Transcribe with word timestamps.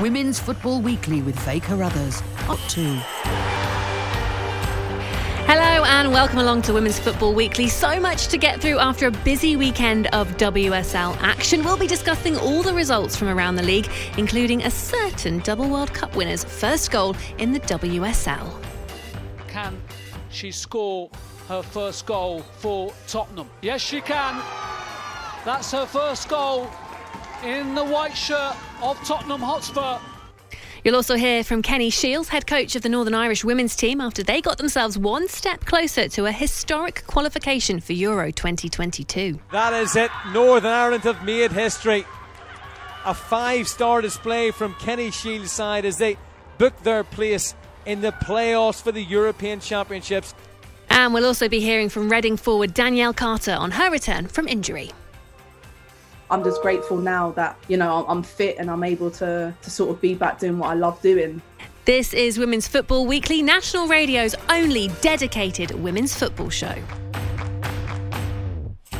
Women's 0.00 0.38
Football 0.38 0.82
Weekly 0.82 1.22
with 1.22 1.38
Faye 1.38 1.58
Carruthers. 1.58 2.20
Up 2.50 2.58
to. 2.68 2.84
Hello 5.46 5.84
and 5.84 6.12
welcome 6.12 6.38
along 6.38 6.60
to 6.62 6.74
Women's 6.74 6.98
Football 6.98 7.32
Weekly. 7.32 7.66
So 7.68 7.98
much 7.98 8.28
to 8.28 8.36
get 8.36 8.60
through 8.60 8.78
after 8.78 9.06
a 9.06 9.10
busy 9.10 9.56
weekend 9.56 10.08
of 10.08 10.28
WSL 10.36 11.16
action. 11.22 11.64
We'll 11.64 11.78
be 11.78 11.86
discussing 11.86 12.36
all 12.36 12.62
the 12.62 12.74
results 12.74 13.16
from 13.16 13.28
around 13.28 13.56
the 13.56 13.62
league, 13.62 13.88
including 14.18 14.64
a 14.64 14.70
certain 14.70 15.38
double 15.38 15.70
World 15.70 15.94
Cup 15.94 16.14
winner's 16.14 16.44
first 16.44 16.90
goal 16.90 17.16
in 17.38 17.52
the 17.52 17.60
WSL. 17.60 18.52
Can 19.48 19.80
she 20.28 20.50
score 20.52 21.08
her 21.48 21.62
first 21.62 22.04
goal 22.04 22.40
for 22.40 22.92
Tottenham? 23.06 23.48
Yes, 23.62 23.80
she 23.80 24.02
can. 24.02 24.42
That's 25.46 25.72
her 25.72 25.86
first 25.86 26.28
goal 26.28 26.70
in 27.44 27.74
the 27.74 27.84
white 27.84 28.16
shirt 28.16 28.56
of 28.82 29.02
Tottenham 29.04 29.40
Hotspur. 29.40 29.98
You'll 30.84 30.94
also 30.94 31.16
hear 31.16 31.42
from 31.42 31.62
Kenny 31.62 31.90
Shiels, 31.90 32.28
head 32.28 32.46
coach 32.46 32.76
of 32.76 32.82
the 32.82 32.88
Northern 32.88 33.14
Irish 33.14 33.44
women's 33.44 33.74
team, 33.74 34.00
after 34.00 34.22
they 34.22 34.40
got 34.40 34.56
themselves 34.56 34.96
one 34.96 35.26
step 35.26 35.64
closer 35.64 36.08
to 36.10 36.26
a 36.26 36.30
historic 36.32 37.04
qualification 37.08 37.80
for 37.80 37.92
Euro 37.92 38.30
2022. 38.30 39.40
That 39.50 39.72
is 39.72 39.96
it. 39.96 40.12
Northern 40.32 40.70
Ireland 40.70 41.02
have 41.02 41.24
made 41.24 41.50
history. 41.50 42.04
A 43.04 43.14
five 43.14 43.66
star 43.66 44.00
display 44.00 44.52
from 44.52 44.74
Kenny 44.74 45.10
Shiels' 45.10 45.50
side 45.50 45.84
as 45.84 45.98
they 45.98 46.16
book 46.58 46.80
their 46.84 47.02
place 47.02 47.54
in 47.84 48.00
the 48.00 48.12
playoffs 48.12 48.80
for 48.80 48.92
the 48.92 49.02
European 49.02 49.58
Championships. 49.58 50.34
And 50.88 51.12
we'll 51.12 51.26
also 51.26 51.48
be 51.48 51.60
hearing 51.60 51.88
from 51.88 52.08
Reading 52.08 52.36
forward 52.36 52.74
Danielle 52.74 53.12
Carter 53.12 53.52
on 53.52 53.72
her 53.72 53.90
return 53.90 54.28
from 54.28 54.46
injury. 54.46 54.92
I'm 56.30 56.42
just 56.42 56.60
grateful 56.60 56.96
now 56.96 57.30
that 57.32 57.56
you 57.68 57.76
know 57.76 58.04
I'm 58.08 58.22
fit 58.22 58.56
and 58.58 58.70
I'm 58.70 58.82
able 58.82 59.10
to 59.12 59.54
to 59.60 59.70
sort 59.70 59.90
of 59.90 60.00
be 60.00 60.14
back 60.14 60.40
doing 60.40 60.58
what 60.58 60.70
I 60.70 60.74
love 60.74 61.00
doing. 61.00 61.40
This 61.84 62.12
is 62.12 62.36
Women's 62.36 62.66
Football 62.66 63.06
Weekly, 63.06 63.42
National 63.42 63.86
Radio's 63.86 64.34
only 64.48 64.88
dedicated 65.02 65.70
women's 65.70 66.16
football 66.16 66.50
show. 66.50 66.74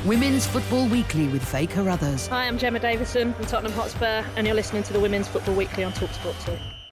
Women's 0.05 0.47
Football 0.47 0.87
Weekly 0.87 1.27
with 1.27 1.45
Faye 1.45 1.67
Carruthers. 1.67 2.29
Hi, 2.29 2.47
I'm 2.47 2.59
Gemma 2.59 2.79
Davison 2.79 3.35
from 3.35 3.47
Tottenham 3.47 3.73
Hotspur, 3.73 4.25
and 4.37 4.47
you're 4.47 4.55
listening 4.55 4.85
to 4.85 4.93
the 4.93 5.01
Women's 5.01 5.27
Football 5.27 5.57
Weekly 5.57 5.83
on 5.83 5.91
Talksport 5.95 6.45
2. 6.45 6.86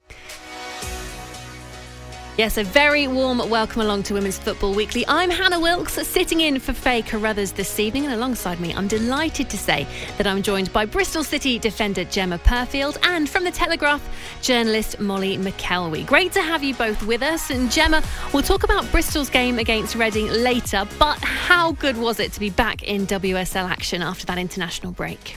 Yes, 2.36 2.58
a 2.58 2.64
very 2.64 3.06
warm 3.06 3.38
welcome 3.48 3.80
along 3.80 4.02
to 4.04 4.14
Women's 4.14 4.40
Football 4.40 4.74
Weekly. 4.74 5.04
I'm 5.06 5.30
Hannah 5.30 5.60
Wilkes, 5.60 5.92
sitting 5.92 6.40
in 6.40 6.58
for 6.58 6.72
Faye 6.72 7.00
Carruthers 7.00 7.52
this 7.52 7.78
evening, 7.78 8.06
and 8.06 8.12
alongside 8.12 8.58
me, 8.58 8.74
I'm 8.74 8.88
delighted 8.88 9.48
to 9.50 9.56
say 9.56 9.86
that 10.18 10.26
I'm 10.26 10.42
joined 10.42 10.72
by 10.72 10.84
Bristol 10.84 11.22
City 11.22 11.60
defender 11.60 12.02
Gemma 12.02 12.40
Purfield 12.40 12.98
and 13.04 13.28
from 13.28 13.44
the 13.44 13.52
Telegraph, 13.52 14.02
journalist 14.42 14.98
Molly 14.98 15.38
McElwee. 15.38 16.04
Great 16.06 16.32
to 16.32 16.42
have 16.42 16.64
you 16.64 16.74
both 16.74 17.00
with 17.06 17.22
us. 17.22 17.50
And 17.50 17.70
Gemma, 17.70 18.02
we'll 18.32 18.42
talk 18.42 18.64
about 18.64 18.90
Bristol's 18.90 19.30
game 19.30 19.60
against 19.60 19.94
Reading 19.94 20.26
later, 20.26 20.88
but 20.98 21.20
how 21.20 21.70
good 21.70 21.96
was 21.96 22.18
it 22.18 22.32
to 22.32 22.40
be 22.40 22.50
back 22.50 22.82
in 22.82 23.06
WSL 23.06 23.70
action 23.70 24.02
after 24.02 24.26
that 24.26 24.38
international 24.38 24.90
break? 24.90 25.36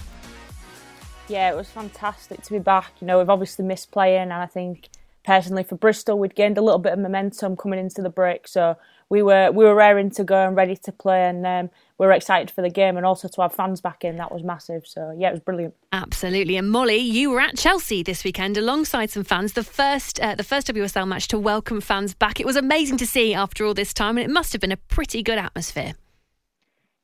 Yeah, 1.28 1.52
it 1.52 1.56
was 1.56 1.70
fantastic 1.70 2.42
to 2.42 2.52
be 2.54 2.58
back. 2.58 2.92
You 3.02 3.06
know, 3.06 3.20
we've 3.20 3.30
obviously 3.30 3.66
missed 3.66 3.92
playing, 3.92 4.24
and 4.24 4.34
I 4.34 4.48
think 4.48 4.90
personally 5.28 5.64
for 5.64 5.76
Bristol, 5.76 6.18
we'd 6.18 6.36
gained 6.36 6.58
a 6.58 6.62
little 6.62 6.80
bit 6.80 6.94
of 6.94 7.00
momentum 7.00 7.58
coming 7.58 7.78
into 7.78 8.02
the 8.02 8.10
break, 8.10 8.48
so 8.48 8.78
we 9.10 9.22
were 9.22 9.52
we 9.52 9.66
were 9.66 9.76
raring 9.76 10.10
to 10.12 10.24
go 10.24 10.48
and 10.48 10.56
ready 10.56 10.78
to 10.78 10.92
play, 10.94 11.26
and 11.26 11.46
um, 11.46 11.70
we 11.98 12.08
were 12.08 12.14
excited 12.14 12.50
for 12.50 12.62
the 12.62 12.70
game 12.70 12.96
and 12.96 13.06
also 13.06 13.28
to 13.28 13.42
have 13.42 13.54
fans 13.54 13.82
back 13.82 14.06
in. 14.06 14.16
That 14.16 14.32
was 14.32 14.42
massive. 14.42 14.88
So 14.88 15.14
yeah, 15.18 15.28
it 15.28 15.32
was 15.32 15.42
brilliant. 15.42 15.76
Absolutely. 15.92 16.56
And 16.56 16.72
Molly, 16.72 16.98
you 16.98 17.30
were 17.30 17.42
at 17.42 17.58
Chelsea 17.58 18.04
this 18.04 18.24
weekend 18.24 18.58
alongside 18.58 19.10
some 19.10 19.26
fans. 19.26 19.52
The 19.52 19.64
first 19.64 20.18
uh, 20.22 20.36
the 20.36 20.46
first 20.46 20.68
WSL 20.68 21.08
match 21.08 21.28
to 21.28 21.38
welcome 21.38 21.82
fans 21.82 22.14
back. 22.14 22.40
It 22.40 22.46
was 22.46 22.56
amazing 22.56 22.98
to 23.00 23.06
see 23.06 23.34
after 23.34 23.66
all 23.66 23.74
this 23.74 23.94
time, 23.94 24.18
and 24.18 24.26
it 24.26 24.34
must 24.34 24.54
have 24.54 24.62
been 24.62 24.72
a 24.72 24.78
pretty 24.78 25.22
good 25.24 25.38
atmosphere. 25.38 25.94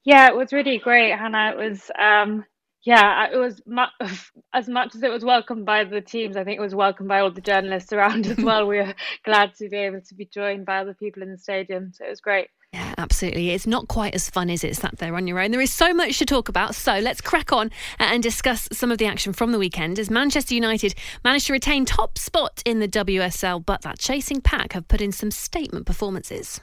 Yeah, 0.05 0.27
it 0.27 0.35
was 0.35 0.53
really 0.53 0.77
great, 0.77 1.11
Hannah. 1.11 1.51
It 1.51 1.57
was. 1.57 1.91
Um, 1.99 2.45
yeah, 2.83 3.29
it 3.31 3.37
was 3.37 3.61
mu- 3.65 3.83
as 4.53 4.67
much 4.67 4.95
as 4.95 5.03
it 5.03 5.11
was 5.11 5.23
welcomed 5.23 5.65
by 5.65 5.83
the 5.83 6.01
teams. 6.01 6.35
I 6.35 6.43
think 6.43 6.57
it 6.57 6.61
was 6.61 6.75
welcomed 6.75 7.09
by 7.09 7.19
all 7.19 7.31
the 7.31 7.41
journalists 7.41 7.93
around 7.93 8.27
as 8.27 8.37
well. 8.37 8.67
we 8.67 8.77
were 8.77 8.93
glad 9.25 9.55
to 9.55 9.69
be 9.69 9.77
able 9.77 10.01
to 10.01 10.15
be 10.15 10.25
joined 10.25 10.65
by 10.65 10.79
other 10.79 10.93
people 10.93 11.23
in 11.23 11.31
the 11.31 11.37
stadium, 11.37 11.91
so 11.93 12.05
it 12.05 12.09
was 12.09 12.21
great. 12.21 12.47
Yeah, 12.73 12.95
absolutely. 12.97 13.51
It's 13.51 13.67
not 13.67 13.87
quite 13.87 14.15
as 14.15 14.29
fun 14.31 14.49
as 14.49 14.63
it 14.63 14.75
sat 14.75 14.97
there 14.97 15.15
on 15.15 15.27
your 15.27 15.39
own. 15.39 15.51
There 15.51 15.61
is 15.61 15.71
so 15.71 15.93
much 15.93 16.17
to 16.17 16.25
talk 16.25 16.49
about. 16.49 16.73
So 16.73 16.97
let's 16.97 17.21
crack 17.21 17.53
on 17.53 17.67
uh, 17.99 18.09
and 18.09 18.23
discuss 18.23 18.67
some 18.71 18.91
of 18.91 18.97
the 18.97 19.05
action 19.05 19.31
from 19.31 19.51
the 19.51 19.59
weekend 19.59 19.99
as 19.99 20.09
Manchester 20.09 20.55
United 20.55 20.95
managed 21.23 21.45
to 21.47 21.53
retain 21.53 21.85
top 21.85 22.17
spot 22.17 22.63
in 22.65 22.79
the 22.79 22.87
WSL, 22.87 23.63
but 23.63 23.83
that 23.83 23.99
chasing 23.99 24.41
pack 24.41 24.73
have 24.73 24.87
put 24.87 25.01
in 25.01 25.11
some 25.11 25.29
statement 25.29 25.85
performances. 25.85 26.61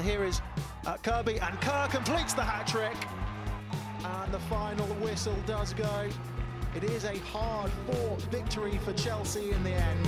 And 0.00 0.08
here 0.08 0.24
is 0.24 0.40
uh, 0.86 0.96
Kirby, 0.96 1.38
and 1.40 1.60
Kerr 1.60 1.86
completes 1.90 2.32
the 2.32 2.42
hat 2.42 2.66
trick. 2.66 2.96
And 4.02 4.32
the 4.32 4.38
final 4.38 4.86
whistle 4.94 5.36
does 5.46 5.74
go. 5.74 6.08
It 6.74 6.84
is 6.84 7.04
a 7.04 7.18
hard 7.18 7.70
fought 7.86 8.22
victory 8.32 8.78
for 8.78 8.94
Chelsea 8.94 9.50
in 9.50 9.62
the 9.62 9.74
end. 9.74 10.06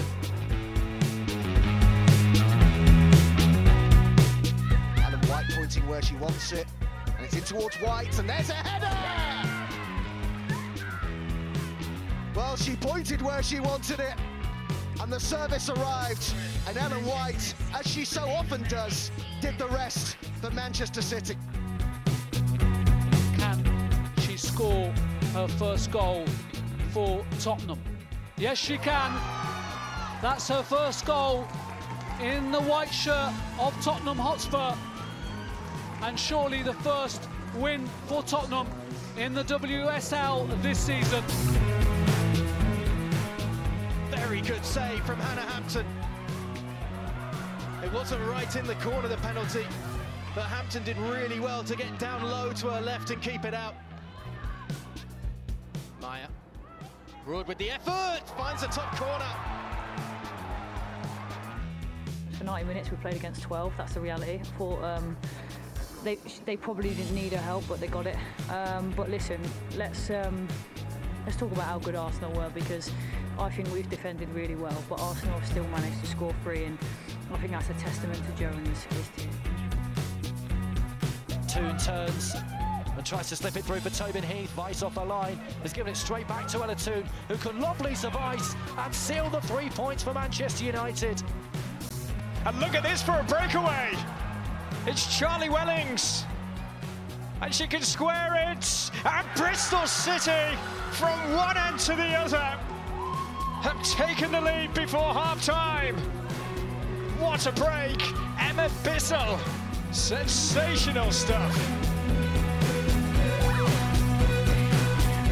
Ellen 5.05 5.21
White 5.29 5.45
pointing 5.55 5.87
where 5.87 6.01
she 6.01 6.15
wants 6.15 6.53
it, 6.53 6.67
and 7.19 7.27
it's 7.27 7.37
in 7.37 7.43
towards 7.43 7.77
White, 7.77 8.19
and 8.19 8.27
there's 8.27 8.49
a 8.49 8.55
header! 8.55 8.89
Well, 12.35 12.57
she 12.57 12.77
pointed 12.77 13.21
where 13.21 13.43
she 13.43 13.61
wanted 13.61 14.01
it, 14.01 14.15
and 15.03 15.13
the 15.13 15.21
service 15.21 15.69
arrived, 15.69 16.33
and 16.67 16.79
Ellen 16.79 17.05
White, 17.05 17.55
as 17.75 17.87
she 17.87 18.07
so 18.07 18.23
often 18.31 18.63
does, 18.63 19.11
did 19.43 19.59
the 19.59 19.67
rest 19.67 20.17
for 20.41 20.51
Manchester 20.53 21.03
City. 21.03 21.37
Can 23.37 23.65
she 24.19 24.37
score 24.37 24.95
her 25.35 25.49
first 25.49 25.91
goal 25.91 26.25
for 26.93 27.25
Tottenham. 27.41 27.81
Yes, 28.37 28.57
she 28.57 28.79
can. 28.79 29.11
That's 30.23 30.47
her 30.47 30.63
first 30.63 31.05
goal 31.07 31.49
in 32.21 32.53
the 32.53 32.61
white 32.61 32.93
shirt 32.93 33.33
of 33.59 33.75
Tottenham 33.83 34.19
Hotspur. 34.19 34.77
And 36.03 36.17
surely 36.17 36.63
the 36.63 36.75
first 36.75 37.29
win 37.57 37.85
for 38.07 38.23
Tottenham 38.23 38.69
in 39.19 39.35
the 39.35 39.43
WSL 39.43 40.63
this 40.63 40.79
season. 40.79 41.25
Very 44.11 44.41
good 44.41 44.65
save 44.65 45.05
from 45.05 45.19
Hannah 45.19 45.51
Hampton. 45.51 45.87
Wasn't 47.93 48.25
right 48.27 48.57
in 48.57 48.67
the 48.67 48.75
corner, 48.77 49.07
the 49.07 49.19
penalty, 49.19 49.67
but 50.35 50.45
Hampton 50.45 50.83
did 50.83 50.97
really 50.97 51.41
well 51.41 51.63
to 51.63 51.77
get 51.77 51.99
down 51.99 52.23
low 52.23 52.51
to 52.53 52.69
her 52.69 52.81
left 52.81 53.11
and 53.11 53.21
keep 53.21 53.45
it 53.45 53.53
out. 53.53 53.75
Maya. 56.01 56.27
Broad 57.27 57.47
with 57.47 57.59
the 57.59 57.71
effort, 57.71 58.21
finds 58.37 58.63
the 58.63 58.69
top 58.69 58.97
corner. 58.97 59.25
For 62.39 62.45
90 62.45 62.67
minutes, 62.67 62.91
we 62.91 62.97
played 62.97 63.17
against 63.17 63.43
12. 63.43 63.75
That's 63.77 63.93
the 63.93 64.01
reality. 64.01 64.41
Thought 64.59 64.83
um, 64.83 65.17
they 66.03 66.17
they 66.47 66.57
probably 66.57 66.95
didn't 66.95 67.15
need 67.15 67.35
our 67.35 67.41
help, 67.41 67.65
but 67.69 67.79
they 67.79 67.89
got 67.89 68.07
it. 68.07 68.17
Um, 68.51 68.93
but 68.97 69.11
listen, 69.11 69.41
let's 69.77 70.11
um, 70.11 70.49
let's 71.25 71.37
talk 71.37 71.53
about 71.53 71.67
how 71.67 71.79
good 71.79 71.95
Arsenal 71.95 72.33
were 72.33 72.51
because 72.51 72.91
I 73.39 73.51
think 73.51 73.73
we've 73.73 73.89
defended 73.89 74.29
really 74.31 74.57
well, 74.57 74.83
but 74.89 75.01
Arsenal 75.01 75.39
have 75.39 75.49
still 75.49 75.67
managed 75.69 76.01
to 76.01 76.07
score 76.07 76.35
three, 76.43 76.65
and 76.65 76.79
I 77.33 77.39
think 77.39 77.53
that's 77.53 77.71
a 77.71 77.75
testament 77.75 78.21
to 78.25 78.33
Joe 78.39 78.49
and 78.49 78.67
his, 78.67 78.83
his 78.85 79.09
team. 79.17 79.31
Toone 81.49 81.79
turns 81.79 82.35
and 82.97 83.07
tries 83.07 83.29
to 83.31 83.37
slip 83.37 83.57
it 83.57 83.65
through 83.65 83.81
for 83.81 83.91
Tobin 83.91 84.23
Heath. 84.23 84.51
Vice 84.51 84.83
off 84.83 84.95
the 84.95 85.05
line 85.05 85.39
has 85.63 85.73
given 85.73 85.93
it 85.93 85.97
straight 85.97 86.29
back 86.29 86.47
to 86.49 86.63
Ella 86.63 86.75
Toone, 86.77 87.05
who 87.29 87.37
can 87.37 87.61
lob 87.61 87.79
survive 87.97 88.41
and 88.79 88.95
seal 88.95 89.29
the 89.31 89.41
three 89.43 89.71
points 89.71 90.03
for 90.03 90.13
Manchester 90.15 90.65
United. 90.65 91.23
And 92.45 92.59
look 92.59 92.75
at 92.75 92.83
this 92.83 93.03
for 93.03 93.19
a 93.19 93.25
breakaway. 93.25 93.93
It's 94.87 95.19
Charlie 95.19 95.49
Wellings. 95.49 96.25
And 97.41 97.55
she 97.55 97.67
can 97.67 97.83
square 97.83 98.35
it. 98.51 98.91
And 99.05 99.27
Bristol 99.37 99.87
City, 99.87 100.57
from 100.93 101.35
one 101.35 101.57
end 101.57 101.79
to 101.81 101.95
the 101.95 102.15
other, 102.15 102.59
have 103.63 103.83
taken 103.85 104.33
the 104.33 104.41
lead 104.41 104.75
before 104.75 105.13
half 105.15 105.45
time. 105.45 105.97
What 107.23 107.47
a 107.47 107.53
break. 107.53 108.03
Emma 108.41 108.69
Bissell. 108.83 109.39
Sensational 109.93 111.13
stuff. 111.13 111.92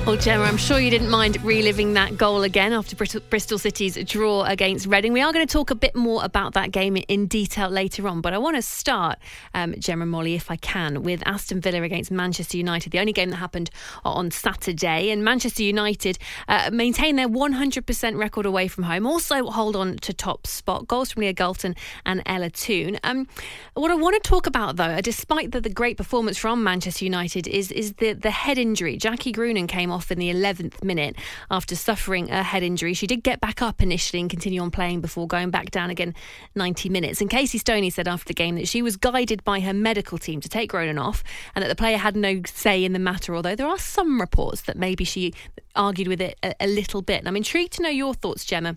Well, 0.06 0.16
Gemma, 0.16 0.44
I'm 0.44 0.56
sure 0.56 0.80
you 0.80 0.90
didn't 0.90 1.10
mind 1.10 1.40
reliving 1.44 1.92
that 1.92 2.16
goal 2.16 2.42
again 2.42 2.72
after 2.72 2.96
Bristol 2.96 3.58
City's 3.58 4.02
draw 4.04 4.44
against 4.44 4.86
Reading. 4.86 5.12
We 5.12 5.20
are 5.20 5.30
going 5.30 5.46
to 5.46 5.52
talk 5.52 5.70
a 5.70 5.74
bit 5.74 5.94
more 5.94 6.24
about 6.24 6.54
that 6.54 6.72
game 6.72 6.96
in 6.96 7.26
detail 7.26 7.68
later 7.68 8.08
on, 8.08 8.22
but 8.22 8.32
I 8.32 8.38
want 8.38 8.56
to 8.56 8.62
start, 8.62 9.18
um, 9.52 9.74
Gemma 9.78 10.06
Molly, 10.06 10.34
if 10.34 10.50
I 10.50 10.56
can, 10.56 11.02
with 11.02 11.22
Aston 11.26 11.60
Villa 11.60 11.82
against 11.82 12.10
Manchester 12.10 12.56
United, 12.56 12.90
the 12.90 12.98
only 12.98 13.12
game 13.12 13.28
that 13.30 13.36
happened 13.36 13.70
on 14.02 14.30
Saturday. 14.30 15.10
And 15.10 15.22
Manchester 15.22 15.62
United 15.62 16.18
uh, 16.48 16.70
maintain 16.72 17.16
their 17.16 17.28
100% 17.28 18.18
record 18.18 18.46
away 18.46 18.68
from 18.68 18.84
home, 18.84 19.06
also 19.06 19.44
hold 19.50 19.76
on 19.76 19.98
to 19.98 20.14
top 20.14 20.46
spot. 20.46 20.88
Goals 20.88 21.12
from 21.12 21.20
Leah 21.20 21.34
Galton 21.34 21.76
and 22.06 22.22
Ella 22.24 22.50
Toone. 22.50 22.98
Um, 23.04 23.28
what 23.74 23.90
I 23.90 23.96
want 23.96 24.20
to 24.20 24.28
talk 24.28 24.46
about, 24.46 24.76
though, 24.76 25.00
despite 25.02 25.52
the, 25.52 25.60
the 25.60 25.68
great 25.68 25.98
performance 25.98 26.38
from 26.38 26.64
Manchester 26.64 27.04
United, 27.04 27.46
is, 27.46 27.70
is 27.70 27.92
the, 27.94 28.14
the 28.14 28.30
head 28.30 28.56
injury. 28.56 28.96
Jackie 28.96 29.30
Groenen 29.30 29.68
came 29.68 29.90
came 29.90 29.99
off 30.00 30.10
in 30.10 30.18
the 30.18 30.32
11th 30.32 30.82
minute 30.82 31.14
after 31.50 31.76
suffering 31.76 32.30
a 32.30 32.42
head 32.42 32.62
injury. 32.62 32.94
She 32.94 33.06
did 33.06 33.22
get 33.22 33.38
back 33.38 33.60
up 33.60 33.82
initially 33.82 34.18
and 34.18 34.30
continue 34.30 34.62
on 34.62 34.70
playing 34.70 35.02
before 35.02 35.26
going 35.26 35.50
back 35.50 35.70
down 35.70 35.90
again 35.90 36.14
90 36.54 36.88
minutes. 36.88 37.20
And 37.20 37.28
Casey 37.28 37.58
Stoney 37.58 37.90
said 37.90 38.08
after 38.08 38.28
the 38.28 38.32
game 38.32 38.54
that 38.54 38.66
she 38.66 38.80
was 38.80 38.96
guided 38.96 39.44
by 39.44 39.60
her 39.60 39.74
medical 39.74 40.16
team 40.16 40.40
to 40.40 40.48
take 40.48 40.72
Groenen 40.72 40.98
off 40.98 41.22
and 41.54 41.62
that 41.62 41.68
the 41.68 41.74
player 41.74 41.98
had 41.98 42.16
no 42.16 42.40
say 42.46 42.82
in 42.82 42.94
the 42.94 42.98
matter, 42.98 43.36
although 43.36 43.54
there 43.54 43.68
are 43.68 43.78
some 43.78 44.18
reports 44.18 44.62
that 44.62 44.78
maybe 44.78 45.04
she 45.04 45.34
argued 45.76 46.08
with 46.08 46.22
it 46.22 46.38
a, 46.42 46.54
a 46.60 46.66
little 46.66 47.02
bit. 47.02 47.18
And 47.18 47.28
I'm 47.28 47.36
intrigued 47.36 47.74
to 47.74 47.82
know 47.82 47.90
your 47.90 48.14
thoughts, 48.14 48.46
Gemma 48.46 48.76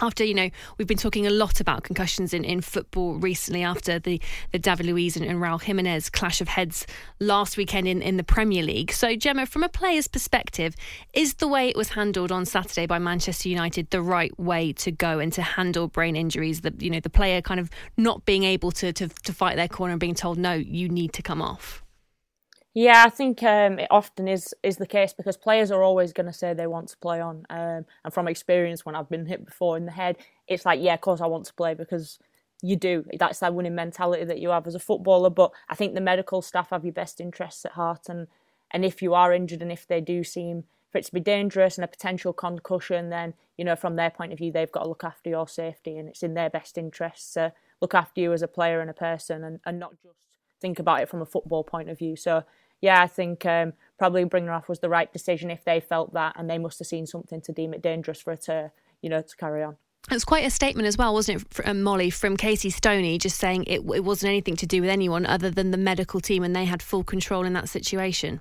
after 0.00 0.24
you 0.24 0.34
know 0.34 0.50
we've 0.78 0.88
been 0.88 0.96
talking 0.96 1.26
a 1.26 1.30
lot 1.30 1.60
about 1.60 1.82
concussions 1.82 2.32
in, 2.32 2.44
in 2.44 2.60
football 2.60 3.14
recently 3.14 3.62
after 3.62 3.98
the 3.98 4.20
the 4.52 4.58
David 4.58 4.86
Luiz 4.86 5.16
and, 5.16 5.24
and 5.24 5.40
Raul 5.40 5.60
Jimenez 5.60 6.10
clash 6.10 6.40
of 6.40 6.48
heads 6.48 6.86
last 7.18 7.56
weekend 7.56 7.88
in, 7.88 8.02
in 8.02 8.16
the 8.16 8.24
Premier 8.24 8.62
League. 8.62 8.92
So 8.92 9.16
Gemma, 9.16 9.46
from 9.46 9.62
a 9.62 9.68
player's 9.68 10.08
perspective, 10.08 10.74
is 11.12 11.34
the 11.34 11.48
way 11.48 11.68
it 11.68 11.76
was 11.76 11.90
handled 11.90 12.32
on 12.32 12.44
Saturday 12.44 12.86
by 12.86 12.98
Manchester 12.98 13.48
United 13.48 13.90
the 13.90 14.02
right 14.02 14.38
way 14.38 14.72
to 14.74 14.90
go 14.90 15.18
and 15.18 15.32
to 15.32 15.42
handle 15.42 15.88
brain 15.88 16.16
injuries? 16.16 16.62
The 16.62 16.74
you 16.78 16.90
know 16.90 17.00
the 17.00 17.10
player 17.10 17.40
kind 17.42 17.60
of 17.60 17.70
not 17.96 18.24
being 18.24 18.44
able 18.44 18.72
to 18.72 18.92
to, 18.92 19.08
to 19.08 19.32
fight 19.32 19.56
their 19.56 19.68
corner 19.68 19.92
and 19.92 20.00
being 20.00 20.14
told 20.14 20.38
no, 20.38 20.54
you 20.54 20.88
need 20.88 21.12
to 21.14 21.22
come 21.22 21.42
off. 21.42 21.82
Yeah, 22.72 23.02
I 23.04 23.10
think 23.10 23.42
um, 23.42 23.80
it 23.80 23.88
often 23.90 24.28
is 24.28 24.54
is 24.62 24.76
the 24.76 24.86
case 24.86 25.12
because 25.12 25.36
players 25.36 25.72
are 25.72 25.82
always 25.82 26.12
going 26.12 26.26
to 26.26 26.32
say 26.32 26.54
they 26.54 26.68
want 26.68 26.88
to 26.90 26.96
play 26.98 27.20
on. 27.20 27.44
Um, 27.50 27.84
and 28.04 28.14
from 28.14 28.28
experience, 28.28 28.86
when 28.86 28.94
I've 28.94 29.08
been 29.08 29.26
hit 29.26 29.44
before 29.44 29.76
in 29.76 29.86
the 29.86 29.92
head, 29.92 30.18
it's 30.46 30.64
like, 30.64 30.80
yeah, 30.80 30.94
of 30.94 31.00
course 31.00 31.20
I 31.20 31.26
want 31.26 31.46
to 31.46 31.54
play 31.54 31.74
because 31.74 32.20
you 32.62 32.76
do. 32.76 33.04
That's 33.18 33.40
that 33.40 33.54
winning 33.54 33.74
mentality 33.74 34.24
that 34.24 34.38
you 34.38 34.50
have 34.50 34.68
as 34.68 34.76
a 34.76 34.78
footballer. 34.78 35.30
But 35.30 35.50
I 35.68 35.74
think 35.74 35.94
the 35.94 36.00
medical 36.00 36.42
staff 36.42 36.70
have 36.70 36.84
your 36.84 36.92
best 36.92 37.20
interests 37.20 37.64
at 37.64 37.72
heart, 37.72 38.08
and 38.08 38.28
and 38.70 38.84
if 38.84 39.02
you 39.02 39.14
are 39.14 39.32
injured 39.32 39.62
and 39.62 39.72
if 39.72 39.88
they 39.88 40.00
do 40.00 40.22
seem 40.22 40.64
for 40.92 40.98
it 40.98 41.04
to 41.06 41.12
be 41.12 41.20
dangerous 41.20 41.76
and 41.76 41.84
a 41.84 41.88
potential 41.88 42.32
concussion, 42.32 43.10
then 43.10 43.34
you 43.58 43.64
know 43.64 43.74
from 43.74 43.96
their 43.96 44.10
point 44.10 44.32
of 44.32 44.38
view 44.38 44.52
they've 44.52 44.70
got 44.70 44.84
to 44.84 44.88
look 44.88 45.02
after 45.02 45.28
your 45.28 45.48
safety, 45.48 45.96
and 45.96 46.08
it's 46.08 46.22
in 46.22 46.34
their 46.34 46.50
best 46.50 46.78
interests 46.78 47.32
to 47.32 47.52
look 47.80 47.94
after 47.94 48.20
you 48.20 48.32
as 48.32 48.42
a 48.42 48.48
player 48.48 48.80
and 48.80 48.90
a 48.90 48.94
person, 48.94 49.42
and, 49.42 49.58
and 49.66 49.80
not 49.80 49.90
just 50.02 50.29
think 50.60 50.78
about 50.78 51.02
it 51.02 51.08
from 51.08 51.22
a 51.22 51.26
football 51.26 51.64
point 51.64 51.88
of 51.88 51.98
view. 51.98 52.16
So 52.16 52.44
yeah, 52.80 53.02
I 53.02 53.06
think 53.06 53.44
um, 53.44 53.74
probably 53.98 54.24
bringing 54.24 54.48
her 54.48 54.54
off 54.54 54.68
was 54.68 54.80
the 54.80 54.88
right 54.88 55.12
decision 55.12 55.50
if 55.50 55.64
they 55.64 55.80
felt 55.80 56.14
that, 56.14 56.34
and 56.36 56.48
they 56.48 56.58
must 56.58 56.78
have 56.78 56.88
seen 56.88 57.06
something 57.06 57.40
to 57.42 57.52
deem 57.52 57.74
it 57.74 57.82
dangerous 57.82 58.20
for 58.20 58.30
her 58.32 58.36
to, 58.36 58.72
you 59.02 59.10
know, 59.10 59.22
to 59.22 59.36
carry 59.36 59.62
on. 59.62 59.76
It 60.10 60.14
was 60.14 60.24
quite 60.24 60.46
a 60.46 60.50
statement 60.50 60.88
as 60.88 60.96
well, 60.96 61.12
wasn't 61.12 61.42
it, 61.42 61.54
from 61.54 61.68
um, 61.68 61.82
Molly, 61.82 62.08
from 62.08 62.36
Casey 62.36 62.70
Stoney, 62.70 63.18
just 63.18 63.38
saying 63.38 63.64
it, 63.64 63.82
it 63.94 64.04
wasn't 64.04 64.30
anything 64.30 64.56
to 64.56 64.66
do 64.66 64.80
with 64.80 64.90
anyone 64.90 65.26
other 65.26 65.50
than 65.50 65.72
the 65.72 65.76
medical 65.76 66.20
team, 66.20 66.42
and 66.42 66.56
they 66.56 66.64
had 66.64 66.82
full 66.82 67.04
control 67.04 67.44
in 67.44 67.52
that 67.52 67.68
situation. 67.68 68.40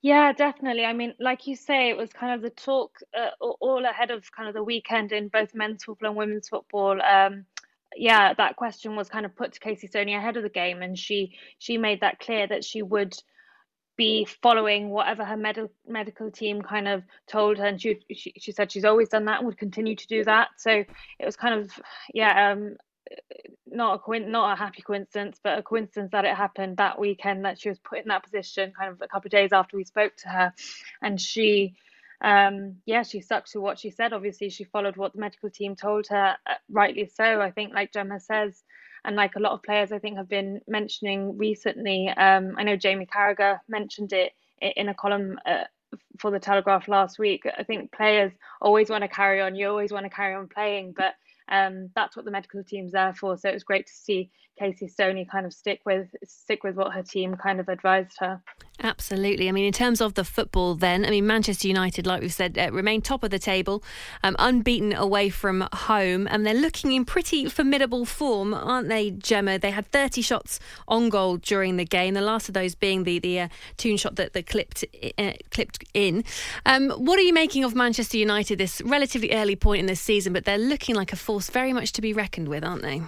Yeah, 0.00 0.32
definitely. 0.32 0.84
I 0.84 0.92
mean, 0.92 1.14
like 1.20 1.46
you 1.46 1.54
say, 1.54 1.88
it 1.88 1.96
was 1.96 2.12
kind 2.12 2.34
of 2.34 2.42
the 2.42 2.50
talk 2.50 2.98
uh, 3.16 3.30
all 3.40 3.84
ahead 3.84 4.10
of 4.10 4.30
kind 4.32 4.48
of 4.48 4.54
the 4.54 4.62
weekend 4.62 5.12
in 5.12 5.28
both 5.28 5.54
men's 5.54 5.84
football 5.84 6.08
and 6.08 6.16
women's 6.16 6.48
football. 6.48 7.00
Um, 7.02 7.46
yeah, 7.96 8.34
that 8.34 8.56
question 8.56 8.96
was 8.96 9.08
kind 9.08 9.26
of 9.26 9.36
put 9.36 9.52
to 9.52 9.60
Casey 9.60 9.86
Stoney 9.86 10.14
ahead 10.14 10.36
of 10.36 10.42
the 10.42 10.48
game, 10.48 10.82
and 10.82 10.98
she 10.98 11.36
she 11.58 11.78
made 11.78 12.00
that 12.00 12.20
clear 12.20 12.46
that 12.46 12.64
she 12.64 12.82
would 12.82 13.14
be 13.96 14.26
following 14.42 14.88
whatever 14.88 15.24
her 15.24 15.36
med- 15.36 15.68
medical 15.86 16.30
team 16.30 16.62
kind 16.62 16.88
of 16.88 17.02
told 17.28 17.58
her, 17.58 17.66
and 17.66 17.80
she, 17.80 18.00
she 18.12 18.32
she 18.38 18.52
said 18.52 18.72
she's 18.72 18.84
always 18.84 19.08
done 19.08 19.26
that 19.26 19.38
and 19.38 19.46
would 19.46 19.58
continue 19.58 19.96
to 19.96 20.06
do 20.06 20.24
that. 20.24 20.48
So 20.56 20.70
it 20.70 21.24
was 21.24 21.36
kind 21.36 21.54
of 21.60 21.70
yeah, 22.14 22.52
um, 22.52 22.76
not 23.66 23.94
a 23.94 23.98
coin- 23.98 24.30
not 24.30 24.52
a 24.52 24.56
happy 24.56 24.82
coincidence, 24.82 25.38
but 25.42 25.58
a 25.58 25.62
coincidence 25.62 26.10
that 26.12 26.24
it 26.24 26.34
happened 26.34 26.78
that 26.78 26.98
weekend 26.98 27.44
that 27.44 27.60
she 27.60 27.68
was 27.68 27.78
put 27.78 27.98
in 27.98 28.08
that 28.08 28.24
position, 28.24 28.72
kind 28.78 28.90
of 28.92 29.00
a 29.02 29.08
couple 29.08 29.28
of 29.28 29.32
days 29.32 29.52
after 29.52 29.76
we 29.76 29.84
spoke 29.84 30.16
to 30.18 30.28
her, 30.28 30.52
and 31.02 31.20
she 31.20 31.74
um, 32.22 32.76
yeah, 32.86 33.02
she 33.02 33.20
stuck 33.20 33.46
to 33.46 33.60
what 33.60 33.78
she 33.78 33.90
said. 33.90 34.12
Obviously, 34.12 34.48
she 34.48 34.64
followed 34.64 34.96
what 34.96 35.12
the 35.12 35.20
medical 35.20 35.50
team 35.50 35.74
told 35.74 36.06
her, 36.08 36.36
uh, 36.46 36.54
rightly 36.70 37.06
so. 37.06 37.40
I 37.40 37.50
think, 37.50 37.74
like 37.74 37.92
Gemma 37.92 38.20
says, 38.20 38.62
and 39.04 39.16
like 39.16 39.34
a 39.36 39.40
lot 39.40 39.52
of 39.52 39.62
players, 39.62 39.90
I 39.90 39.98
think 39.98 40.16
have 40.16 40.28
been 40.28 40.60
mentioning 40.68 41.36
recently. 41.36 42.08
Um, 42.08 42.54
I 42.56 42.62
know 42.62 42.76
Jamie 42.76 43.06
Carragher 43.06 43.58
mentioned 43.68 44.12
it 44.12 44.32
in 44.60 44.88
a 44.88 44.94
column 44.94 45.38
uh, 45.44 45.64
for 46.20 46.30
the 46.30 46.38
Telegraph 46.38 46.86
last 46.86 47.18
week. 47.18 47.42
I 47.58 47.64
think 47.64 47.90
players 47.92 48.32
always 48.60 48.88
want 48.88 49.02
to 49.02 49.08
carry 49.08 49.40
on. 49.40 49.56
You 49.56 49.68
always 49.68 49.92
want 49.92 50.06
to 50.06 50.10
carry 50.10 50.34
on 50.34 50.48
playing, 50.48 50.94
but 50.96 51.14
um, 51.50 51.90
that's 51.96 52.16
what 52.16 52.24
the 52.24 52.30
medical 52.30 52.62
team's 52.62 52.92
there 52.92 53.14
for. 53.14 53.36
So 53.36 53.48
it 53.48 53.54
was 53.54 53.64
great 53.64 53.86
to 53.88 53.92
see 53.92 54.30
Casey 54.58 54.88
Stoney 54.88 55.24
kind 55.24 55.46
of 55.46 55.52
stick 55.52 55.80
with 55.84 56.08
stick 56.24 56.62
with 56.62 56.76
what 56.76 56.92
her 56.92 57.02
team 57.02 57.36
kind 57.36 57.60
of 57.60 57.68
advised 57.68 58.16
her. 58.18 58.42
Absolutely. 58.82 59.48
I 59.48 59.52
mean, 59.52 59.64
in 59.64 59.72
terms 59.72 60.00
of 60.00 60.14
the 60.14 60.24
football, 60.24 60.74
then 60.74 61.04
I 61.04 61.10
mean, 61.10 61.26
Manchester 61.26 61.68
United, 61.68 62.06
like 62.06 62.20
we've 62.20 62.32
said, 62.32 62.58
uh, 62.58 62.70
remain 62.72 63.00
top 63.00 63.22
of 63.22 63.30
the 63.30 63.38
table, 63.38 63.82
um, 64.24 64.34
unbeaten 64.38 64.92
away 64.92 65.28
from 65.28 65.68
home, 65.72 66.26
and 66.30 66.44
they're 66.44 66.54
looking 66.54 66.92
in 66.92 67.04
pretty 67.04 67.46
formidable 67.48 68.04
form, 68.04 68.52
aren't 68.52 68.88
they, 68.88 69.10
Gemma? 69.10 69.58
They 69.58 69.70
had 69.70 69.86
30 69.86 70.20
shots 70.22 70.58
on 70.88 71.08
goal 71.08 71.36
during 71.36 71.76
the 71.76 71.84
game. 71.84 72.14
The 72.14 72.20
last 72.20 72.48
of 72.48 72.54
those 72.54 72.74
being 72.74 73.04
the 73.04 73.18
the 73.18 73.40
uh, 73.40 73.48
Toone 73.76 73.96
shot 73.96 74.16
that, 74.16 74.32
that 74.32 74.46
clipped 74.46 74.84
uh, 75.18 75.32
clipped 75.50 75.84
in. 75.94 76.24
Um, 76.66 76.90
what 76.90 77.18
are 77.18 77.22
you 77.22 77.32
making 77.32 77.64
of 77.64 77.74
Manchester 77.74 78.16
United 78.16 78.58
this 78.58 78.80
relatively 78.82 79.32
early 79.32 79.56
point 79.56 79.80
in 79.80 79.86
this 79.86 80.00
season? 80.00 80.32
But 80.32 80.44
they're 80.44 80.58
looking 80.58 80.94
like 80.94 81.12
a 81.12 81.16
force 81.16 81.50
very 81.50 81.72
much 81.72 81.92
to 81.92 82.02
be 82.02 82.12
reckoned 82.12 82.48
with, 82.48 82.64
aren't 82.64 82.82
they? 82.82 83.02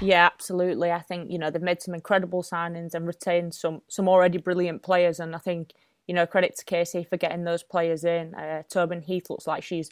Yeah, 0.00 0.24
absolutely. 0.26 0.90
I 0.90 1.00
think 1.00 1.30
you 1.30 1.38
know 1.38 1.50
they've 1.50 1.60
made 1.60 1.82
some 1.82 1.94
incredible 1.94 2.42
signings 2.42 2.94
and 2.94 3.06
retained 3.06 3.54
some 3.54 3.82
some 3.88 4.08
already 4.08 4.38
brilliant 4.38 4.82
players, 4.82 5.20
and 5.20 5.34
I 5.34 5.38
think 5.38 5.74
you 6.10 6.14
know, 6.14 6.26
credit 6.26 6.56
to 6.56 6.64
Casey 6.64 7.04
for 7.04 7.16
getting 7.16 7.44
those 7.44 7.62
players 7.62 8.02
in. 8.02 8.34
Uh, 8.34 8.64
Tobin 8.68 9.00
Heath 9.00 9.30
looks 9.30 9.46
like 9.46 9.62
she's, 9.62 9.90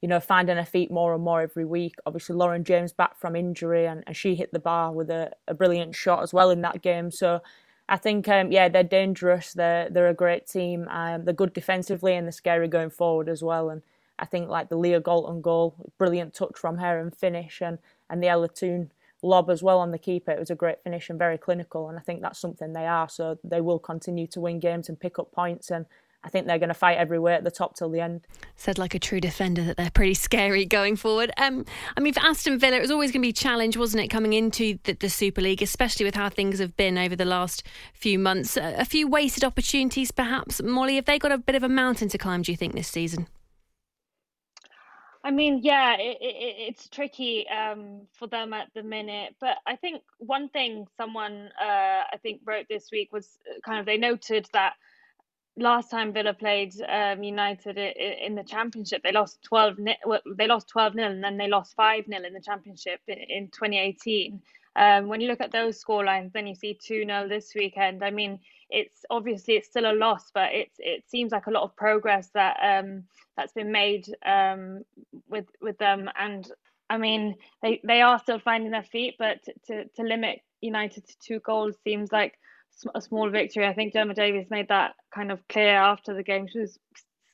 you 0.00 0.08
know, 0.08 0.18
finding 0.18 0.56
her 0.56 0.64
feet 0.64 0.90
more 0.90 1.12
and 1.12 1.22
more 1.22 1.42
every 1.42 1.66
week. 1.66 1.96
Obviously, 2.06 2.34
Lauren 2.34 2.64
James 2.64 2.94
back 2.94 3.18
from 3.18 3.36
injury, 3.36 3.84
and, 3.84 4.02
and 4.06 4.16
she 4.16 4.34
hit 4.34 4.50
the 4.50 4.58
bar 4.58 4.92
with 4.92 5.10
a, 5.10 5.30
a 5.46 5.52
brilliant 5.52 5.94
shot 5.94 6.22
as 6.22 6.32
well 6.32 6.48
in 6.48 6.62
that 6.62 6.80
game. 6.80 7.10
So 7.10 7.42
I 7.86 7.98
think, 7.98 8.26
um, 8.28 8.50
yeah, 8.50 8.70
they're 8.70 8.82
dangerous. 8.82 9.52
They're 9.52 9.90
they're 9.90 10.08
a 10.08 10.14
great 10.14 10.46
team. 10.46 10.88
Um, 10.88 11.26
they're 11.26 11.34
good 11.34 11.52
defensively 11.52 12.14
and 12.14 12.26
they're 12.26 12.32
scary 12.32 12.68
going 12.68 12.88
forward 12.88 13.28
as 13.28 13.42
well. 13.42 13.68
And 13.68 13.82
I 14.18 14.24
think 14.24 14.48
like 14.48 14.70
the 14.70 14.78
Leah 14.78 15.02
Galton 15.02 15.42
goal, 15.42 15.74
brilliant 15.98 16.32
touch 16.32 16.56
from 16.56 16.78
her 16.78 16.98
and 16.98 17.14
finish, 17.14 17.60
and 17.60 17.76
and 18.08 18.22
the 18.22 18.28
Ella 18.28 18.48
Toone 18.48 18.90
lob 19.22 19.50
as 19.50 19.62
well 19.62 19.78
on 19.78 19.90
the 19.90 19.98
keeper. 19.98 20.30
It 20.30 20.38
was 20.38 20.50
a 20.50 20.54
great 20.54 20.80
finish 20.82 21.10
and 21.10 21.18
very 21.18 21.38
clinical. 21.38 21.88
And 21.88 21.98
I 21.98 22.02
think 22.02 22.22
that's 22.22 22.38
something 22.38 22.72
they 22.72 22.86
are. 22.86 23.08
So 23.08 23.38
they 23.44 23.60
will 23.60 23.78
continue 23.78 24.26
to 24.28 24.40
win 24.40 24.60
games 24.60 24.88
and 24.88 24.98
pick 24.98 25.18
up 25.18 25.32
points. 25.32 25.70
And 25.70 25.86
I 26.24 26.30
think 26.30 26.46
they're 26.46 26.58
going 26.58 26.68
to 26.68 26.74
fight 26.74 26.98
every 26.98 27.18
way 27.18 27.34
at 27.34 27.44
the 27.44 27.50
top 27.50 27.76
till 27.76 27.90
the 27.90 28.00
end. 28.00 28.22
Said 28.56 28.76
like 28.76 28.94
a 28.94 28.98
true 28.98 29.20
defender 29.20 29.62
that 29.64 29.76
they're 29.76 29.90
pretty 29.90 30.14
scary 30.14 30.64
going 30.64 30.96
forward. 30.96 31.30
Um, 31.36 31.64
I 31.96 32.00
mean, 32.00 32.12
for 32.12 32.20
Aston 32.20 32.58
Villa, 32.58 32.76
it 32.76 32.80
was 32.80 32.90
always 32.90 33.12
going 33.12 33.22
to 33.22 33.26
be 33.26 33.30
a 33.30 33.32
challenge, 33.32 33.76
wasn't 33.76 34.04
it, 34.04 34.08
coming 34.08 34.32
into 34.32 34.78
the, 34.82 34.94
the 34.94 35.10
Super 35.10 35.40
League, 35.40 35.62
especially 35.62 36.04
with 36.04 36.16
how 36.16 36.28
things 36.28 36.58
have 36.58 36.76
been 36.76 36.98
over 36.98 37.14
the 37.14 37.24
last 37.24 37.62
few 37.94 38.18
months. 38.18 38.56
A, 38.56 38.74
a 38.78 38.84
few 38.84 39.08
wasted 39.08 39.44
opportunities, 39.44 40.10
perhaps. 40.10 40.60
Molly, 40.62 40.96
have 40.96 41.04
they 41.04 41.18
got 41.18 41.32
a 41.32 41.38
bit 41.38 41.54
of 41.54 41.62
a 41.62 41.68
mountain 41.68 42.08
to 42.08 42.18
climb, 42.18 42.42
do 42.42 42.52
you 42.52 42.56
think, 42.56 42.74
this 42.74 42.88
season? 42.88 43.28
I 45.24 45.30
mean, 45.30 45.60
yeah, 45.62 45.96
it, 45.98 46.18
it, 46.20 46.56
it's 46.68 46.88
tricky 46.88 47.46
um, 47.48 48.02
for 48.12 48.26
them 48.28 48.52
at 48.52 48.68
the 48.74 48.82
minute. 48.82 49.34
But 49.40 49.58
I 49.66 49.76
think 49.76 50.02
one 50.18 50.48
thing 50.48 50.86
someone 50.96 51.50
uh, 51.60 52.04
I 52.12 52.16
think 52.22 52.40
wrote 52.46 52.66
this 52.68 52.88
week 52.92 53.12
was 53.12 53.38
uh, 53.50 53.60
kind 53.64 53.80
of 53.80 53.86
they 53.86 53.98
noted 53.98 54.48
that 54.52 54.74
last 55.56 55.90
time 55.90 56.12
Villa 56.12 56.34
played 56.34 56.72
um, 56.88 57.22
United 57.22 57.78
in 57.78 58.34
the 58.36 58.44
Championship, 58.44 59.02
they 59.02 59.12
lost 59.12 59.42
twelve. 59.42 59.76
They 59.76 60.46
lost 60.46 60.68
twelve 60.68 60.94
0 60.94 61.06
and 61.10 61.22
then 61.24 61.36
they 61.36 61.48
lost 61.48 61.74
five 61.76 62.04
0 62.06 62.24
in 62.24 62.32
the 62.32 62.40
Championship 62.40 63.00
in 63.08 63.48
2018. 63.48 64.40
Um, 64.78 65.08
when 65.08 65.20
you 65.20 65.26
look 65.26 65.40
at 65.40 65.50
those 65.50 65.82
scorelines, 65.82 66.32
then 66.32 66.46
you 66.46 66.54
see 66.54 66.78
two 66.80 67.04
0 67.04 67.28
this 67.28 67.52
weekend. 67.54 68.04
I 68.04 68.10
mean, 68.10 68.38
it's 68.70 69.04
obviously 69.10 69.54
it's 69.54 69.68
still 69.68 69.90
a 69.90 69.92
loss, 69.92 70.30
but 70.32 70.52
it's 70.52 70.76
it 70.78 71.02
seems 71.08 71.32
like 71.32 71.46
a 71.46 71.50
lot 71.50 71.64
of 71.64 71.74
progress 71.74 72.30
that 72.34 72.56
um, 72.62 73.02
that's 73.36 73.52
been 73.52 73.72
made 73.72 74.06
um, 74.24 74.84
with 75.28 75.46
with 75.60 75.78
them. 75.78 76.08
And 76.16 76.48
I 76.88 76.98
mean, 76.98 77.34
they 77.60 77.80
they 77.82 78.02
are 78.02 78.20
still 78.20 78.38
finding 78.38 78.70
their 78.70 78.84
feet, 78.84 79.16
but 79.18 79.42
to 79.66 79.84
to 79.84 80.02
limit 80.02 80.40
United 80.60 81.06
to 81.06 81.18
two 81.18 81.40
goals 81.40 81.74
seems 81.82 82.12
like 82.12 82.38
a 82.94 83.00
small 83.00 83.30
victory. 83.30 83.66
I 83.66 83.74
think 83.74 83.92
Gemma 83.92 84.14
Davies 84.14 84.46
made 84.48 84.68
that 84.68 84.94
kind 85.12 85.32
of 85.32 85.46
clear 85.48 85.76
after 85.76 86.14
the 86.14 86.22
game. 86.22 86.46
She 86.46 86.60
was 86.60 86.78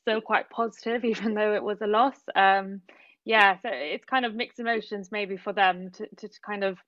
still 0.00 0.22
quite 0.22 0.48
positive, 0.48 1.04
even 1.04 1.34
though 1.34 1.54
it 1.54 1.62
was 1.62 1.82
a 1.82 1.86
loss. 1.86 2.16
Um, 2.34 2.80
yeah, 3.26 3.56
so 3.60 3.68
it's 3.70 4.04
kind 4.04 4.24
of 4.24 4.34
mixed 4.34 4.60
emotions 4.60 5.10
maybe 5.10 5.36
for 5.36 5.52
them 5.52 5.90
to, 5.92 6.06
to, 6.16 6.28
to 6.28 6.40
kind 6.40 6.62
of 6.62 6.78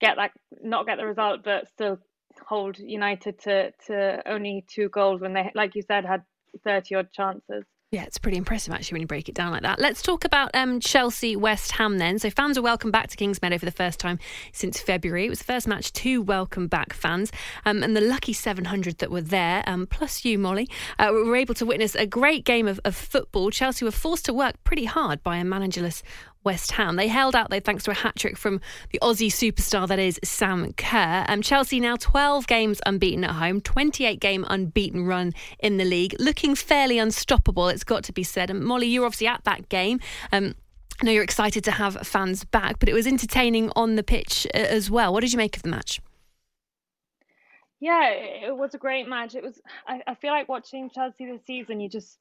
get 0.00 0.16
that, 0.16 0.32
not 0.62 0.86
get 0.86 0.98
the 0.98 1.06
result, 1.06 1.44
but 1.44 1.68
still 1.68 1.98
hold 2.46 2.78
United 2.78 3.40
to 3.42 3.70
to 3.86 4.22
only 4.28 4.64
two 4.68 4.88
goals 4.88 5.20
when 5.20 5.34
they, 5.34 5.50
like 5.54 5.74
you 5.74 5.82
said, 5.82 6.04
had 6.04 6.22
thirty 6.64 6.94
odd 6.94 7.12
chances. 7.12 7.64
Yeah, 7.94 8.02
it's 8.02 8.18
pretty 8.18 8.38
impressive 8.38 8.74
actually 8.74 8.96
when 8.96 9.02
you 9.02 9.06
break 9.06 9.28
it 9.28 9.36
down 9.36 9.52
like 9.52 9.62
that. 9.62 9.78
Let's 9.78 10.02
talk 10.02 10.24
about 10.24 10.50
um, 10.52 10.80
Chelsea 10.80 11.36
West 11.36 11.70
Ham 11.72 11.98
then. 11.98 12.18
So 12.18 12.28
fans 12.28 12.58
are 12.58 12.62
welcome 12.62 12.90
back 12.90 13.06
to 13.06 13.16
Kingsmeadow 13.16 13.56
for 13.56 13.66
the 13.66 13.70
first 13.70 14.00
time 14.00 14.18
since 14.50 14.80
February. 14.80 15.26
It 15.26 15.28
was 15.28 15.38
the 15.38 15.44
first 15.44 15.68
match 15.68 15.92
to 15.92 16.20
welcome 16.20 16.66
back 16.66 16.92
fans, 16.92 17.30
um, 17.64 17.84
and 17.84 17.96
the 17.96 18.00
lucky 18.00 18.32
700 18.32 18.98
that 18.98 19.12
were 19.12 19.20
there, 19.20 19.62
um, 19.68 19.86
plus 19.86 20.24
you, 20.24 20.40
Molly, 20.40 20.68
uh, 20.98 21.10
were 21.12 21.36
able 21.36 21.54
to 21.54 21.64
witness 21.64 21.94
a 21.94 22.04
great 22.04 22.44
game 22.44 22.66
of, 22.66 22.80
of 22.84 22.96
football. 22.96 23.52
Chelsea 23.52 23.84
were 23.84 23.92
forced 23.92 24.24
to 24.24 24.34
work 24.34 24.56
pretty 24.64 24.86
hard 24.86 25.22
by 25.22 25.36
a 25.36 25.44
managerless 25.44 26.02
West 26.44 26.72
Ham. 26.72 26.96
They 26.96 27.08
held 27.08 27.34
out 27.34 27.50
though 27.50 27.60
thanks 27.60 27.84
to 27.84 27.90
a 27.90 27.94
hat 27.94 28.16
trick 28.16 28.36
from 28.36 28.60
the 28.92 28.98
Aussie 29.00 29.28
superstar 29.28 29.88
that 29.88 29.98
is 29.98 30.20
Sam 30.22 30.72
Kerr. 30.74 31.24
Um, 31.28 31.42
Chelsea 31.42 31.80
now 31.80 31.96
12 31.96 32.46
games 32.46 32.80
unbeaten 32.86 33.24
at 33.24 33.32
home, 33.32 33.60
28 33.60 34.20
game 34.20 34.44
unbeaten 34.48 35.06
run 35.06 35.32
in 35.58 35.78
the 35.78 35.84
league, 35.84 36.14
looking 36.18 36.54
fairly 36.54 36.98
unstoppable. 36.98 37.68
It's 37.68 37.84
got 37.84 38.04
to 38.04 38.12
be 38.12 38.22
said. 38.22 38.50
And 38.50 38.64
Molly, 38.64 38.86
you're 38.86 39.06
obviously 39.06 39.26
at 39.26 39.44
that 39.44 39.68
game. 39.68 40.00
Um, 40.32 40.54
I 41.00 41.06
know 41.06 41.12
you're 41.12 41.24
excited 41.24 41.64
to 41.64 41.72
have 41.72 42.06
fans 42.06 42.44
back, 42.44 42.78
but 42.78 42.88
it 42.88 42.94
was 42.94 43.06
entertaining 43.06 43.72
on 43.74 43.96
the 43.96 44.02
pitch 44.02 44.46
uh, 44.54 44.58
as 44.58 44.90
well. 44.90 45.12
What 45.12 45.20
did 45.20 45.32
you 45.32 45.38
make 45.38 45.56
of 45.56 45.62
the 45.62 45.68
match? 45.68 46.00
Yeah, 47.80 48.08
it 48.08 48.56
was 48.56 48.74
a 48.74 48.78
great 48.78 49.08
match. 49.08 49.34
It 49.34 49.42
was. 49.42 49.60
I, 49.86 50.00
I 50.06 50.14
feel 50.14 50.30
like 50.30 50.48
watching 50.48 50.88
Chelsea 50.88 51.26
this 51.26 51.44
season. 51.44 51.80
You 51.80 51.88
just 51.88 52.18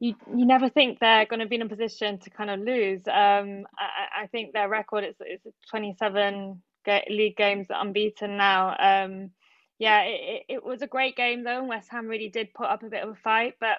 you 0.00 0.14
you 0.34 0.46
never 0.46 0.68
think 0.68 0.98
they're 1.00 1.26
going 1.26 1.40
to 1.40 1.46
be 1.46 1.56
in 1.56 1.62
a 1.62 1.68
position 1.68 2.18
to 2.18 2.30
kind 2.30 2.50
of 2.50 2.60
lose. 2.60 3.00
Um, 3.06 3.66
I, 3.76 4.22
I 4.22 4.26
think 4.30 4.52
their 4.52 4.68
record 4.68 5.04
is 5.04 5.16
is 5.20 5.52
27 5.70 6.62
league 7.10 7.36
games 7.36 7.66
unbeaten 7.70 8.36
now. 8.36 8.76
Um, 8.78 9.30
yeah, 9.78 10.02
it, 10.02 10.44
it 10.48 10.64
was 10.64 10.82
a 10.82 10.86
great 10.86 11.16
game 11.16 11.44
though. 11.44 11.58
and 11.58 11.68
West 11.68 11.88
Ham 11.90 12.06
really 12.06 12.28
did 12.28 12.54
put 12.54 12.66
up 12.66 12.82
a 12.82 12.88
bit 12.88 13.02
of 13.02 13.10
a 13.10 13.14
fight, 13.14 13.54
but 13.60 13.78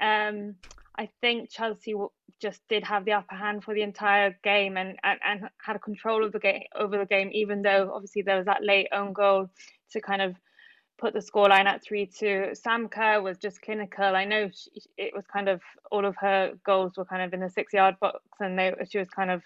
um, 0.00 0.56
I 0.96 1.08
think 1.20 1.50
Chelsea 1.50 1.94
just 2.40 2.60
did 2.68 2.84
have 2.84 3.04
the 3.04 3.12
upper 3.12 3.34
hand 3.34 3.64
for 3.64 3.74
the 3.74 3.82
entire 3.82 4.36
game 4.42 4.76
and, 4.76 4.96
and, 5.02 5.20
and 5.24 5.40
had 5.64 5.80
control 5.82 6.24
of 6.24 6.32
the 6.32 6.38
game 6.38 6.62
over 6.74 6.98
the 6.98 7.06
game, 7.06 7.30
even 7.32 7.62
though 7.62 7.92
obviously 7.94 8.22
there 8.22 8.36
was 8.36 8.46
that 8.46 8.64
late 8.64 8.88
own 8.92 9.12
goal 9.12 9.50
to 9.92 10.00
kind 10.00 10.22
of 10.22 10.34
put 11.00 11.14
the 11.14 11.20
scoreline 11.20 11.64
at 11.64 11.82
3 11.82 12.06
2. 12.06 12.50
Sam 12.54 12.88
Kerr 12.88 13.22
was 13.22 13.38
just 13.38 13.62
clinical. 13.62 14.04
I 14.04 14.24
know 14.24 14.50
she, 14.54 14.70
it 14.98 15.14
was 15.14 15.24
kind 15.32 15.48
of 15.48 15.60
all 15.90 16.04
of 16.04 16.14
her 16.20 16.52
goals 16.64 16.92
were 16.96 17.04
kind 17.04 17.22
of 17.22 17.32
in 17.32 17.40
the 17.40 17.50
six 17.50 17.72
yard 17.72 17.96
box, 18.00 18.20
and 18.38 18.58
they, 18.58 18.72
she 18.88 18.98
was 18.98 19.08
kind 19.08 19.30
of, 19.30 19.42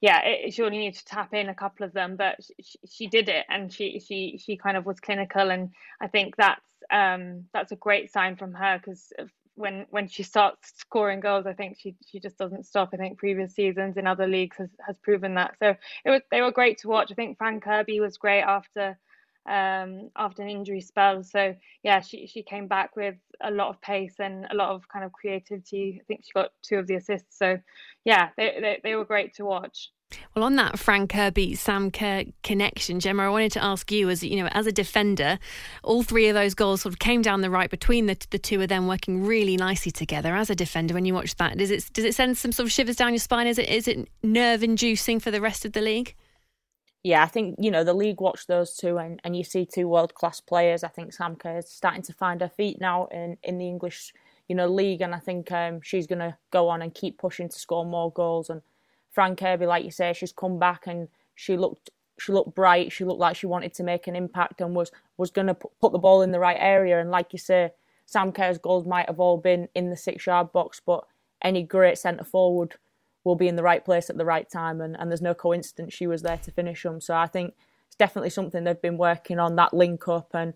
yeah, 0.00 0.20
it, 0.24 0.54
she 0.54 0.62
only 0.62 0.78
needed 0.78 0.98
to 0.98 1.04
tap 1.04 1.34
in 1.34 1.48
a 1.48 1.54
couple 1.54 1.84
of 1.84 1.92
them, 1.92 2.16
but 2.16 2.36
she, 2.60 2.78
she 2.88 3.06
did 3.06 3.28
it 3.28 3.44
and 3.48 3.72
she, 3.72 4.00
she, 4.00 4.40
she 4.42 4.56
kind 4.56 4.76
of 4.76 4.86
was 4.86 5.00
clinical. 5.00 5.50
And 5.50 5.70
I 6.00 6.06
think 6.06 6.36
that's, 6.36 6.62
um, 6.90 7.44
that's 7.52 7.72
a 7.72 7.76
great 7.76 8.12
sign 8.12 8.36
from 8.36 8.54
her 8.54 8.78
because 8.78 9.12
when 9.54 9.84
when 9.90 10.08
she 10.08 10.22
starts 10.22 10.72
scoring 10.76 11.20
goals, 11.20 11.46
I 11.46 11.52
think 11.52 11.76
she 11.78 11.94
she 12.06 12.20
just 12.20 12.38
doesn't 12.38 12.64
stop. 12.64 12.90
I 12.92 12.96
think 12.96 13.18
previous 13.18 13.54
seasons 13.54 13.96
in 13.96 14.06
other 14.06 14.26
leagues 14.26 14.56
has, 14.56 14.70
has 14.86 14.96
proven 14.98 15.34
that. 15.34 15.54
So 15.58 15.76
it 16.04 16.10
was 16.10 16.22
they 16.30 16.40
were 16.40 16.52
great 16.52 16.78
to 16.78 16.88
watch. 16.88 17.12
I 17.12 17.14
think 17.14 17.36
Fran 17.36 17.60
Kirby 17.60 18.00
was 18.00 18.16
great 18.16 18.42
after 18.42 18.98
um, 19.46 20.10
after 20.16 20.42
an 20.42 20.48
injury 20.48 20.80
spell. 20.80 21.22
So 21.22 21.54
yeah, 21.82 22.00
she 22.00 22.26
she 22.26 22.42
came 22.42 22.68
back 22.68 22.96
with 22.96 23.16
a 23.40 23.50
lot 23.50 23.68
of 23.68 23.80
pace 23.80 24.14
and 24.18 24.46
a 24.50 24.54
lot 24.54 24.70
of 24.70 24.88
kind 24.88 25.04
of 25.04 25.12
creativity. 25.12 26.00
I 26.00 26.04
think 26.06 26.24
she 26.24 26.32
got 26.32 26.50
two 26.62 26.76
of 26.76 26.86
the 26.86 26.96
assists. 26.96 27.38
So 27.38 27.58
yeah, 28.04 28.30
they 28.36 28.58
they, 28.60 28.80
they 28.82 28.94
were 28.94 29.04
great 29.04 29.34
to 29.34 29.44
watch. 29.44 29.90
Well, 30.34 30.44
on 30.44 30.56
that 30.56 30.78
Fran 30.78 31.08
Kirby 31.08 31.54
Sam 31.54 31.90
Kerr 31.90 32.24
connection, 32.42 33.00
Gemma, 33.00 33.24
I 33.24 33.28
wanted 33.30 33.52
to 33.52 33.64
ask 33.64 33.90
you, 33.90 34.10
as 34.10 34.22
you 34.22 34.36
know, 34.36 34.48
as 34.52 34.66
a 34.66 34.72
defender, 34.72 35.38
all 35.82 36.02
three 36.02 36.28
of 36.28 36.34
those 36.34 36.54
goals 36.54 36.82
sort 36.82 36.92
of 36.92 36.98
came 36.98 37.22
down 37.22 37.40
the 37.40 37.50
right 37.50 37.70
between 37.70 38.06
the 38.06 38.16
the 38.30 38.38
two 38.38 38.60
of 38.60 38.68
them, 38.68 38.86
working 38.86 39.24
really 39.24 39.56
nicely 39.56 39.90
together. 39.90 40.34
As 40.36 40.50
a 40.50 40.54
defender, 40.54 40.94
when 40.94 41.04
you 41.04 41.14
watch 41.14 41.34
that, 41.36 41.58
does 41.58 41.70
it 41.70 41.90
does 41.92 42.04
it 42.04 42.14
send 42.14 42.36
some 42.36 42.52
sort 42.52 42.66
of 42.66 42.72
shivers 42.72 42.96
down 42.96 43.12
your 43.12 43.18
spine? 43.20 43.46
Is 43.46 43.58
it 43.58 43.68
is 43.68 43.88
it 43.88 44.08
nerve 44.22 44.62
inducing 44.62 45.18
for 45.18 45.30
the 45.30 45.40
rest 45.40 45.64
of 45.64 45.72
the 45.72 45.80
league? 45.80 46.14
Yeah, 47.04 47.22
I 47.22 47.26
think 47.26 47.56
you 47.58 47.70
know 47.70 47.84
the 47.84 47.94
league 47.94 48.20
watched 48.20 48.46
those 48.48 48.76
two, 48.76 48.98
and, 48.98 49.20
and 49.24 49.36
you 49.36 49.42
see 49.42 49.66
two 49.66 49.88
world 49.88 50.14
class 50.14 50.40
players. 50.40 50.84
I 50.84 50.88
think 50.88 51.12
Sam 51.12 51.36
Kerr 51.36 51.58
is 51.58 51.68
starting 51.68 52.02
to 52.02 52.12
find 52.12 52.40
her 52.40 52.48
feet 52.48 52.80
now 52.80 53.06
in, 53.06 53.38
in 53.42 53.58
the 53.58 53.66
English 53.66 54.12
you 54.48 54.54
know 54.54 54.68
league, 54.68 55.00
and 55.00 55.14
I 55.14 55.18
think 55.18 55.50
um, 55.50 55.80
she's 55.82 56.06
going 56.06 56.20
to 56.20 56.36
go 56.50 56.68
on 56.68 56.80
and 56.82 56.94
keep 56.94 57.18
pushing 57.18 57.48
to 57.48 57.58
score 57.58 57.84
more 57.84 58.12
goals. 58.12 58.50
And 58.50 58.62
Fran 59.10 59.34
Kirby, 59.36 59.66
like 59.66 59.84
you 59.84 59.90
say, 59.90 60.12
she's 60.12 60.32
come 60.32 60.58
back 60.58 60.86
and 60.86 61.08
she 61.34 61.56
looked 61.56 61.90
she 62.20 62.30
looked 62.30 62.54
bright. 62.54 62.92
She 62.92 63.04
looked 63.04 63.20
like 63.20 63.36
she 63.36 63.46
wanted 63.46 63.74
to 63.74 63.82
make 63.82 64.06
an 64.06 64.14
impact 64.14 64.60
and 64.60 64.74
was 64.74 64.92
was 65.16 65.32
going 65.32 65.48
to 65.48 65.54
put 65.54 65.92
the 65.92 65.98
ball 65.98 66.22
in 66.22 66.30
the 66.30 66.38
right 66.38 66.58
area. 66.58 67.00
And 67.00 67.10
like 67.10 67.32
you 67.32 67.38
say, 67.38 67.72
Sam 68.06 68.30
Kerr's 68.30 68.58
goals 68.58 68.86
might 68.86 69.08
have 69.08 69.18
all 69.18 69.38
been 69.38 69.68
in 69.74 69.90
the 69.90 69.96
six 69.96 70.26
yard 70.26 70.52
box, 70.52 70.80
but 70.84 71.04
any 71.42 71.64
great 71.64 71.98
centre 71.98 72.24
forward 72.24 72.76
will 73.24 73.36
be 73.36 73.48
in 73.48 73.56
the 73.56 73.62
right 73.62 73.84
place 73.84 74.10
at 74.10 74.16
the 74.16 74.24
right 74.24 74.48
time, 74.50 74.80
and, 74.80 74.96
and 74.98 75.10
there's 75.10 75.22
no 75.22 75.34
coincidence 75.34 75.94
she 75.94 76.06
was 76.06 76.22
there 76.22 76.38
to 76.38 76.50
finish 76.50 76.82
them. 76.82 77.00
So 77.00 77.14
I 77.14 77.26
think 77.26 77.54
it's 77.86 77.96
definitely 77.96 78.30
something 78.30 78.64
they've 78.64 78.80
been 78.80 78.98
working 78.98 79.38
on 79.38 79.56
that 79.56 79.74
link 79.74 80.08
up 80.08 80.30
and 80.34 80.54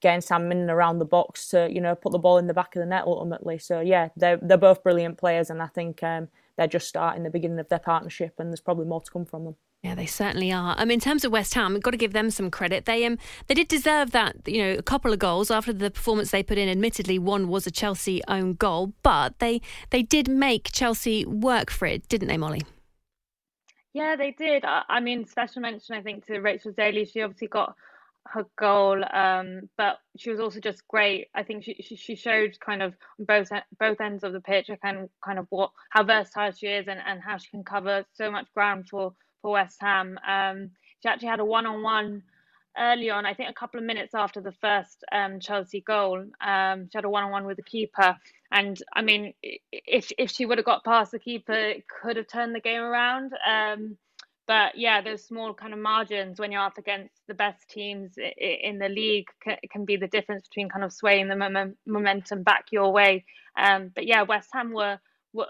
getting 0.00 0.20
Sam 0.20 0.50
in 0.52 0.58
and 0.58 0.70
around 0.70 0.98
the 0.98 1.04
box 1.04 1.48
to 1.48 1.68
you 1.70 1.80
know 1.80 1.94
put 1.94 2.12
the 2.12 2.18
ball 2.18 2.38
in 2.38 2.46
the 2.46 2.54
back 2.54 2.76
of 2.76 2.80
the 2.80 2.86
net 2.86 3.04
ultimately. 3.06 3.58
So 3.58 3.80
yeah, 3.80 4.08
they're 4.16 4.38
they're 4.40 4.56
both 4.56 4.82
brilliant 4.82 5.18
players, 5.18 5.50
and 5.50 5.62
I 5.62 5.66
think 5.66 6.02
um, 6.02 6.28
they're 6.58 6.66
just 6.66 6.88
starting 6.88 7.22
the 7.22 7.30
beginning 7.30 7.60
of 7.60 7.68
their 7.68 7.78
partnership, 7.78 8.34
and 8.38 8.50
there's 8.50 8.60
probably 8.60 8.84
more 8.84 9.00
to 9.00 9.10
come 9.10 9.24
from 9.24 9.44
them. 9.44 9.56
Yeah, 9.82 9.94
they 9.94 10.06
certainly 10.06 10.52
are. 10.52 10.74
Um, 10.76 10.90
in 10.90 10.98
terms 10.98 11.24
of 11.24 11.30
West 11.30 11.54
Ham, 11.54 11.72
we've 11.72 11.82
got 11.82 11.92
to 11.92 11.96
give 11.96 12.12
them 12.12 12.30
some 12.30 12.50
credit. 12.50 12.84
They 12.84 13.06
um 13.06 13.16
they 13.46 13.54
did 13.54 13.68
deserve 13.68 14.10
that, 14.10 14.36
you 14.46 14.60
know, 14.60 14.72
a 14.72 14.82
couple 14.82 15.12
of 15.12 15.20
goals 15.20 15.52
after 15.52 15.72
the 15.72 15.90
performance 15.90 16.32
they 16.32 16.42
put 16.42 16.58
in. 16.58 16.68
Admittedly, 16.68 17.18
one 17.18 17.46
was 17.46 17.66
a 17.66 17.70
Chelsea 17.70 18.20
own 18.26 18.54
goal, 18.54 18.92
but 19.04 19.38
they 19.38 19.60
they 19.90 20.02
did 20.02 20.28
make 20.28 20.72
Chelsea 20.72 21.24
work 21.24 21.70
for 21.70 21.86
it, 21.86 22.08
didn't 22.08 22.28
they, 22.28 22.36
Molly? 22.36 22.62
Yeah, 23.94 24.16
they 24.16 24.32
did. 24.32 24.64
I 24.64 25.00
mean, 25.00 25.26
special 25.26 25.62
mention 25.62 25.94
I 25.94 26.02
think 26.02 26.26
to 26.26 26.40
Rachel 26.40 26.72
Daly. 26.72 27.04
She 27.04 27.22
obviously 27.22 27.48
got 27.48 27.76
her 28.32 28.46
goal, 28.58 29.02
um, 29.12 29.68
but 29.76 29.98
she 30.16 30.30
was 30.30 30.40
also 30.40 30.60
just 30.60 30.86
great. 30.86 31.28
I 31.34 31.42
think 31.42 31.64
she, 31.64 31.76
she, 31.80 31.96
she 31.96 32.14
showed 32.14 32.58
kind 32.60 32.82
of 32.82 32.94
both 33.18 33.48
both 33.78 34.00
ends 34.00 34.24
of 34.24 34.32
the 34.32 34.40
pitch, 34.40 34.70
kind 34.82 35.08
kind 35.24 35.38
of 35.38 35.46
what 35.50 35.70
how 35.90 36.04
versatile 36.04 36.52
she 36.52 36.66
is 36.66 36.88
and, 36.88 37.00
and 37.04 37.20
how 37.22 37.38
she 37.38 37.50
can 37.50 37.64
cover 37.64 38.04
so 38.14 38.30
much 38.30 38.46
ground 38.54 38.88
for 38.90 39.14
for 39.40 39.52
West 39.52 39.78
Ham. 39.80 40.18
Um, 40.26 40.70
she 41.02 41.08
actually 41.08 41.28
had 41.28 41.40
a 41.40 41.44
one 41.44 41.66
on 41.66 41.82
one 41.82 42.22
early 42.76 43.10
on. 43.10 43.24
I 43.26 43.34
think 43.34 43.50
a 43.50 43.54
couple 43.54 43.80
of 43.80 43.86
minutes 43.86 44.14
after 44.14 44.40
the 44.40 44.52
first 44.52 45.04
um, 45.10 45.40
Chelsea 45.40 45.80
goal, 45.80 46.24
um, 46.40 46.88
she 46.90 46.98
had 46.98 47.04
a 47.04 47.10
one 47.10 47.24
on 47.24 47.30
one 47.30 47.46
with 47.46 47.56
the 47.56 47.62
keeper, 47.62 48.16
and 48.52 48.80
I 48.94 49.02
mean, 49.02 49.32
if 49.42 50.12
if 50.18 50.30
she 50.30 50.44
would 50.44 50.58
have 50.58 50.66
got 50.66 50.84
past 50.84 51.12
the 51.12 51.18
keeper, 51.18 51.52
it 51.52 51.84
could 51.88 52.16
have 52.16 52.28
turned 52.28 52.54
the 52.54 52.60
game 52.60 52.82
around. 52.82 53.32
But 54.48 54.78
yeah, 54.78 55.02
those 55.02 55.26
small 55.26 55.52
kind 55.52 55.74
of 55.74 55.78
margins 55.78 56.40
when 56.40 56.50
you're 56.50 56.62
up 56.62 56.78
against 56.78 57.20
the 57.28 57.34
best 57.34 57.68
teams 57.68 58.14
in 58.16 58.78
the 58.78 58.88
league 58.88 59.26
can 59.70 59.84
be 59.84 59.96
the 59.96 60.08
difference 60.08 60.48
between 60.48 60.70
kind 60.70 60.84
of 60.84 60.92
swaying 60.92 61.28
the 61.28 61.74
momentum 61.86 62.42
back 62.44 62.64
your 62.72 62.90
way. 62.90 63.26
Um, 63.58 63.90
but 63.94 64.06
yeah, 64.06 64.22
West 64.22 64.48
Ham 64.54 64.72
were 64.72 64.98
were 65.34 65.48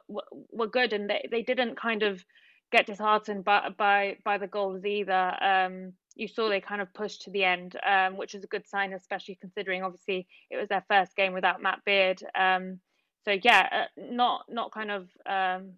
were 0.50 0.66
good, 0.66 0.92
and 0.92 1.08
they, 1.08 1.28
they 1.30 1.42
didn't 1.42 1.76
kind 1.76 2.02
of 2.02 2.24
get 2.72 2.86
disheartened 2.86 3.44
by 3.44 3.68
by 3.78 4.16
by 4.24 4.36
the 4.36 4.48
goals 4.48 4.84
either. 4.84 5.32
Um, 5.40 5.92
you 6.16 6.26
saw 6.26 6.48
they 6.48 6.60
kind 6.60 6.80
of 6.80 6.92
pushed 6.92 7.22
to 7.22 7.30
the 7.30 7.44
end, 7.44 7.76
um, 7.88 8.16
which 8.16 8.34
is 8.34 8.42
a 8.42 8.48
good 8.48 8.66
sign, 8.66 8.92
especially 8.92 9.38
considering 9.40 9.84
obviously 9.84 10.26
it 10.50 10.56
was 10.56 10.68
their 10.68 10.84
first 10.88 11.14
game 11.14 11.32
without 11.32 11.62
Matt 11.62 11.84
Beard. 11.84 12.20
Um, 12.34 12.80
so 13.24 13.36
yeah, 13.44 13.68
uh, 13.70 14.00
not 14.10 14.46
not 14.48 14.72
kind 14.72 14.90
of 14.90 15.08
um, 15.24 15.74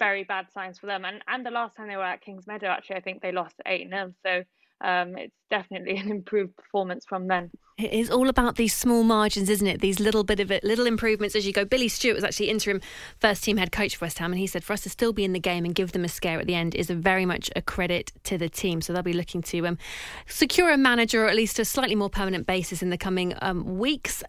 very 0.00 0.24
bad 0.24 0.50
signs 0.52 0.80
for 0.80 0.86
them. 0.86 1.04
And 1.04 1.22
and 1.28 1.46
the 1.46 1.52
last 1.52 1.76
time 1.76 1.86
they 1.86 1.96
were 1.96 2.02
at 2.02 2.24
Kingsmeadow, 2.24 2.64
actually, 2.64 2.96
I 2.96 3.00
think 3.00 3.22
they 3.22 3.30
lost 3.30 3.54
eight 3.66 3.88
0 3.88 4.12
So 4.26 4.42
um, 4.80 5.16
it's 5.16 5.36
definitely 5.50 5.96
an 6.04 6.10
improved 6.10 6.56
performance 6.56 7.04
from 7.08 7.28
them. 7.28 7.50
It 7.78 7.92
is 7.92 8.10
all 8.10 8.28
about 8.28 8.56
these 8.56 8.74
small 8.74 9.04
margins, 9.04 9.48
isn't 9.48 9.66
it? 9.66 9.80
These 9.80 10.00
little 10.00 10.22
bit 10.22 10.38
of 10.38 10.50
it, 10.50 10.62
little 10.64 10.86
improvements 10.86 11.34
as 11.34 11.46
you 11.46 11.52
go. 11.52 11.64
Billy 11.64 11.88
Stewart 11.88 12.14
was 12.14 12.24
actually 12.24 12.50
interim 12.50 12.82
first 13.18 13.42
team 13.42 13.56
head 13.56 13.72
coach 13.72 13.96
for 13.96 14.04
West 14.04 14.18
Ham, 14.18 14.32
and 14.32 14.40
he 14.40 14.46
said 14.46 14.64
for 14.64 14.74
us 14.74 14.82
to 14.82 14.90
still 14.90 15.14
be 15.14 15.24
in 15.24 15.32
the 15.32 15.40
game 15.40 15.64
and 15.64 15.74
give 15.74 15.92
them 15.92 16.04
a 16.04 16.08
scare 16.08 16.40
at 16.40 16.46
the 16.46 16.54
end 16.54 16.74
is 16.74 16.90
very 16.90 17.24
much 17.24 17.48
a 17.56 17.62
credit 17.62 18.12
to 18.24 18.36
the 18.36 18.50
team. 18.50 18.82
So 18.82 18.92
they'll 18.92 19.02
be 19.02 19.14
looking 19.14 19.40
to 19.42 19.66
um, 19.66 19.78
secure 20.26 20.70
a 20.70 20.76
manager 20.76 21.24
or 21.24 21.28
at 21.28 21.36
least 21.36 21.58
a 21.58 21.64
slightly 21.64 21.94
more 21.94 22.10
permanent 22.10 22.46
basis 22.46 22.82
in 22.82 22.90
the 22.90 22.98
coming 22.98 23.34
um, 23.40 23.78
weeks. 23.78 24.22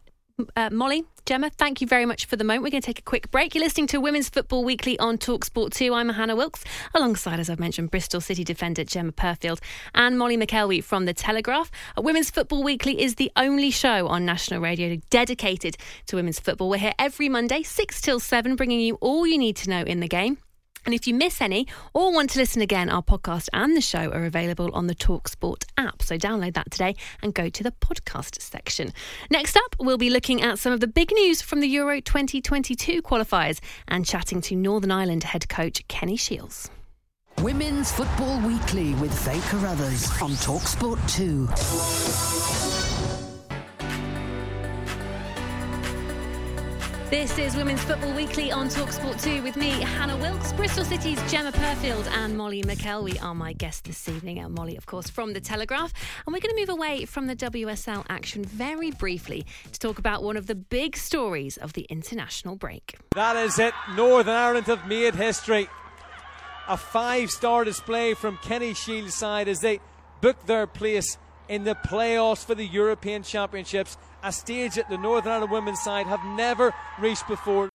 Uh, 0.56 0.70
Molly, 0.72 1.06
Gemma, 1.26 1.50
thank 1.50 1.82
you 1.82 1.88
very 1.88 2.06
much 2.06 2.26
for 2.26 2.36
the 2.36 2.44
moment. 2.44 2.64
We're 2.64 2.72
going 2.72 2.82
to 2.82 2.86
take 2.86 3.00
a 3.00 3.04
quick 3.04 3.32
break. 3.32 3.54
You're 3.54 3.64
listening 3.64 3.88
to 3.88 4.00
Women's 4.00 4.30
Football 4.30 4.64
Weekly 4.64 4.98
on 5.00 5.18
Talksport 5.18 5.72
2. 5.72 5.94
I'm 5.94 6.10
Hannah 6.10 6.36
Wilkes, 6.36 6.64
alongside, 6.94 7.40
as 7.40 7.50
I've 7.50 7.60
mentioned, 7.60 7.92
Bristol 7.92 8.22
City 8.22 8.44
defender 8.44 8.84
Gemma 8.84 9.12
Purfield 9.12 9.60
and 9.94 10.18
Molly 10.18 10.38
McElwee 10.38 10.84
from 10.84 11.06
The 11.06 11.14
Telegraph. 11.14 11.72
Uh, 11.98 12.02
Women's 12.02 12.30
Football 12.30 12.64
Weekly 12.64 13.02
is 13.02 13.16
the 13.16 13.32
only 13.36 13.72
show 13.72 14.08
on 14.08 14.26
national 14.26 14.62
radio 14.62 14.98
dedicated 15.10 15.78
to 16.08 16.16
women's 16.16 16.40
football. 16.40 16.70
We're 16.70 16.78
here 16.78 16.94
every 16.98 17.30
Monday, 17.30 17.64
6 17.64 18.02
till 18.02 18.20
7, 18.20 18.56
bringing 18.56 18.80
you 18.80 18.96
all 18.96 19.28
you 19.28 19.38
need 19.38 19.56
to 19.58 19.70
know 19.70 19.84
in 19.84 20.00
the 20.00 20.08
game. 20.08 20.38
And 20.86 20.94
if 20.94 21.08
you 21.08 21.14
miss 21.14 21.42
any 21.42 21.68
or 21.94 22.14
want 22.14 22.32
to 22.32 22.40
listen 22.40 22.62
again, 22.62 22.90
our 22.90 23.04
podcast 23.04 23.50
and 23.54 23.76
the 23.76 23.82
show 23.82 24.10
are 24.12 24.26
available 24.26 24.70
on 24.74 24.88
the 24.88 24.96
Talksport 24.96 25.66
app. 25.78 26.02
So 26.02 26.18
download 26.18 26.54
that 26.56 26.72
today 26.72 26.96
and 27.22 27.34
go 27.34 27.50
to 27.50 27.64
the 27.64 27.72
podcast 27.72 28.42
section. 28.42 28.94
Next 29.30 29.56
up, 29.56 29.76
we'll 29.80 29.98
be 29.98 30.10
looking 30.10 30.42
at 30.42 30.60
some 30.60 30.74
of 30.74 30.80
the 30.80 30.88
big 30.88 31.12
news 31.12 31.42
from 31.42 31.60
the 31.60 31.68
Euro 31.68 32.02
2022 32.02 33.02
qualifiers 33.02 33.60
and 33.88 34.06
chatting 34.06 34.42
to 34.42 34.56
Northern 34.56 34.92
Ireland 34.92 35.24
head 35.24 35.48
coach 35.50 35.88
Kenny 35.88 36.18
Shiels. 36.18 36.70
Women's 37.40 37.92
Football 37.92 38.40
Weekly 38.42 38.94
with 38.96 39.18
Faye 39.26 39.42
Carruthers 39.50 40.12
on 40.22 40.32
Talksport 40.32 41.00
2. 42.38 42.41
This 47.12 47.38
is 47.38 47.58
Women's 47.58 47.84
Football 47.84 48.14
Weekly 48.14 48.54
on 48.54 48.70
Talksport 48.70 49.22
2 49.22 49.44
with 49.44 49.58
me, 49.58 49.72
Hannah 49.82 50.16
Wilkes. 50.16 50.54
Bristol 50.54 50.86
City's 50.86 51.22
Gemma 51.30 51.52
Purfield 51.52 52.08
and 52.08 52.38
Molly 52.38 52.64
McElwee 52.64 53.22
are 53.22 53.36
my 53.36 53.52
guests 53.52 53.82
this 53.82 54.08
evening. 54.08 54.40
And 54.40 54.56
Molly, 54.56 54.78
of 54.78 54.86
course, 54.86 55.10
from 55.10 55.34
The 55.34 55.42
Telegraph. 55.42 55.92
And 56.26 56.34
we're 56.34 56.40
going 56.40 56.56
to 56.56 56.62
move 56.62 56.70
away 56.70 57.04
from 57.04 57.28
the 57.28 57.36
WSL 57.36 58.06
action 58.08 58.46
very 58.46 58.92
briefly 58.92 59.46
to 59.74 59.78
talk 59.78 60.00
about 60.00 60.24
one 60.24 60.38
of 60.38 60.48
the 60.48 60.56
big 60.56 60.96
stories 60.96 61.58
of 61.58 61.74
the 61.74 61.82
international 61.90 62.56
break. 62.56 62.98
That 63.14 63.36
is 63.36 63.60
it. 63.60 63.74
Northern 63.94 64.34
Ireland 64.34 64.68
have 64.68 64.88
made 64.88 65.14
history. 65.14 65.68
A 66.70 66.78
five 66.78 67.30
star 67.30 67.66
display 67.66 68.14
from 68.14 68.38
Kenny 68.38 68.74
Shiels' 68.74 69.16
side 69.16 69.50
as 69.50 69.60
they 69.60 69.82
book 70.22 70.46
their 70.46 70.66
place 70.66 71.18
in 71.52 71.66
the 71.66 71.76
playoffs 71.76 72.46
for 72.46 72.56
the 72.56 72.66
European 72.66 73.22
Championships 73.24 73.98
a 74.24 74.32
stage 74.32 74.76
that 74.76 74.88
the 74.88 74.98
Northern 74.98 75.34
Ireland 75.34 75.52
women's 75.52 75.82
side 75.82 76.08
have 76.08 76.24
never 76.24 76.74
reached 76.98 77.28
before. 77.28 77.70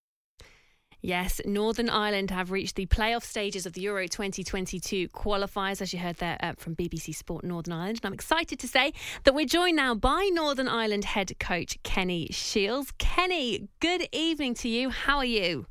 Yes, 1.03 1.43
Northern 1.45 1.91
Ireland 1.91 2.31
have 2.31 2.51
reached 2.51 2.77
the 2.77 2.87
playoff 2.87 3.23
stages 3.23 3.67
of 3.67 3.75
the 3.75 3.83
Euro 3.83 4.09
2022 4.09 5.09
qualifiers, 5.09 5.83
as 5.83 5.93
you 5.93 5.99
heard 5.99 6.17
there 6.17 6.39
uh, 6.41 6.55
from 6.57 6.75
BBC 6.75 7.15
Sport 7.15 7.45
Northern 7.45 7.75
Ireland. 7.75 8.01
And 8.03 8.07
I'm 8.07 8.15
excited 8.15 8.59
to 8.61 8.67
say 8.67 8.95
that 9.25 9.35
we're 9.35 9.45
joined 9.45 9.77
now 9.77 9.95
by 9.95 10.31
Northern 10.33 10.69
Ireland 10.69 11.05
head 11.05 11.39
coach 11.39 11.79
Kenny 11.83 12.29
Shiels. 12.33 12.93
Kenny, 12.97 13.69
good 13.81 14.09
evening 14.11 14.55
to 14.55 14.71
you. 14.71 14.89
How 14.89 15.19
are 15.19 15.25
you? 15.25 15.67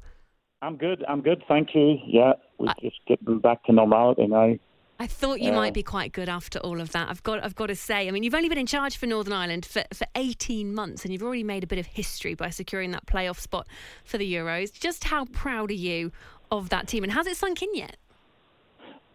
I'm 0.61 0.77
good. 0.77 1.03
I'm 1.09 1.21
good. 1.21 1.43
Thank 1.47 1.69
you. 1.73 1.97
Yeah, 2.05 2.33
we're 2.59 2.73
just 2.79 2.97
getting 3.07 3.39
back 3.39 3.63
to 3.65 3.73
normality 3.73 4.27
now. 4.27 4.53
I 4.97 5.07
thought 5.07 5.41
you 5.41 5.51
might 5.51 5.73
be 5.73 5.83
quite 5.83 6.13
good 6.13 6.29
after 6.29 6.57
all 6.59 6.79
of 6.79 6.93
that. 6.93 7.09
I've 7.09 7.21
got, 7.21 7.43
I've 7.43 7.55
got 7.55 7.67
to 7.67 7.75
say. 7.75 8.07
I 8.07 8.11
mean, 8.11 8.23
you've 8.23 8.33
only 8.33 8.47
been 8.47 8.57
in 8.57 8.65
charge 8.65 8.95
for 8.95 9.07
Northern 9.07 9.33
Ireland 9.33 9.65
for, 9.65 9.83
for 9.93 10.07
18 10.15 10.73
months, 10.73 11.03
and 11.03 11.11
you've 11.11 11.23
already 11.23 11.43
made 11.43 11.65
a 11.65 11.67
bit 11.67 11.79
of 11.79 11.85
history 11.85 12.33
by 12.33 12.49
securing 12.49 12.91
that 12.91 13.05
playoff 13.05 13.39
spot 13.39 13.67
for 14.05 14.17
the 14.17 14.33
Euros. 14.33 14.71
Just 14.71 15.05
how 15.05 15.25
proud 15.25 15.69
are 15.69 15.73
you 15.73 16.13
of 16.49 16.69
that 16.69 16.87
team, 16.87 17.03
and 17.03 17.11
has 17.11 17.27
it 17.27 17.35
sunk 17.35 17.61
in 17.61 17.75
yet? 17.75 17.97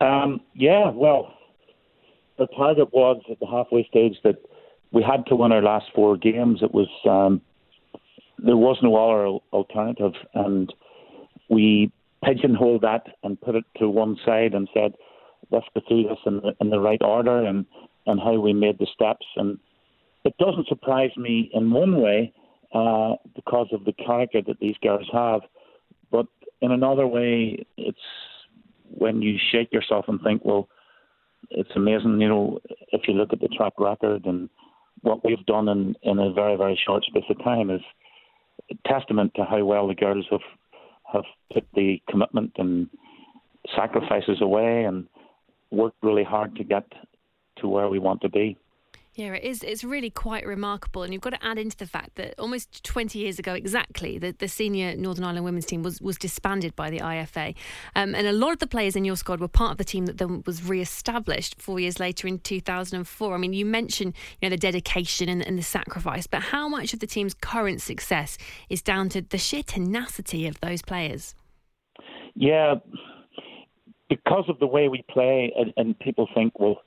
Um, 0.03 0.43
yeah, 0.55 0.90
well, 0.90 1.35
the 2.38 2.47
target 2.49 2.93
was 2.93 3.23
at 3.31 3.40
the 3.40 3.47
halfway 3.47 3.87
stage 3.88 4.16
that 4.23 4.37
we 4.93 5.03
had 5.03 5.25
to 5.27 5.37
win 5.37 5.53
our 5.53 5.62
last 5.62 5.87
four 5.95 6.16
games. 6.19 6.61
It 6.62 6.75
was 6.75 6.88
um, 7.09 7.40
there 8.38 8.57
was 8.57 8.77
no 8.83 8.97
other 8.97 9.38
alternative, 9.53 10.12
and 10.35 10.73
we 11.49 11.90
pigeonholed 12.23 12.83
that 12.83 13.07
and 13.23 13.40
put 13.40 13.55
it 13.55 13.64
to 13.79 13.88
one 13.88 14.19
side 14.27 14.53
and 14.53 14.69
said 14.75 14.95
let's 15.50 15.66
go 15.74 15.80
through 15.86 16.04
this 16.04 16.18
in 16.26 16.36
the, 16.36 16.52
in 16.60 16.70
the 16.70 16.80
right 16.80 17.00
order 17.02 17.44
and, 17.44 17.66
and 18.06 18.20
how 18.20 18.38
we 18.38 18.52
made 18.52 18.78
the 18.78 18.86
steps. 18.92 19.26
And 19.36 19.58
it 20.24 20.34
doesn't 20.38 20.68
surprise 20.68 21.10
me 21.16 21.50
in 21.54 21.70
one 21.70 22.00
way 22.00 22.32
uh, 22.74 23.14
because 23.34 23.68
of 23.72 23.84
the 23.84 23.92
character 23.92 24.40
that 24.46 24.60
these 24.60 24.76
girls 24.82 25.08
have, 25.12 25.40
but 26.10 26.26
in 26.60 26.72
another 26.72 27.06
way, 27.06 27.64
it's 27.76 27.98
when 28.90 29.22
you 29.22 29.38
shake 29.50 29.72
yourself 29.72 30.04
and 30.08 30.20
think, 30.22 30.44
well, 30.44 30.68
it's 31.50 31.70
amazing, 31.74 32.20
you 32.20 32.28
know, 32.28 32.60
if 32.92 33.02
you 33.08 33.14
look 33.14 33.32
at 33.32 33.40
the 33.40 33.48
track 33.48 33.72
record 33.78 34.24
and 34.26 34.48
what 35.02 35.24
we've 35.24 35.44
done 35.46 35.68
in, 35.68 35.94
in 36.02 36.18
a 36.18 36.32
very, 36.32 36.56
very 36.56 36.78
short 36.86 37.04
space 37.04 37.24
of 37.30 37.42
time 37.42 37.70
is 37.70 37.80
testament 38.86 39.32
to 39.34 39.44
how 39.44 39.64
well 39.64 39.88
the 39.88 39.94
girls 39.94 40.26
have 40.30 40.40
have 41.12 41.24
put 41.52 41.66
the 41.74 42.00
commitment 42.08 42.52
and 42.58 42.88
sacrifices 43.74 44.40
away 44.40 44.84
and 44.84 45.08
worked 45.70 45.96
really 46.02 46.24
hard 46.24 46.56
to 46.56 46.64
get 46.64 46.85
to 47.59 47.68
where 47.68 47.88
we 47.88 47.98
want 47.98 48.20
to 48.22 48.28
be. 48.28 48.56
Yeah, 49.14 49.35
it 49.35 49.42
is. 49.42 49.64
It's 49.64 49.83
really 49.83 50.09
quite 50.09 50.46
remarkable, 50.46 51.02
and 51.02 51.12
you've 51.12 51.20
got 51.20 51.30
to 51.30 51.44
add 51.44 51.59
into 51.59 51.76
the 51.76 51.87
fact 51.87 52.14
that 52.14 52.35
almost 52.38 52.85
20 52.85 53.18
years 53.18 53.40
ago, 53.40 53.54
exactly, 53.54 54.18
the, 54.18 54.33
the 54.38 54.46
senior 54.46 54.96
Northern 54.96 55.24
Ireland 55.24 55.44
women's 55.44 55.66
team 55.66 55.83
was 55.83 56.00
was 56.00 56.16
disbanded 56.16 56.76
by 56.76 56.90
the 56.90 57.00
IFA, 57.00 57.56
um, 57.96 58.14
and 58.14 58.28
a 58.28 58.33
lot 58.33 58.52
of 58.52 58.61
the 58.61 58.68
players 58.68 58.94
in 58.94 59.04
your 59.04 59.16
squad 59.16 59.40
were 59.40 59.48
part 59.48 59.72
of 59.72 59.78
the 59.78 59.85
team 59.85 60.06
that 60.06 60.18
then 60.18 60.44
was 60.46 60.62
re-established 60.62 61.61
four 61.61 61.80
years 61.80 61.98
later 61.98 62.28
in 62.28 62.38
2004. 62.38 63.35
I 63.35 63.37
mean, 63.37 63.52
you 63.52 63.66
mentioned 63.66 64.14
you 64.40 64.48
know 64.48 64.54
the 64.54 64.61
dedication 64.61 65.28
and, 65.28 65.44
and 65.44 65.59
the 65.59 65.62
sacrifice, 65.62 66.28
but 66.28 66.42
how 66.42 66.68
much 66.68 66.94
of 66.94 67.00
the 67.00 67.06
team's 67.06 67.35
current 67.35 67.83
success 67.83 68.38
is 68.68 68.80
down 68.80 69.09
to 69.11 69.22
the 69.22 69.38
sheer 69.38 69.64
tenacity 69.64 70.46
of 70.46 70.61
those 70.61 70.83
players? 70.83 71.35
Yeah, 72.37 72.76
because 74.11 74.44
of 74.49 74.59
the 74.59 74.66
way 74.66 74.88
we 74.88 75.03
play, 75.09 75.53
and, 75.57 75.73
and 75.79 75.99
people 75.99 76.29
think, 76.35 76.59
well, 76.59 76.83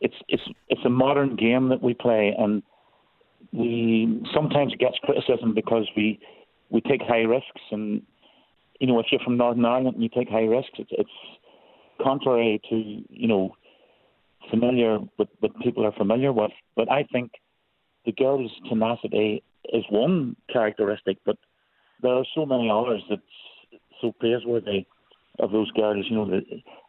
it's 0.00 0.16
it's 0.28 0.42
it's 0.68 0.80
a 0.84 0.88
modern 0.88 1.36
game 1.36 1.68
that 1.68 1.82
we 1.82 1.94
play, 1.94 2.34
and 2.36 2.62
we 3.52 4.20
sometimes 4.34 4.74
gets 4.80 4.96
criticism 5.04 5.54
because 5.54 5.88
we 5.96 6.18
we 6.70 6.80
take 6.80 7.02
high 7.02 7.22
risks, 7.22 7.60
and 7.70 8.02
you 8.80 8.86
know, 8.86 8.98
if 8.98 9.06
you're 9.12 9.20
from 9.20 9.36
Northern 9.36 9.64
Ireland 9.64 9.94
and 9.94 10.02
you 10.02 10.08
take 10.08 10.30
high 10.30 10.46
risks, 10.46 10.72
it's, 10.78 10.90
it's 10.92 11.10
contrary 12.02 12.60
to 12.70 12.76
you 12.76 13.28
know 13.28 13.54
familiar 14.50 14.98
with 15.18 15.28
what 15.40 15.52
people 15.60 15.86
are 15.86 15.92
familiar 15.92 16.32
with. 16.32 16.52
But 16.74 16.90
I 16.90 17.06
think 17.12 17.32
the 18.06 18.12
girls' 18.12 18.50
tenacity 18.68 19.42
is 19.74 19.84
one 19.90 20.36
characteristic, 20.50 21.18
but 21.26 21.36
there 22.00 22.14
are 22.14 22.24
so 22.34 22.46
many 22.46 22.70
others 22.70 23.02
that's 23.10 23.22
so 24.00 24.12
praiseworthy 24.18 24.86
of 25.40 25.52
those 25.52 25.70
girls. 25.72 26.06
You 26.08 26.16
know, 26.16 26.30
the, 26.30 26.42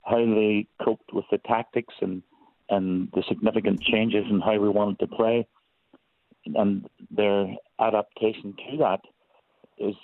how 0.03 0.17
they 0.17 0.67
coped 0.83 1.13
with 1.13 1.25
the 1.31 1.39
tactics 1.39 1.93
and 2.01 2.21
and 2.69 3.09
the 3.13 3.23
significant 3.27 3.81
changes 3.81 4.25
in 4.29 4.39
how 4.39 4.57
we 4.57 4.69
wanted 4.69 4.99
to 4.99 5.07
play 5.07 5.45
and 6.55 6.87
their 7.09 7.47
adaptation 7.79 8.53
to 8.53 8.77
that 8.77 9.01
is 9.77 9.95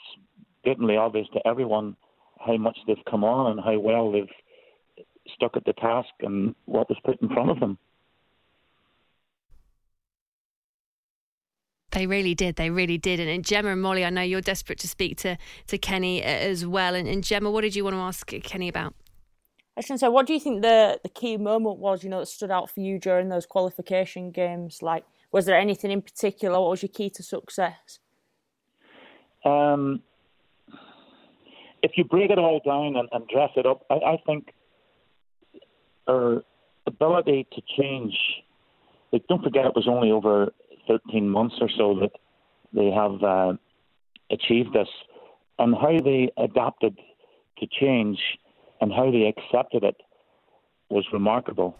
blatantly 0.63 0.97
obvious 0.97 1.27
to 1.33 1.47
everyone 1.47 1.95
how 2.39 2.57
much 2.57 2.77
they've 2.85 2.97
come 3.09 3.23
on 3.23 3.51
and 3.51 3.61
how 3.61 3.79
well 3.79 4.11
they've 4.11 4.25
stuck 5.33 5.57
at 5.57 5.65
the 5.65 5.73
task 5.73 6.09
and 6.21 6.55
what 6.65 6.89
was 6.89 6.97
put 7.03 7.21
in 7.21 7.29
front 7.29 7.49
of 7.49 7.59
them. 7.59 7.77
They 11.97 12.05
really 12.05 12.35
did. 12.35 12.57
They 12.57 12.69
really 12.69 12.99
did. 12.99 13.19
And, 13.19 13.27
and, 13.27 13.43
Gemma 13.43 13.69
and 13.69 13.81
Molly, 13.81 14.05
I 14.05 14.11
know 14.11 14.21
you're 14.21 14.39
desperate 14.39 14.77
to 14.79 14.87
speak 14.87 15.17
to, 15.17 15.35
to 15.65 15.79
Kenny 15.79 16.23
uh, 16.23 16.27
as 16.27 16.63
well. 16.63 16.93
And, 16.93 17.07
and 17.07 17.23
Gemma, 17.23 17.49
what 17.49 17.61
did 17.61 17.75
you 17.75 17.83
want 17.83 17.95
to 17.95 18.01
ask 18.01 18.27
Kenny 18.43 18.67
about? 18.67 18.93
I 19.75 19.79
was 19.79 19.87
going 19.87 19.97
to 19.97 20.05
say, 20.05 20.07
what 20.07 20.27
do 20.27 20.33
you 20.35 20.39
think 20.39 20.61
the, 20.61 20.99
the 21.01 21.09
key 21.09 21.37
moment 21.37 21.79
was, 21.79 22.03
you 22.03 22.11
know, 22.11 22.19
that 22.19 22.27
stood 22.27 22.51
out 22.51 22.69
for 22.69 22.81
you 22.81 22.99
during 22.99 23.29
those 23.29 23.47
qualification 23.47 24.29
games? 24.29 24.83
Like, 24.83 25.05
was 25.31 25.47
there 25.47 25.57
anything 25.57 25.89
in 25.89 26.03
particular? 26.03 26.59
What 26.59 26.69
was 26.69 26.83
your 26.83 26.89
key 26.89 27.09
to 27.09 27.23
success? 27.23 27.97
Um, 29.43 30.03
if 31.81 31.93
you 31.95 32.03
break 32.03 32.29
it 32.29 32.37
all 32.37 32.61
down 32.63 32.95
and, 32.95 33.09
and 33.11 33.27
dress 33.27 33.49
it 33.55 33.65
up, 33.65 33.87
I, 33.89 33.95
I 33.95 34.21
think 34.23 34.53
our 36.07 36.43
ability 36.85 37.47
to 37.53 37.61
change. 37.75 38.15
Like, 39.11 39.25
don't 39.27 39.43
forget, 39.43 39.65
it 39.65 39.73
was 39.75 39.87
only 39.87 40.11
over 40.11 40.51
13 40.87 41.29
months 41.29 41.55
or 41.61 41.69
so 41.77 41.99
that 42.01 42.11
they 42.73 42.91
have 42.91 43.23
uh, 43.23 43.53
achieved 44.31 44.73
this, 44.73 44.89
and 45.59 45.75
how 45.75 45.99
they 46.03 46.29
adapted 46.37 46.97
to 47.59 47.67
change 47.79 48.19
and 48.81 48.91
how 48.91 49.09
they 49.11 49.23
accepted 49.23 49.83
it 49.83 49.95
was 50.89 51.05
remarkable. 51.11 51.75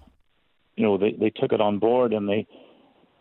You 0.76 0.86
know, 0.86 0.98
they, 0.98 1.12
they 1.12 1.30
took 1.30 1.54
it 1.54 1.62
on 1.62 1.80
board 1.80 2.14
and 2.14 2.28
they 2.28 2.48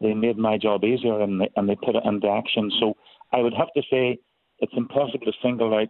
they 0.01 0.12
made 0.12 0.37
my 0.37 0.59
job 0.59 0.85
easier 0.85 1.20
and 1.20 1.40
they, 1.40 1.51
and 1.57 1.66
they 1.68 1.77
put 1.77 1.96
it 1.96 2.05
into 2.05 2.29
action. 2.29 2.70
So 2.81 2.96
I 3.33 3.38
would 3.38 3.55
have 3.55 3.72
to 3.77 3.83
say 3.90 4.18
it's 4.59 4.72
impossible 4.77 5.25
to 5.25 5.33
single 5.42 5.75
out 5.75 5.88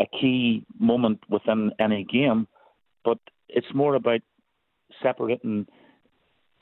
a 0.00 0.06
key 0.18 0.64
moment 0.78 1.20
within 1.28 1.72
any 1.78 2.04
game, 2.04 2.46
but 3.04 3.18
it's 3.48 3.66
more 3.74 3.94
about 3.94 4.20
separating 5.02 5.66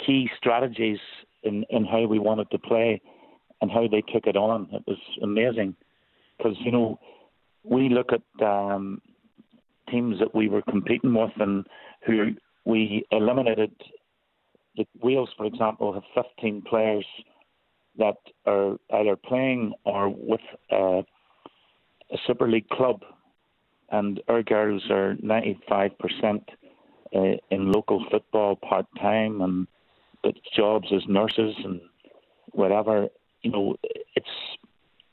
key 0.05 0.29
strategies 0.37 0.99
in, 1.45 1.65
in 1.71 1.85
how 1.85 2.07
we 2.07 2.19
wanted 2.19 2.51
to 2.51 2.59
play 2.59 3.01
and 3.61 3.71
how 3.71 3.87
they 3.89 4.03
took 4.13 4.27
it 4.27 4.37
on. 4.37 4.69
It 4.73 4.83
was 4.87 4.99
amazing 5.23 5.75
because, 6.37 6.57
you 6.61 6.73
know, 6.73 6.99
we 7.63 7.89
look 7.89 8.11
at 8.13 8.47
um, 8.47 9.01
teams 9.91 10.19
that 10.19 10.35
we 10.35 10.49
were 10.49 10.63
competing 10.63 11.15
with 11.15 11.33
and 11.39 11.67
who 12.07 12.33
we 12.65 13.07
eliminated. 13.11 13.73
The 14.77 14.87
Wales, 15.03 15.31
for 15.37 15.47
example, 15.47 15.93
have 15.93 16.03
15 16.37 16.63
players 16.63 17.07
that 17.97 18.17
are 18.47 18.77
either 18.93 19.17
playing 19.17 19.73
or 19.85 20.09
with 20.09 20.41
uh, 20.73 21.03
a 22.13 22.19
Super 22.27 22.51
League 22.51 22.69
club, 22.69 23.03
and 23.91 24.21
our 24.29 24.43
girls 24.43 24.83
are 24.91 25.15
95% 25.23 25.93
uh, 27.15 27.21
in 27.51 27.73
local 27.73 28.05
football 28.11 28.57
part 28.57 28.87
time 29.01 29.41
and 29.41 29.67
jobs 30.57 30.89
as 30.93 31.03
nurses 31.09 31.55
and 31.65 31.81
whatever. 32.53 33.09
You 33.43 33.51
know, 33.51 33.77
it's 34.15 34.27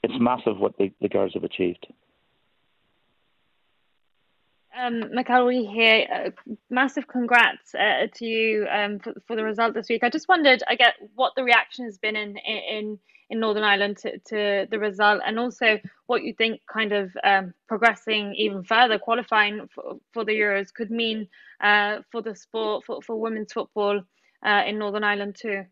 it's 0.03 0.13
massive 0.19 0.57
what 0.57 0.77
the, 0.77 0.91
the 1.01 1.09
girls 1.09 1.33
have 1.33 1.43
achieved. 1.43 1.87
Um, 4.77 5.03
McElwee 5.15 5.71
here. 5.71 6.07
Uh, 6.13 6.53
massive 6.69 7.07
congrats 7.07 7.75
uh, 7.75 8.07
to 8.15 8.25
you 8.25 8.67
um, 8.71 8.99
for, 8.99 9.13
for 9.27 9.35
the 9.35 9.43
result 9.43 9.73
this 9.73 9.89
week. 9.89 10.03
I 10.03 10.09
just 10.09 10.29
wondered, 10.29 10.63
I 10.67 10.75
get 10.75 10.95
what 11.15 11.33
the 11.35 11.43
reaction 11.43 11.85
has 11.85 11.97
been 11.97 12.15
in 12.15 12.37
in 12.37 12.97
in 13.29 13.39
Northern 13.39 13.63
Ireland 13.63 13.97
to, 13.99 14.17
to 14.19 14.67
the 14.69 14.77
result, 14.77 15.21
and 15.25 15.39
also 15.39 15.79
what 16.07 16.23
you 16.23 16.33
think 16.33 16.61
kind 16.71 16.91
of 16.91 17.15
um, 17.23 17.53
progressing 17.67 18.35
even 18.35 18.63
further, 18.63 18.99
qualifying 18.99 19.69
for, 19.73 19.99
for 20.13 20.25
the 20.25 20.33
Euros 20.37 20.73
could 20.73 20.91
mean 20.91 21.27
uh, 21.61 21.99
for 22.11 22.21
the 22.21 22.35
sport, 22.35 22.83
for, 22.85 23.01
for 23.01 23.19
women's 23.19 23.53
football 23.53 24.01
uh, 24.45 24.63
in 24.67 24.79
Northern 24.79 25.03
Ireland 25.03 25.37
too. 25.41 25.65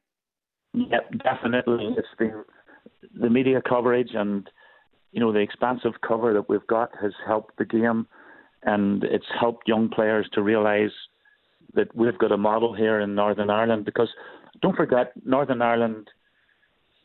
Yep, 0.74 1.12
definitely. 1.24 1.96
It's 1.98 2.08
been 2.18 2.44
the 3.20 3.30
media 3.30 3.62
coverage 3.68 4.12
and 4.14 4.50
you 5.12 5.20
know 5.20 5.34
the 5.34 5.40
expansive 5.40 5.94
cover 6.08 6.34
that 6.34 6.48
we've 6.50 6.68
got 6.68 6.92
has 7.02 7.14
helped 7.26 7.58
the 7.58 7.66
game, 7.66 8.08
and 8.64 9.04
it's 9.04 9.26
helped 9.40 9.68
young 9.68 9.90
players 9.90 10.30
to 10.34 10.44
realise 10.44 10.92
that 11.74 11.96
we've 11.96 12.18
got 12.18 12.32
a 12.32 12.38
model 12.38 12.74
here 12.74 13.00
in 13.00 13.16
Northern 13.16 13.50
Ireland. 13.50 13.86
Because 13.86 14.10
don't 14.62 14.76
forget, 14.76 15.14
Northern 15.26 15.62
Ireland, 15.62 16.10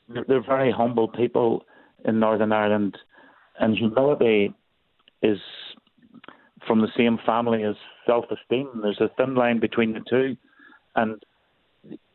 they're 0.09 0.43
very 0.43 0.71
humble 0.71 1.09
people 1.09 1.65
in 2.05 2.21
Northern 2.21 2.53
Ireland, 2.53 2.99
and 3.59 3.77
humility 3.77 4.53
is 5.23 5.39
from 6.67 6.81
the 6.81 6.89
same 6.97 7.19
family 7.25 7.63
as 7.63 7.77
self-esteem. 8.07 8.81
There's 8.83 9.01
a 9.01 9.11
thin 9.17 9.35
line 9.35 9.61
between 9.61 9.95
the 9.95 10.01
two, 10.09 10.37
and 10.97 11.23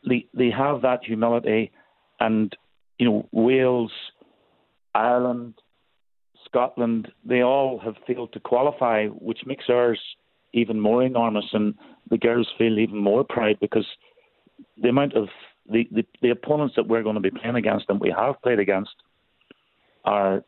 they 0.08 0.26
they 0.34 0.50
have 0.50 0.82
that 0.82 1.04
humility, 1.04 1.72
and 2.20 2.56
you 2.98 3.06
know 3.06 3.28
Wales, 3.32 3.92
Ireland, 4.94 5.56
Scotland, 6.46 7.12
they 7.26 7.42
all 7.42 7.80
have 7.80 7.96
failed 8.08 8.34
to 8.34 8.40
qualify, 8.40 9.08
which 9.08 9.40
makes 9.46 9.66
ours 9.70 10.00
even 10.54 10.80
more 10.80 11.04
enormous, 11.04 11.46
and 11.54 11.76
the 12.10 12.18
girls 12.18 12.48
feel 12.58 12.80
even 12.80 12.98
more 12.98 13.24
pride 13.24 13.58
because 13.62 13.86
the 14.82 14.90
amount 14.90 15.14
of 15.14 15.28
the, 15.72 15.88
the, 15.92 16.04
the 16.22 16.30
opponents 16.32 16.76
that 16.76 16.88
we're 16.88 17.04
going 17.04 17.16
to 17.16 17.22
be 17.22 17.30
playing 17.30 17.56
against 17.56 17.86
and 17.90 18.00
we 18.00 18.14
have 18.18 18.42
played 18.42 18.60
against 18.60 18.96
are 20.06 20.44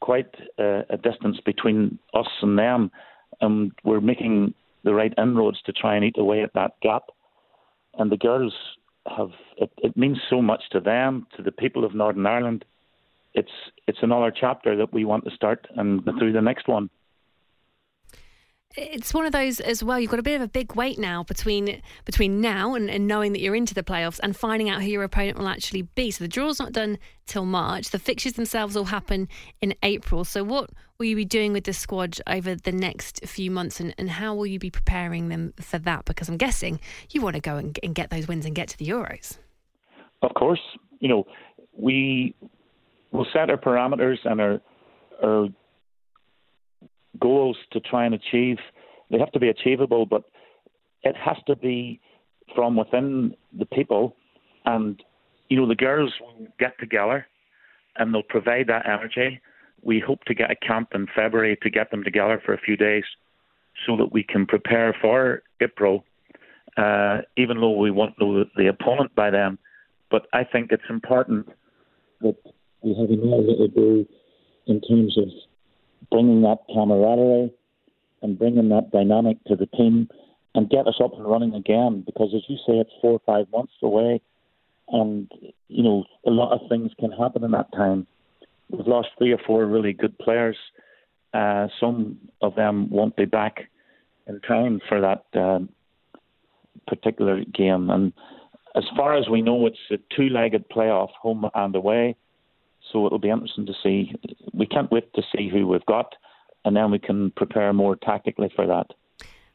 quite 0.00 0.28
uh, 0.58 0.82
a 0.90 0.98
distance 1.02 1.38
between 1.46 1.98
us 2.12 2.26
and 2.42 2.58
them, 2.58 2.90
and 3.40 3.72
we're 3.84 4.00
making 4.00 4.52
the 4.82 4.92
right 4.92 5.14
inroads 5.16 5.62
to 5.64 5.72
try 5.72 5.96
and 5.96 6.04
eat 6.04 6.18
away 6.18 6.42
at 6.42 6.52
that 6.52 6.72
gap 6.82 7.04
and 7.98 8.10
the 8.10 8.16
girls 8.16 8.54
have 9.06 9.30
it, 9.56 9.70
it 9.78 9.96
means 9.96 10.18
so 10.30 10.40
much 10.40 10.62
to 10.72 10.80
them, 10.80 11.26
to 11.36 11.42
the 11.42 11.52
people 11.52 11.84
of 11.84 11.94
Northern 11.94 12.26
Ireland. 12.26 12.64
It's 13.34 13.50
it's 13.86 13.98
another 14.02 14.32
chapter 14.34 14.76
that 14.76 14.92
we 14.92 15.04
want 15.04 15.24
to 15.24 15.30
start 15.34 15.66
and 15.76 16.02
through 16.18 16.32
the 16.32 16.40
next 16.40 16.68
one 16.68 16.88
it's 18.76 19.14
one 19.14 19.24
of 19.24 19.32
those 19.32 19.60
as 19.60 19.82
well. 19.82 20.00
You've 20.00 20.10
got 20.10 20.18
a 20.18 20.24
bit 20.24 20.36
of 20.36 20.42
a 20.42 20.48
big 20.48 20.74
wait 20.74 20.98
now 20.98 21.22
between 21.22 21.80
between 22.04 22.40
now 22.40 22.74
and, 22.74 22.90
and, 22.90 23.06
knowing 23.06 23.32
that 23.32 23.40
you're 23.40 23.54
into 23.54 23.74
the 23.74 23.82
playoffs 23.82 24.18
and 24.22 24.36
finding 24.36 24.68
out 24.68 24.82
who 24.82 24.88
your 24.88 25.04
opponent 25.04 25.38
will 25.38 25.48
actually 25.48 25.82
be. 25.82 26.10
So 26.10 26.24
the 26.24 26.28
draw's 26.28 26.58
not 26.58 26.72
done 26.72 26.98
till 27.26 27.44
March. 27.44 27.90
The 27.90 27.98
fixtures 27.98 28.32
themselves 28.34 28.74
will 28.74 28.86
happen 28.86 29.28
in 29.60 29.74
April. 29.82 30.24
So 30.24 30.42
what 30.42 30.70
will 30.98 31.06
you 31.06 31.16
be 31.16 31.24
doing 31.24 31.52
with 31.52 31.64
the 31.64 31.72
squad 31.72 32.18
over 32.26 32.54
the 32.54 32.72
next 32.72 33.24
few 33.26 33.50
months, 33.50 33.80
and, 33.80 33.94
and 33.98 34.10
how 34.10 34.34
will 34.34 34.46
you 34.46 34.58
be 34.58 34.70
preparing 34.70 35.28
them 35.28 35.54
for 35.60 35.78
that? 35.78 36.04
Because 36.04 36.28
I'm 36.28 36.36
guessing 36.36 36.80
you 37.10 37.20
want 37.20 37.36
to 37.36 37.42
go 37.42 37.56
and, 37.56 37.78
and 37.82 37.94
get 37.94 38.10
those 38.10 38.26
wins 38.26 38.44
and 38.46 38.54
get 38.54 38.68
to 38.68 38.78
the 38.78 38.86
Euros. 38.86 39.38
Of 40.22 40.34
course, 40.34 40.60
you 41.00 41.08
know 41.08 41.26
we 41.76 42.34
will 43.12 43.26
set 43.32 43.50
our 43.50 43.56
parameters 43.56 44.18
and 44.24 44.40
our 44.40 44.60
our 45.22 45.48
goals 47.20 47.56
to 47.72 47.80
try 47.80 48.06
and 48.06 48.14
achieve. 48.14 48.58
They 49.10 49.18
have 49.18 49.32
to 49.32 49.40
be 49.40 49.48
achievable, 49.48 50.06
but 50.06 50.24
it 51.02 51.16
has 51.16 51.36
to 51.46 51.56
be 51.56 52.00
from 52.54 52.76
within 52.76 53.34
the 53.56 53.66
people. 53.66 54.16
And, 54.64 55.02
you 55.48 55.56
know, 55.56 55.68
the 55.68 55.74
girls 55.74 56.12
will 56.20 56.46
get 56.58 56.78
together 56.78 57.26
and 57.96 58.12
they'll 58.12 58.22
provide 58.22 58.66
that 58.68 58.86
energy. 58.86 59.40
We 59.82 60.00
hope 60.00 60.24
to 60.24 60.34
get 60.34 60.50
a 60.50 60.56
camp 60.56 60.88
in 60.94 61.06
February 61.14 61.58
to 61.62 61.70
get 61.70 61.90
them 61.90 62.02
together 62.02 62.40
for 62.44 62.54
a 62.54 62.58
few 62.58 62.76
days 62.76 63.04
so 63.86 63.96
that 63.96 64.12
we 64.12 64.22
can 64.22 64.46
prepare 64.46 64.96
for 65.00 65.42
April, 65.60 66.04
uh, 66.76 67.18
even 67.36 67.60
though 67.60 67.76
we 67.76 67.90
won't 67.90 68.18
know 68.20 68.44
the 68.56 68.68
opponent 68.68 69.14
by 69.14 69.30
then. 69.30 69.58
But 70.10 70.26
I 70.32 70.44
think 70.44 70.70
it's 70.70 70.84
important 70.88 71.48
that 72.20 72.36
we 72.82 72.94
have 72.94 73.10
another 73.10 73.42
little 73.42 73.68
do 73.68 74.06
in 74.66 74.80
terms 74.80 75.18
of 75.18 75.28
bringing 76.10 76.42
that 76.42 76.58
camaraderie 76.72 77.52
and 78.22 78.38
bringing 78.38 78.68
that 78.70 78.90
dynamic 78.90 79.42
to 79.44 79.56
the 79.56 79.66
team 79.66 80.08
and 80.54 80.70
get 80.70 80.86
us 80.86 81.00
up 81.02 81.12
and 81.14 81.26
running 81.26 81.54
again. 81.54 82.02
Because 82.06 82.32
as 82.34 82.42
you 82.48 82.56
say, 82.66 82.74
it's 82.78 82.90
four 83.00 83.12
or 83.12 83.22
five 83.26 83.46
months 83.52 83.72
away, 83.82 84.20
and 84.88 85.30
you 85.68 85.82
know 85.82 86.04
a 86.26 86.30
lot 86.30 86.52
of 86.52 86.68
things 86.68 86.92
can 86.98 87.12
happen 87.12 87.44
in 87.44 87.50
that 87.52 87.72
time. 87.72 88.06
We've 88.70 88.86
lost 88.86 89.08
three 89.18 89.32
or 89.32 89.40
four 89.46 89.66
really 89.66 89.92
good 89.92 90.18
players. 90.18 90.56
Uh, 91.32 91.68
some 91.80 92.18
of 92.40 92.54
them 92.54 92.88
won't 92.90 93.16
be 93.16 93.24
back 93.24 93.68
in 94.26 94.40
time 94.40 94.80
for 94.88 95.00
that 95.00 95.24
uh, 95.38 95.60
particular 96.86 97.44
game. 97.44 97.90
And 97.90 98.12
as 98.74 98.84
far 98.96 99.16
as 99.16 99.28
we 99.28 99.42
know, 99.42 99.66
it's 99.66 99.78
a 99.90 99.96
two-legged 100.16 100.68
playoff, 100.70 101.10
home 101.20 101.48
and 101.54 101.74
away. 101.74 102.16
So 102.94 103.04
it'll 103.06 103.18
be 103.18 103.28
interesting 103.28 103.66
to 103.66 103.74
see. 103.82 104.14
We 104.52 104.66
can't 104.66 104.90
wait 104.92 105.12
to 105.14 105.22
see 105.36 105.48
who 105.48 105.66
we've 105.66 105.84
got, 105.86 106.14
and 106.64 106.76
then 106.76 106.92
we 106.92 107.00
can 107.00 107.32
prepare 107.32 107.72
more 107.72 107.96
tactically 107.96 108.52
for 108.54 108.68
that. 108.68 108.86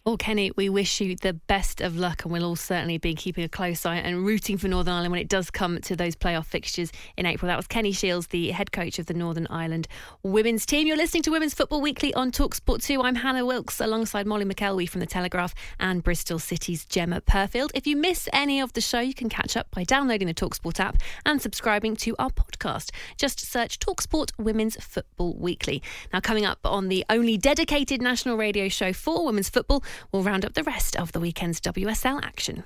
Well, 0.05 0.15
Kenny, 0.15 0.49
we 0.55 0.69
wish 0.69 1.01
you 1.01 1.17
the 1.17 1.33
best 1.33 1.81
of 1.81 1.97
luck, 1.97 2.23
and 2.23 2.31
we'll 2.31 2.45
all 2.45 2.55
certainly 2.55 2.97
be 2.97 3.13
keeping 3.13 3.43
a 3.43 3.49
close 3.49 3.85
eye 3.85 3.97
and 3.97 4.25
rooting 4.25 4.57
for 4.57 4.69
Northern 4.69 4.93
Ireland 4.93 5.11
when 5.11 5.19
it 5.19 5.27
does 5.27 5.51
come 5.51 5.77
to 5.81 5.95
those 5.95 6.15
playoff 6.15 6.45
fixtures 6.45 6.93
in 7.17 7.25
April. 7.25 7.47
That 7.47 7.57
was 7.57 7.67
Kenny 7.67 7.91
Shiels, 7.91 8.27
the 8.29 8.51
head 8.51 8.71
coach 8.71 8.97
of 8.97 9.07
the 9.07 9.13
Northern 9.13 9.45
Ireland 9.47 9.89
women's 10.23 10.65
team. 10.65 10.87
You're 10.87 10.95
listening 10.95 11.23
to 11.23 11.31
Women's 11.31 11.53
Football 11.53 11.81
Weekly 11.81 12.13
on 12.13 12.31
Talksport 12.31 12.81
2. 12.81 13.03
I'm 13.03 13.15
Hannah 13.15 13.45
Wilkes 13.45 13.81
alongside 13.81 14.25
Molly 14.25 14.45
McElwee 14.45 14.87
from 14.87 15.01
The 15.01 15.05
Telegraph 15.05 15.53
and 15.81 16.01
Bristol 16.01 16.39
City's 16.39 16.85
Gemma 16.85 17.19
Purfield. 17.19 17.69
If 17.75 17.85
you 17.85 17.97
miss 17.97 18.29
any 18.31 18.61
of 18.61 18.71
the 18.71 18.81
show, 18.81 19.01
you 19.01 19.13
can 19.13 19.27
catch 19.27 19.57
up 19.57 19.69
by 19.69 19.83
downloading 19.83 20.29
the 20.29 20.33
Talksport 20.33 20.79
app 20.79 20.95
and 21.25 21.41
subscribing 21.41 21.97
to 21.97 22.15
our 22.17 22.29
podcast. 22.29 22.91
Just 23.17 23.41
search 23.41 23.79
Talksport 23.79 24.31
Women's 24.37 24.77
Football 24.77 25.35
Weekly. 25.35 25.83
Now, 26.13 26.21
coming 26.21 26.45
up 26.45 26.59
on 26.63 26.87
the 26.87 27.03
only 27.09 27.37
dedicated 27.37 28.01
national 28.01 28.37
radio 28.37 28.69
show 28.69 28.93
for 28.93 29.25
women's 29.25 29.49
football, 29.49 29.83
We'll 30.11 30.23
round 30.23 30.45
up 30.45 30.53
the 30.53 30.63
rest 30.63 30.95
of 30.95 31.11
the 31.13 31.19
weekend's 31.19 31.59
WSL 31.59 32.19
action. 32.23 32.63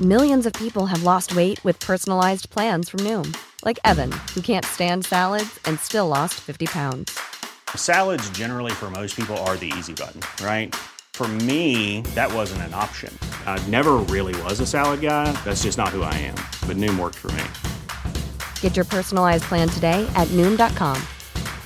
Millions 0.00 0.44
of 0.44 0.52
people 0.52 0.84
have 0.84 1.04
lost 1.04 1.34
weight 1.34 1.58
with 1.64 1.80
personalized 1.80 2.50
plans 2.50 2.90
from 2.90 3.00
Noom, 3.00 3.34
like 3.64 3.78
Evan, 3.82 4.12
who 4.34 4.42
can't 4.42 4.64
stand 4.66 5.06
salads 5.06 5.58
and 5.64 5.80
still 5.80 6.06
lost 6.06 6.34
50 6.34 6.66
pounds. 6.66 7.18
Salads, 7.74 8.28
generally, 8.30 8.72
for 8.72 8.90
most 8.90 9.16
people, 9.16 9.34
are 9.48 9.56
the 9.56 9.72
easy 9.78 9.94
button, 9.94 10.20
right? 10.44 10.74
For 11.14 11.26
me, 11.26 12.02
that 12.14 12.30
wasn't 12.30 12.60
an 12.68 12.74
option. 12.74 13.10
I 13.46 13.58
never 13.68 13.92
really 13.94 14.38
was 14.42 14.60
a 14.60 14.66
salad 14.66 15.00
guy. 15.00 15.32
That's 15.44 15.62
just 15.62 15.78
not 15.78 15.88
who 15.88 16.02
I 16.02 16.12
am. 16.12 16.36
But 16.68 16.76
Noom 16.76 16.98
worked 16.98 17.16
for 17.16 17.28
me. 17.32 17.44
Get 18.60 18.76
your 18.76 18.84
personalized 18.84 19.44
plan 19.44 19.66
today 19.66 20.06
at 20.14 20.28
Noom.com. 20.36 21.00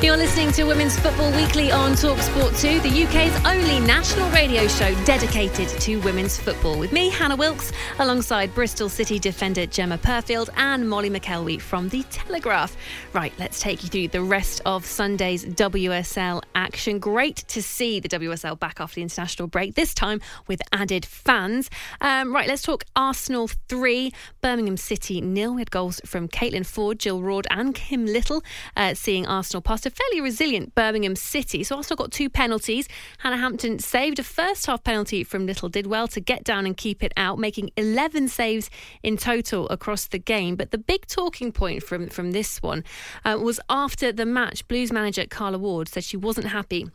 You're 0.00 0.16
listening 0.16 0.52
to 0.52 0.62
Women's 0.62 0.96
Football 0.96 1.32
Weekly 1.32 1.72
on 1.72 1.90
Talksport 1.90 2.60
2, 2.60 2.78
the 2.88 3.02
UK's 3.02 3.44
only 3.44 3.80
national 3.84 4.30
radio 4.30 4.68
show 4.68 4.94
dedicated 5.04 5.68
to 5.80 5.96
women's 6.02 6.38
football. 6.38 6.78
With 6.78 6.92
me, 6.92 7.10
Hannah 7.10 7.34
Wilkes, 7.34 7.72
alongside 7.98 8.54
Bristol 8.54 8.88
City 8.88 9.18
defender 9.18 9.66
Gemma 9.66 9.98
Purfield 9.98 10.50
and 10.56 10.88
Molly 10.88 11.10
McElwee 11.10 11.60
from 11.60 11.88
The 11.88 12.04
Telegraph. 12.10 12.76
Right, 13.12 13.32
let's 13.40 13.58
take 13.58 13.82
you 13.82 13.88
through 13.88 14.08
the 14.08 14.22
rest 14.22 14.60
of 14.64 14.86
Sunday's 14.86 15.44
WSL 15.44 16.42
action. 16.54 17.00
Great 17.00 17.38
to 17.48 17.60
see 17.60 17.98
the 17.98 18.08
WSL 18.08 18.56
back 18.56 18.80
after 18.80 18.94
the 18.94 19.02
international 19.02 19.48
break, 19.48 19.74
this 19.74 19.94
time 19.94 20.20
with 20.46 20.62
added 20.70 21.04
fans. 21.06 21.70
Um, 22.00 22.32
right, 22.32 22.46
let's 22.46 22.62
talk 22.62 22.84
Arsenal 22.94 23.48
3, 23.68 24.12
Birmingham 24.42 24.76
City 24.76 25.20
nil. 25.20 25.54
We 25.54 25.62
had 25.62 25.72
goals 25.72 26.00
from 26.06 26.28
Caitlin 26.28 26.64
Foord, 26.64 26.98
Jill 26.98 27.20
Roord, 27.20 27.48
and 27.50 27.74
Kim 27.74 28.06
Little, 28.06 28.44
uh, 28.76 28.94
seeing 28.94 29.26
Arsenal 29.26 29.60
past 29.60 29.87
a 29.88 29.90
fairly 29.90 30.20
resilient 30.20 30.74
Birmingham 30.74 31.16
City. 31.16 31.64
So 31.64 31.76
Arsenal 31.76 31.96
got 31.96 32.12
two 32.12 32.28
penalties. 32.28 32.86
Hannah 33.18 33.38
Hampton 33.38 33.78
saved 33.78 34.18
a 34.18 34.22
first 34.22 34.66
half 34.66 34.84
penalty 34.84 35.24
from 35.24 35.46
Little, 35.46 35.70
did 35.70 35.86
well 35.86 36.06
to 36.08 36.20
get 36.20 36.44
down 36.44 36.66
and 36.66 36.76
keep 36.76 37.02
it 37.02 37.12
out, 37.16 37.38
making 37.38 37.70
11 37.76 38.28
saves 38.28 38.68
in 39.02 39.16
total 39.16 39.66
across 39.70 40.06
the 40.06 40.18
game. 40.18 40.56
But 40.56 40.70
the 40.70 40.78
big 40.78 41.06
talking 41.06 41.52
point 41.52 41.82
from, 41.82 42.08
from 42.08 42.32
this 42.32 42.62
one 42.62 42.84
uh, 43.24 43.38
was 43.40 43.58
after 43.70 44.12
the 44.12 44.26
match, 44.26 44.68
Blues 44.68 44.92
manager 44.92 45.24
Carla 45.26 45.58
Ward 45.58 45.88
said 45.88 46.04
she 46.04 46.18
wasn't 46.18 46.48
happy 46.48 46.86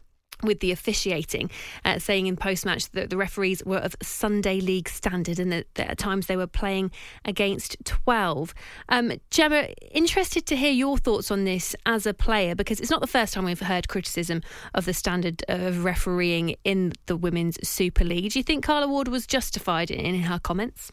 with 0.43 0.59
the 0.59 0.71
officiating, 0.71 1.49
uh, 1.85 1.99
saying 1.99 2.27
in 2.27 2.35
post 2.35 2.65
match 2.65 2.89
that 2.91 3.09
the 3.09 3.17
referees 3.17 3.63
were 3.65 3.77
of 3.77 3.95
Sunday 4.01 4.59
League 4.59 4.89
standard 4.89 5.39
and 5.39 5.51
that, 5.51 5.67
at 5.77 5.97
times 5.97 6.27
they 6.27 6.37
were 6.37 6.47
playing 6.47 6.91
against 7.25 7.77
12. 7.85 8.53
Um, 8.89 9.13
Gemma, 9.29 9.69
interested 9.91 10.45
to 10.47 10.55
hear 10.55 10.71
your 10.71 10.97
thoughts 10.97 11.31
on 11.31 11.43
this 11.45 11.75
as 11.85 12.05
a 12.05 12.13
player 12.13 12.55
because 12.55 12.79
it's 12.79 12.91
not 12.91 13.01
the 13.01 13.07
first 13.07 13.33
time 13.33 13.45
we've 13.45 13.59
heard 13.59 13.87
criticism 13.87 14.41
of 14.73 14.85
the 14.85 14.93
standard 14.93 15.43
of 15.47 15.83
refereeing 15.83 16.55
in 16.63 16.93
the 17.05 17.15
Women's 17.15 17.67
Super 17.67 18.03
League. 18.03 18.31
Do 18.31 18.39
you 18.39 18.43
think 18.43 18.63
Carla 18.63 18.87
Ward 18.87 19.07
was 19.07 19.25
justified 19.27 19.91
in, 19.91 19.99
in 19.99 20.21
her 20.23 20.39
comments? 20.39 20.91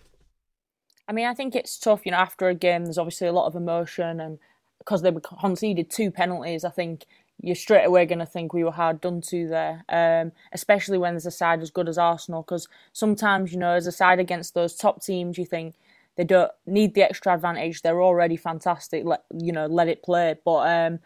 I 1.10 1.12
mean, 1.12 1.26
I 1.26 1.34
think 1.34 1.56
it's 1.56 1.76
tough. 1.76 2.02
You 2.04 2.12
know, 2.12 2.18
after 2.18 2.48
a 2.48 2.54
game, 2.54 2.84
there's 2.84 2.98
obviously 2.98 3.26
a 3.26 3.32
lot 3.32 3.46
of 3.46 3.56
emotion, 3.56 4.20
and 4.20 4.38
because 4.78 5.02
they 5.02 5.12
conceded 5.40 5.90
two 5.90 6.12
penalties, 6.12 6.64
I 6.64 6.70
think 6.70 7.04
you're 7.42 7.55
straight 7.55 7.85
away 7.85 8.07
going 8.07 8.18
to 8.18 8.26
think 8.26 8.53
we 8.53 8.64
were 8.64 8.70
hard 8.70 9.00
done 9.00 9.20
to 9.22 9.48
there, 9.48 9.85
um, 9.88 10.33
especially 10.53 10.98
when 10.98 11.14
there's 11.14 11.26
a 11.26 11.31
side 11.31 11.62
as 11.62 11.70
good 11.70 11.88
as 11.88 11.98
Arsenal. 11.98 12.42
Because 12.42 12.68
sometimes, 12.92 13.53
you 13.53 13.59
know, 13.59 13.72
as 13.72 13.87
a 13.87 13.92
side 13.92 14.18
against 14.18 14.55
those 14.55 14.74
top 14.76 15.03
teams, 15.03 15.38
you 15.38 15.44
think 15.44 15.74
they 16.16 16.24
don't 16.24 16.50
need 16.66 16.94
the 16.94 17.03
extra 17.03 17.35
advantage. 17.35 17.83
They're 17.83 18.03
already 18.03 18.37
fantastic. 18.37 19.05
Let 19.05 19.24
you 19.33 19.53
know, 19.53 19.66
let 19.66 19.88
it 19.88 20.03
play. 20.03 20.37
But 20.44 20.68
um, 20.68 20.98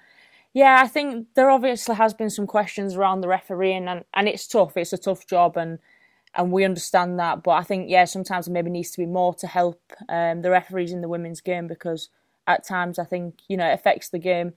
yeah, 0.53 0.81
I 0.83 0.89
think 0.89 1.29
there 1.35 1.51
obviously 1.51 1.95
has 1.95 2.15
been 2.15 2.31
some 2.31 2.47
questions 2.47 2.97
around 2.97 3.21
the 3.21 3.29
refereeing, 3.29 3.87
and, 3.87 4.05
and 4.13 4.29
it's 4.29 4.47
tough. 4.47 4.77
It's 4.77 4.93
a 4.93 4.99
tough 4.99 5.27
job, 5.27 5.57
and 5.57 5.79
and 6.35 6.51
we 6.51 6.65
understand 6.65 7.19
that. 7.21 7.45
But 7.45 7.53
I 7.53 7.63
think 7.63 7.91
yeah, 7.91 8.07
sometimes 8.07 8.47
there 8.47 8.53
maybe 8.53 8.71
needs 8.71 8.91
to 8.93 8.99
be 8.99 9.07
more 9.07 9.35
to 9.35 9.47
help 9.47 9.81
um, 10.09 10.43
the 10.43 10.51
referees 10.51 10.93
in 10.93 11.01
the 11.01 11.09
women's 11.09 11.41
game 11.41 11.69
because 11.69 12.09
at 12.47 12.67
times 12.67 12.99
I 12.99 13.05
think 13.05 13.37
you 13.49 13.57
know 13.57 13.69
it 13.69 13.75
affects 13.75 14.09
the 14.09 14.19
game 14.19 14.55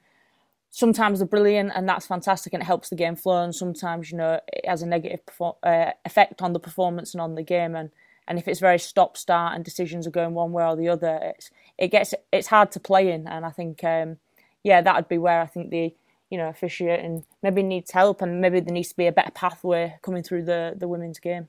sometimes 0.70 1.20
they're 1.20 1.28
brilliant 1.28 1.72
and 1.76 1.88
that's 1.88 2.06
fantastic 2.06 2.54
and 2.54 2.62
it 2.62 2.66
helps 2.66 2.90
the 2.90 2.96
game 2.96 3.16
flow 3.16 3.44
and 3.44 3.56
sometimes 3.56 4.12
you 4.12 4.18
know 4.18 4.40
it 4.48 4.68
has 4.68 4.82
a 4.82 4.86
negative 4.86 5.22
uh, 5.64 5.92
effect 6.06 6.42
on 6.42 6.54
the 6.54 6.60
performance 6.60 7.14
and 7.14 7.22
on 7.22 7.36
the 7.36 7.44
game 7.44 7.76
and 7.76 7.90
and 8.28 8.38
if 8.38 8.48
it's 8.48 8.60
very 8.60 8.78
stop 8.78 9.18
start 9.18 9.56
and 9.56 9.64
decisions 9.64 10.06
are 10.06 10.12
going 10.12 10.34
one 10.34 10.52
way 10.52 10.64
or 10.64 10.76
the 10.76 10.90
other 10.90 11.20
it's 11.24 11.50
it 11.78 11.90
gets 11.90 12.14
it's 12.32 12.48
hard 12.48 12.72
to 12.72 12.80
play 12.80 13.12
in 13.12 13.28
and 13.28 13.46
I 13.46 13.52
think 13.52 13.84
um, 13.84 14.18
yeah 14.64 14.82
that 14.82 14.96
would 14.96 15.08
be 15.08 15.18
where 15.18 15.42
I 15.42 15.46
think 15.46 15.70
the 15.70 15.94
you 16.30 16.38
know 16.38 16.50
officiating 16.50 17.26
maybe 17.42 17.64
needs 17.64 17.92
help 17.92 18.22
and 18.22 18.42
maybe 18.42 18.60
there 18.60 18.74
needs 18.74 18.90
to 18.90 18.98
be 18.98 19.08
a 19.08 19.12
better 19.12 19.32
pathway 19.32 19.96
coming 20.02 20.24
through 20.24 20.44
the 20.44 20.74
the 20.76 20.88
women's 20.88 21.20
game. 21.20 21.48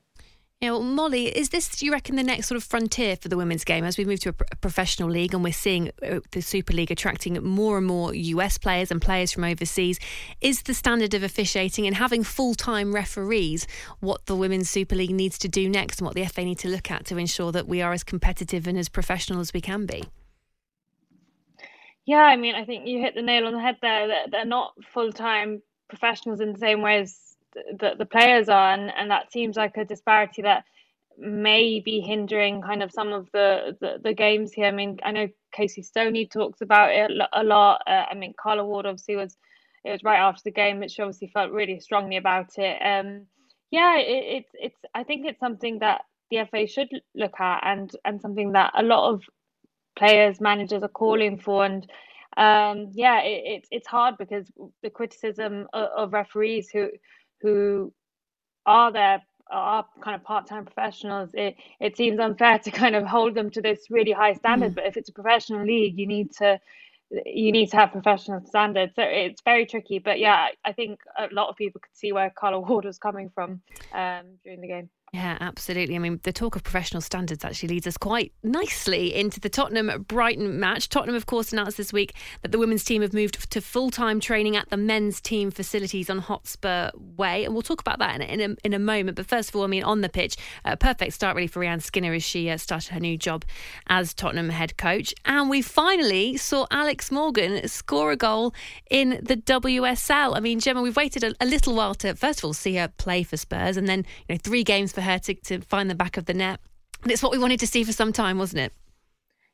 Yeah, 0.61 0.71
well, 0.71 0.83
Molly, 0.83 1.27
is 1.27 1.49
this, 1.49 1.69
do 1.69 1.85
you 1.85 1.93
reckon, 1.93 2.17
the 2.17 2.23
next 2.23 2.47
sort 2.47 2.57
of 2.57 2.65
frontier 2.65 3.15
for 3.15 3.29
the 3.29 3.37
women's 3.37 3.63
game 3.63 3.85
as 3.85 3.97
we 3.97 4.03
move 4.03 4.19
to 4.21 4.29
a, 4.29 4.33
a 4.51 4.55
professional 4.57 5.09
league 5.09 5.33
and 5.33 5.41
we're 5.41 5.53
seeing 5.53 5.89
uh, 6.03 6.19
the 6.31 6.41
Super 6.41 6.73
League 6.73 6.91
attracting 6.91 7.41
more 7.41 7.77
and 7.77 7.87
more 7.87 8.13
US 8.13 8.57
players 8.57 8.91
and 8.91 9.01
players 9.01 9.31
from 9.31 9.45
overseas? 9.45 9.99
Is 10.41 10.63
the 10.63 10.73
standard 10.73 11.13
of 11.13 11.23
officiating 11.23 11.87
and 11.87 11.95
having 11.95 12.25
full 12.25 12.55
time 12.55 12.93
referees 12.93 13.67
what 14.01 14.25
the 14.25 14.35
Women's 14.35 14.69
Super 14.69 14.95
League 14.95 15.11
needs 15.11 15.37
to 15.39 15.47
do 15.47 15.69
next 15.69 15.99
and 15.99 16.05
what 16.05 16.15
the 16.15 16.25
FA 16.25 16.43
need 16.43 16.59
to 16.59 16.67
look 16.67 16.91
at 16.91 17.05
to 17.05 17.17
ensure 17.17 17.53
that 17.53 17.69
we 17.69 17.81
are 17.81 17.93
as 17.93 18.03
competitive 18.03 18.67
and 18.67 18.77
as 18.77 18.89
professional 18.89 19.39
as 19.39 19.53
we 19.53 19.61
can 19.61 19.85
be? 19.85 20.03
Yeah, 22.05 22.23
I 22.23 22.35
mean, 22.35 22.55
I 22.55 22.65
think 22.65 22.85
you 22.85 22.99
hit 22.99 23.15
the 23.15 23.21
nail 23.21 23.47
on 23.47 23.53
the 23.53 23.61
head 23.61 23.77
there. 23.81 24.09
That 24.09 24.31
they're 24.31 24.43
not 24.43 24.73
full 24.93 25.13
time 25.13 25.61
professionals 25.87 26.41
in 26.41 26.51
the 26.51 26.59
same 26.59 26.81
way 26.81 26.99
as 26.99 27.28
the, 27.53 27.95
the 27.97 28.05
players 28.05 28.49
are, 28.49 28.73
and, 28.73 28.91
and 28.95 29.11
that 29.11 29.31
seems 29.31 29.55
like 29.55 29.77
a 29.77 29.85
disparity 29.85 30.41
that 30.43 30.63
may 31.17 31.79
be 31.79 31.99
hindering 31.99 32.61
kind 32.61 32.81
of 32.81 32.91
some 32.91 33.11
of 33.11 33.27
the, 33.33 33.77
the, 33.81 33.99
the 34.03 34.13
games 34.13 34.53
here. 34.53 34.67
I 34.67 34.71
mean, 34.71 34.97
I 35.03 35.11
know 35.11 35.27
Casey 35.51 35.83
Stoney 35.83 36.27
talks 36.27 36.61
about 36.61 36.91
it 36.91 37.11
a 37.33 37.43
lot. 37.43 37.81
Uh, 37.85 38.05
I 38.09 38.15
mean, 38.15 38.33
Carla 38.41 38.65
Ward 38.65 38.85
obviously 38.85 39.15
was 39.15 39.37
it 39.83 39.91
was 39.91 40.03
right 40.03 40.19
after 40.19 40.41
the 40.43 40.51
game, 40.51 40.79
which 40.79 40.91
she 40.91 41.01
obviously 41.01 41.31
felt 41.33 41.51
really 41.51 41.79
strongly 41.79 42.17
about 42.17 42.57
it. 42.57 42.77
Um, 42.81 43.27
yeah, 43.71 43.97
it, 43.97 44.43
it's 44.45 44.49
it's 44.53 44.79
I 44.93 45.03
think 45.03 45.25
it's 45.25 45.39
something 45.39 45.79
that 45.79 46.01
the 46.31 46.45
FA 46.49 46.67
should 46.67 46.89
look 47.15 47.39
at, 47.39 47.61
and 47.63 47.91
and 48.05 48.21
something 48.21 48.53
that 48.53 48.73
a 48.77 48.83
lot 48.83 49.13
of 49.13 49.23
players, 49.97 50.41
managers 50.41 50.83
are 50.83 50.89
calling 50.89 51.37
for, 51.37 51.65
and 51.65 51.89
um, 52.37 52.91
yeah, 52.93 53.21
it, 53.21 53.43
it's 53.45 53.67
it's 53.71 53.87
hard 53.87 54.15
because 54.17 54.51
the 54.83 54.89
criticism 54.89 55.67
of, 55.73 55.89
of 55.95 56.13
referees 56.13 56.69
who 56.69 56.89
who 57.41 57.93
are 58.65 58.91
there 58.91 59.21
are 59.51 59.85
kind 60.01 60.15
of 60.15 60.23
part-time 60.23 60.63
professionals 60.63 61.31
it 61.33 61.55
it 61.79 61.97
seems 61.97 62.19
unfair 62.19 62.59
to 62.59 62.69
kind 62.69 62.95
of 62.95 63.05
hold 63.05 63.33
them 63.33 63.49
to 63.49 63.61
this 63.61 63.89
really 63.89 64.11
high 64.11 64.33
standard. 64.33 64.71
Mm. 64.71 64.75
but 64.75 64.85
if 64.85 64.95
it's 64.95 65.09
a 65.09 65.13
professional 65.13 65.65
league 65.65 65.97
you 65.97 66.07
need 66.07 66.31
to 66.31 66.59
you 67.25 67.51
need 67.51 67.71
to 67.71 67.75
have 67.75 67.91
professional 67.91 68.39
standards. 68.45 68.93
So 68.95 69.01
it's 69.01 69.41
very 69.41 69.65
tricky. 69.65 69.97
But 69.97 70.19
yeah 70.19 70.49
i 70.63 70.71
think 70.71 70.99
a 71.17 71.27
lot 71.31 71.49
of 71.49 71.55
people 71.55 71.81
could 71.81 71.95
see 71.95 72.11
where 72.11 72.29
carla 72.29 72.59
ward 72.59 72.85
was 72.85 72.99
coming 72.99 73.29
from 73.29 73.61
um, 73.93 74.25
during 74.43 74.61
the 74.61 74.67
game 74.67 74.89
yeah, 75.11 75.37
absolutely. 75.41 75.95
I 75.95 75.99
mean, 75.99 76.19
the 76.21 76.31
talk 76.31 76.55
of 76.55 76.63
professional 76.63 77.01
standards 77.01 77.43
actually 77.43 77.69
leads 77.69 77.87
us 77.87 77.97
quite 77.97 78.31
nicely 78.43 79.15
into 79.15 79.39
the 79.39 79.49
Tottenham 79.49 80.03
Brighton 80.03 80.59
match. 80.59 80.87
Tottenham, 80.87 81.15
of 81.15 81.25
course, 81.25 81.51
announced 81.51 81.77
this 81.77 81.91
week 81.91 82.13
that 82.43 82.51
the 82.51 82.59
women's 82.59 82.83
team 82.83 83.01
have 83.01 83.11
moved 83.11 83.49
to 83.49 83.59
full 83.59 83.89
time 83.89 84.19
training 84.19 84.55
at 84.55 84.69
the 84.69 84.77
men's 84.77 85.19
team 85.19 85.49
facilities 85.49 86.11
on 86.11 86.19
Hotspur 86.19 86.91
Way. 87.17 87.43
And 87.43 87.53
we'll 87.53 87.63
talk 87.63 87.81
about 87.81 87.97
that 87.97 88.21
in 88.21 88.21
a, 88.21 88.25
in 88.25 88.51
a, 88.51 88.55
in 88.65 88.73
a 88.75 88.79
moment. 88.79 89.17
But 89.17 89.25
first 89.25 89.49
of 89.49 89.55
all, 89.55 89.63
I 89.63 89.67
mean, 89.67 89.83
on 89.83 90.01
the 90.01 90.09
pitch, 90.09 90.35
a 90.63 90.77
perfect 90.77 91.13
start 91.13 91.35
really 91.35 91.47
for 91.47 91.61
Rehanne 91.61 91.81
Skinner 91.81 92.13
as 92.13 92.23
she 92.23 92.47
uh, 92.47 92.57
started 92.57 92.91
her 92.93 92.99
new 92.99 93.17
job 93.17 93.45
as 93.87 94.13
Tottenham 94.13 94.49
head 94.49 94.77
coach. 94.77 95.15
And 95.25 95.49
we 95.49 95.63
finally 95.63 96.37
saw 96.37 96.67
Alex 96.69 97.11
Morgan 97.11 97.67
score 97.67 98.11
a 98.11 98.15
goal 98.15 98.53
in 98.91 99.19
the 99.23 99.37
WSL. 99.37 100.37
I 100.37 100.39
mean, 100.39 100.59
Gemma, 100.59 100.83
we've 100.83 100.95
waited 100.95 101.23
a, 101.23 101.33
a 101.41 101.47
little 101.47 101.73
while 101.73 101.95
to, 101.95 102.13
first 102.13 102.41
of 102.41 102.45
all, 102.45 102.53
see 102.53 102.75
her 102.75 102.89
play 102.89 103.23
for 103.23 103.37
Spurs 103.37 103.75
and 103.75 103.87
then, 103.87 104.05
you 104.27 104.35
know, 104.35 104.39
three 104.43 104.63
games 104.63 104.93
her 105.01 105.19
to, 105.19 105.33
to 105.33 105.61
find 105.61 105.89
the 105.89 105.95
back 105.95 106.17
of 106.17 106.25
the 106.25 106.33
net. 106.33 106.59
And 107.03 107.11
it's 107.11 107.23
what 107.23 107.31
we 107.31 107.39
wanted 107.39 107.59
to 107.61 107.67
see 107.67 107.83
for 107.83 107.93
some 107.93 108.11
time, 108.11 108.37
wasn't 108.37 108.61
it? 108.61 108.73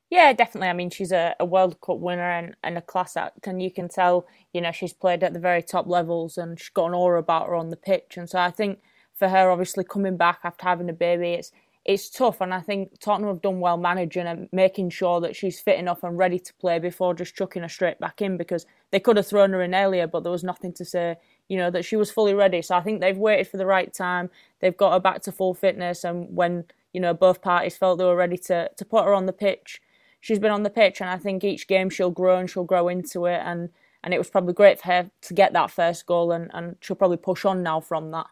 Yeah, 0.09 0.33
definitely. 0.33 0.69
I 0.69 0.73
mean, 0.73 0.91
she's 0.91 1.11
a, 1.11 1.35
a 1.39 1.45
World 1.45 1.81
Cup 1.81 1.97
winner 1.97 2.29
and, 2.29 2.55
and 2.63 2.77
a 2.77 2.81
class 2.81 3.17
act, 3.17 3.47
and 3.47 3.61
you 3.61 3.71
can 3.71 3.89
tell, 3.89 4.27
you 4.53 4.61
know, 4.61 4.71
she's 4.71 4.93
played 4.93 5.23
at 5.23 5.33
the 5.33 5.39
very 5.39 5.63
top 5.63 5.87
levels 5.87 6.37
and 6.37 6.59
she's 6.59 6.69
got 6.69 6.87
an 6.87 6.93
aura 6.93 7.19
about 7.19 7.47
her 7.47 7.55
on 7.55 7.69
the 7.69 7.75
pitch. 7.75 8.17
And 8.17 8.29
so 8.29 8.39
I 8.39 8.51
think 8.51 8.79
for 9.13 9.29
her, 9.29 9.49
obviously 9.49 9.83
coming 9.83 10.17
back 10.17 10.39
after 10.43 10.63
having 10.63 10.89
a 10.89 10.93
baby, 10.93 11.33
it's 11.33 11.51
it's 11.85 12.09
tough. 12.09 12.41
And 12.41 12.53
I 12.53 12.61
think 12.61 12.99
Tottenham 12.99 13.29
have 13.29 13.41
done 13.41 13.59
well 13.59 13.77
managing 13.77 14.25
and 14.25 14.49
making 14.51 14.89
sure 14.89 15.21
that 15.21 15.35
she's 15.35 15.59
fit 15.59 15.77
enough 15.77 16.03
and 16.03 16.17
ready 16.17 16.39
to 16.39 16.53
play 16.55 16.79
before 16.79 17.13
just 17.13 17.35
chucking 17.35 17.61
her 17.61 17.69
straight 17.69 17.99
back 17.99 18.21
in 18.21 18.37
because 18.37 18.65
they 18.91 18.99
could 18.99 19.17
have 19.17 19.27
thrown 19.27 19.51
her 19.51 19.61
in 19.61 19.75
earlier, 19.75 20.07
but 20.07 20.23
there 20.23 20.31
was 20.31 20.43
nothing 20.43 20.73
to 20.73 20.85
say 20.85 21.15
you 21.47 21.57
know, 21.57 21.69
that 21.69 21.85
she 21.85 21.95
was 21.95 22.11
fully 22.11 22.33
ready. 22.33 22.61
So 22.61 22.75
I 22.75 22.81
think 22.81 23.01
they've 23.01 23.17
waited 23.17 23.47
for 23.47 23.57
the 23.57 23.65
right 23.65 23.93
time. 23.93 24.29
They've 24.59 24.75
got 24.75 24.93
her 24.93 24.99
back 24.99 25.21
to 25.23 25.31
full 25.31 25.53
fitness, 25.53 26.03
and 26.03 26.35
when 26.35 26.65
you 26.93 27.01
know 27.01 27.13
both 27.13 27.41
parties 27.41 27.77
felt 27.77 27.99
they 27.99 28.05
were 28.05 28.15
ready 28.15 28.37
to 28.37 28.69
to 28.75 28.85
put 28.85 29.05
her 29.05 29.13
on 29.13 29.25
the 29.25 29.33
pitch, 29.33 29.81
she's 30.21 30.39
been 30.39 30.51
on 30.51 30.63
the 30.63 30.69
pitch, 30.69 31.01
and 31.01 31.09
I 31.09 31.17
think 31.17 31.43
each 31.43 31.67
game 31.67 31.89
she'll 31.89 32.11
grow 32.11 32.37
and 32.37 32.49
she'll 32.49 32.63
grow 32.63 32.87
into 32.87 33.25
it, 33.25 33.41
and 33.43 33.69
and 34.03 34.13
it 34.13 34.17
was 34.17 34.29
probably 34.29 34.53
great 34.53 34.79
for 34.79 34.87
her 34.87 35.11
to 35.21 35.33
get 35.33 35.53
that 35.53 35.71
first 35.71 36.05
goal, 36.05 36.31
and 36.31 36.49
and 36.53 36.77
she'll 36.81 36.95
probably 36.95 37.17
push 37.17 37.45
on 37.45 37.63
now 37.63 37.79
from 37.79 38.11
that. 38.11 38.27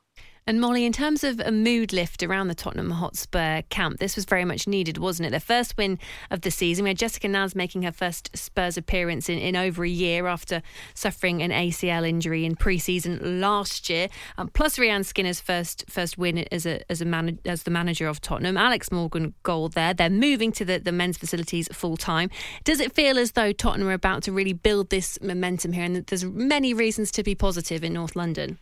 And 0.45 0.60
Molly, 0.60 0.84
in 0.84 0.91
terms 0.91 1.23
of 1.23 1.39
a 1.39 1.53
mood 1.53 1.93
lift 1.93 2.21
around 2.21 2.49
the 2.49 2.56
Tottenham 2.56 2.91
Hotspur 2.91 3.62
camp, 3.69 3.99
this 3.99 4.17
was 4.17 4.25
very 4.25 4.43
much 4.43 4.67
needed, 4.67 4.97
wasn't 4.97 5.27
it? 5.27 5.29
Their 5.29 5.39
first 5.39 5.77
win 5.77 5.99
of 6.32 6.41
the 6.41 6.51
season. 6.51 6.84
We 6.84 6.89
had 6.89 6.97
Jessica 6.97 7.29
Naz 7.29 7.56
making 7.56 7.84
her 7.84 7.93
first 7.93 8.29
Spurs 8.36 8.75
appearance 8.75 9.29
in, 9.29 9.39
in 9.39 9.56
over 9.56 9.86
a 9.86 9.89
year 9.89 10.27
after 10.27 10.62
suffering 10.93 11.41
an 11.41 11.51
ACL 11.51 12.06
injury 12.06 12.43
in 12.43 12.58
pre-season 12.58 13.39
last 13.39 13.89
year. 13.89 14.10
Um, 14.38 14.49
plus 14.49 14.77
Rehanne 14.77 15.06
Skinner's 15.06 15.39
first 15.39 15.86
first 15.89 16.17
win 16.17 16.39
as 16.51 16.65
a 16.65 16.82
as 16.91 16.99
a 16.99 17.06
man, 17.06 17.39
as 17.45 17.63
the 17.63 17.71
manager 17.71 18.10
of 18.10 18.19
Tottenham. 18.19 18.58
Alex 18.58 18.91
Morgan 18.91 19.34
goal 19.43 19.69
there. 19.69 19.93
They're 19.93 20.10
moving 20.10 20.51
to 20.53 20.65
the, 20.65 20.77
the 20.77 20.91
men's 20.91 21.17
facilities 21.17 21.69
full 21.71 21.95
time. 21.95 22.29
Does 22.65 22.82
it 22.82 22.91
feel 22.91 23.17
as 23.17 23.32
though 23.32 23.53
Tottenham 23.53 23.88
are 23.88 23.93
about 23.93 24.23
to 24.23 24.34
really 24.34 24.53
build 24.53 24.89
this 24.89 25.17
momentum 25.21 25.71
here, 25.71 25.86
and 25.86 26.06
there's 26.06 26.25
many 26.25 26.73
reasons 26.73 27.12
to 27.12 27.23
be 27.23 27.34
positive 27.34 27.82
in 27.86 27.93
North 27.93 28.17
London? 28.17 28.60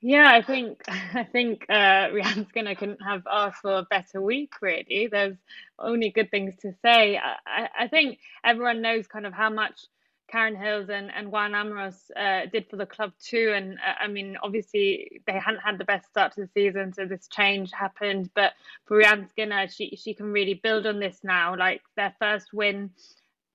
Yeah, 0.00 0.30
I 0.32 0.42
think 0.42 0.82
I 0.88 1.24
think 1.24 1.66
uh, 1.68 2.08
Rehanne 2.12 2.48
Skinner 2.48 2.74
couldn't 2.74 3.02
have 3.02 3.22
asked 3.30 3.62
for 3.62 3.78
a 3.78 3.82
better 3.84 4.20
week. 4.22 4.52
Really, 4.62 5.08
there's 5.10 5.36
only 5.78 6.10
good 6.10 6.30
things 6.30 6.54
to 6.62 6.72
say. 6.82 7.18
I, 7.18 7.68
I 7.80 7.88
think 7.88 8.18
everyone 8.44 8.82
knows 8.82 9.06
kind 9.08 9.26
of 9.26 9.32
how 9.32 9.50
much 9.50 9.80
Karen 10.30 10.56
Hills 10.56 10.90
and 10.90 11.10
and 11.12 11.32
Juan 11.32 11.52
Amoros 11.52 11.96
uh, 12.16 12.46
did 12.52 12.68
for 12.70 12.76
the 12.76 12.86
club 12.86 13.12
too. 13.20 13.52
And 13.56 13.74
uh, 13.74 13.94
I 14.00 14.08
mean, 14.08 14.36
obviously 14.42 15.22
they 15.26 15.34
hadn't 15.38 15.60
had 15.60 15.78
the 15.78 15.84
best 15.84 16.08
start 16.08 16.34
to 16.34 16.42
the 16.42 16.48
season, 16.54 16.92
so 16.92 17.06
this 17.06 17.26
change 17.28 17.72
happened. 17.72 18.30
But 18.34 18.52
for 18.86 18.98
Rehanne 19.02 19.28
Skinner, 19.30 19.66
she 19.68 19.96
she 19.96 20.14
can 20.14 20.32
really 20.32 20.54
build 20.54 20.86
on 20.86 21.00
this 21.00 21.20
now. 21.24 21.56
Like 21.56 21.82
their 21.96 22.14
first 22.20 22.52
win. 22.52 22.90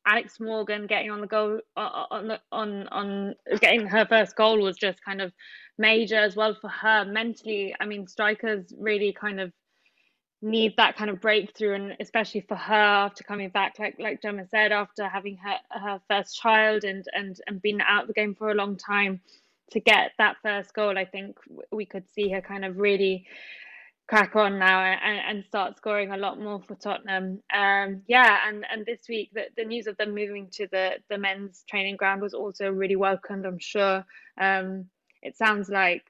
Alex 0.06 0.40
Morgan 0.40 0.88
getting 0.88 1.12
on 1.12 1.22
the 1.22 1.28
goal 1.28 1.60
uh, 1.78 2.06
on 2.12 2.38
on 2.52 2.88
on 2.88 3.36
getting 3.60 3.86
her 3.86 4.06
first 4.06 4.36
goal 4.36 4.60
was 4.60 4.78
just 4.78 5.04
kind 5.04 5.22
of 5.22 5.32
major 5.78 6.18
as 6.18 6.36
well 6.36 6.56
for 6.60 6.70
her 6.70 7.06
mentally. 7.06 7.76
I 7.80 7.86
mean, 7.86 8.08
strikers 8.08 8.74
really 8.78 9.14
kind 9.14 9.40
of 9.40 9.52
need 10.42 10.76
that 10.78 10.98
kind 10.98 11.10
of 11.10 11.22
breakthrough, 11.22 11.76
and 11.76 11.96
especially 12.00 12.42
for 12.42 12.56
her 12.56 12.74
after 12.74 13.24
coming 13.24 13.50
back, 13.50 13.76
like 13.80 13.96
like 14.00 14.22
Gemma 14.22 14.48
said, 14.50 14.72
after 14.72 15.08
having 15.08 15.38
her 15.38 15.56
her 15.70 16.02
first 16.10 16.40
child 16.40 16.84
and 16.84 17.06
and 17.14 17.40
and 17.48 17.62
being 17.62 17.80
out 17.82 18.04
of 18.04 18.08
the 18.08 18.14
game 18.14 18.36
for 18.36 18.52
a 18.52 18.56
long 18.56 18.78
time, 18.78 19.22
to 19.72 19.80
get 19.80 20.12
that 20.18 20.38
first 20.42 20.74
goal, 20.74 20.98
I 20.98 21.06
think 21.06 21.38
we 21.72 21.86
could 21.86 22.10
see 22.10 22.30
her 22.32 22.42
kind 22.42 22.66
of 22.66 22.78
really 22.78 23.26
crack 24.12 24.36
on 24.36 24.60
now 24.60 24.82
and, 24.82 25.20
and 25.28 25.46
start 25.46 25.78
scoring 25.78 26.12
a 26.12 26.18
lot 26.18 26.38
more 26.38 26.62
for 26.68 26.76
Tottenham. 26.76 27.42
Um, 27.56 28.02
yeah, 28.08 28.40
and, 28.46 28.66
and 28.70 28.86
this 28.86 29.08
week 29.08 29.32
the, 29.34 29.46
the 29.56 29.64
news 29.64 29.88
of 29.88 29.96
them 29.96 30.14
moving 30.14 30.50
to 30.52 30.68
the, 30.72 30.98
the 31.10 31.18
men's 31.18 31.64
training 31.70 31.96
ground 31.96 32.22
was 32.22 32.34
also 32.34 32.70
really 32.70 32.98
welcomed, 32.98 33.46
I'm 33.46 33.58
sure. 33.58 34.06
Um, 34.40 34.86
it 35.22 35.38
sounds 35.38 35.70
like 35.70 36.04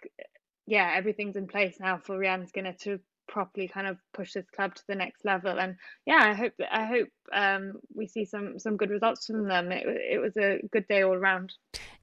yeah 0.68 0.94
everything's 0.96 1.36
in 1.36 1.48
place 1.48 1.78
now 1.80 1.98
for 1.98 2.18
Rehanne 2.18 2.48
Skinner 2.48 2.74
to 2.82 3.00
properly 3.28 3.68
kind 3.68 3.88
of 3.88 3.98
push 4.14 4.34
this 4.34 4.50
club 4.54 4.76
to 4.76 4.84
the 4.88 4.96
next 4.96 5.24
level 5.24 5.60
and 5.60 5.76
yeah 6.06 6.20
I 6.22 6.34
hope 6.34 6.54
I 6.72 6.86
hope 6.86 7.10
um, 7.34 7.74
we 7.96 8.08
see 8.08 8.26
some 8.26 8.60
some 8.60 8.78
good 8.78 8.90
results 8.90 9.26
from 9.26 9.48
them 9.48 9.72
it, 9.72 9.86
it 9.88 10.22
was 10.22 10.36
a 10.38 10.60
good 10.72 10.88
day 10.88 11.04
all 11.04 11.14
around 11.14 11.54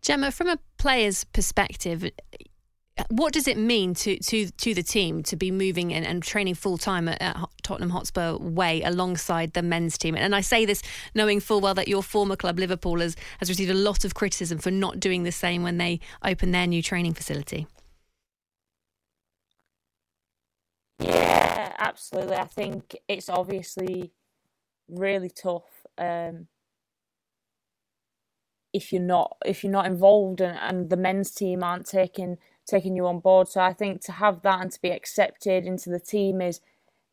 Gemma 0.01 0.31
from 0.31 0.49
a 0.49 0.59
player's 0.79 1.25
perspective 1.25 2.11
what 3.09 3.33
does 3.33 3.47
it 3.47 3.57
mean 3.57 3.95
to 3.95 4.19
to 4.19 4.51
to 4.51 4.75
the 4.75 4.83
team 4.83 5.23
to 5.25 5.37
be 5.37 5.51
moving 5.51 5.93
and, 5.93 6.05
and 6.05 6.23
training 6.23 6.55
full 6.55 6.79
time 6.79 7.09
at, 7.09 7.21
at, 7.21 7.37
Tottenham 7.63 7.91
Hotspur 7.91 8.37
Way 8.37 8.83
alongside 8.83 9.53
the 9.53 9.63
men's 9.63 9.99
team? 9.99 10.15
And 10.15 10.35
I 10.35 10.41
say 10.41 10.65
this 10.65 10.83
knowing 11.15 11.41
full 11.41 11.61
well 11.61 11.75
that 11.75 11.89
your 11.89 12.03
former 12.03 12.37
club 12.37 12.59
Liverpool 12.59 13.01
has, 13.01 13.17
has 13.39 13.49
received 13.49 13.71
a 13.71 13.75
lot 13.75 14.05
of 14.05 14.15
criticism 14.15 14.59
for 14.59 14.71
not 14.71 15.01
doing 15.01 15.23
the 15.23 15.33
same 15.33 15.63
when 15.63 15.79
they 15.79 16.01
opened 16.25 16.55
their 16.55 16.67
new 16.67 16.83
training 16.83 17.15
facility. 17.15 17.67
Yeah, 20.99 21.75
absolutely. 21.79 22.37
I 22.37 22.47
think 22.47 22.97
it's 23.07 23.29
obviously 23.29 24.13
really 24.89 25.31
tough 25.31 25.87
um, 25.99 26.49
if 28.73 28.93
you're 28.93 29.03
not 29.03 29.37
if 29.45 29.63
you're 29.63 29.73
not 29.73 29.87
involved 29.87 30.41
and, 30.41 30.59
and 30.61 30.91
the 30.91 30.97
men's 30.97 31.31
team 31.31 31.63
aren't 31.63 31.87
taking 31.87 32.39
taking 32.69 32.97
you 32.97 33.07
on 33.07 33.21
board. 33.21 33.49
So 33.49 33.61
I 33.61 33.73
think 33.73 34.03
to 34.03 34.13
have 34.13 34.43
that 34.43 34.61
and 34.61 34.71
to 34.71 34.81
be 34.81 34.91
accepted 34.91 35.65
into 35.65 35.91
the 35.91 36.01
team 36.01 36.41
is 36.41 36.61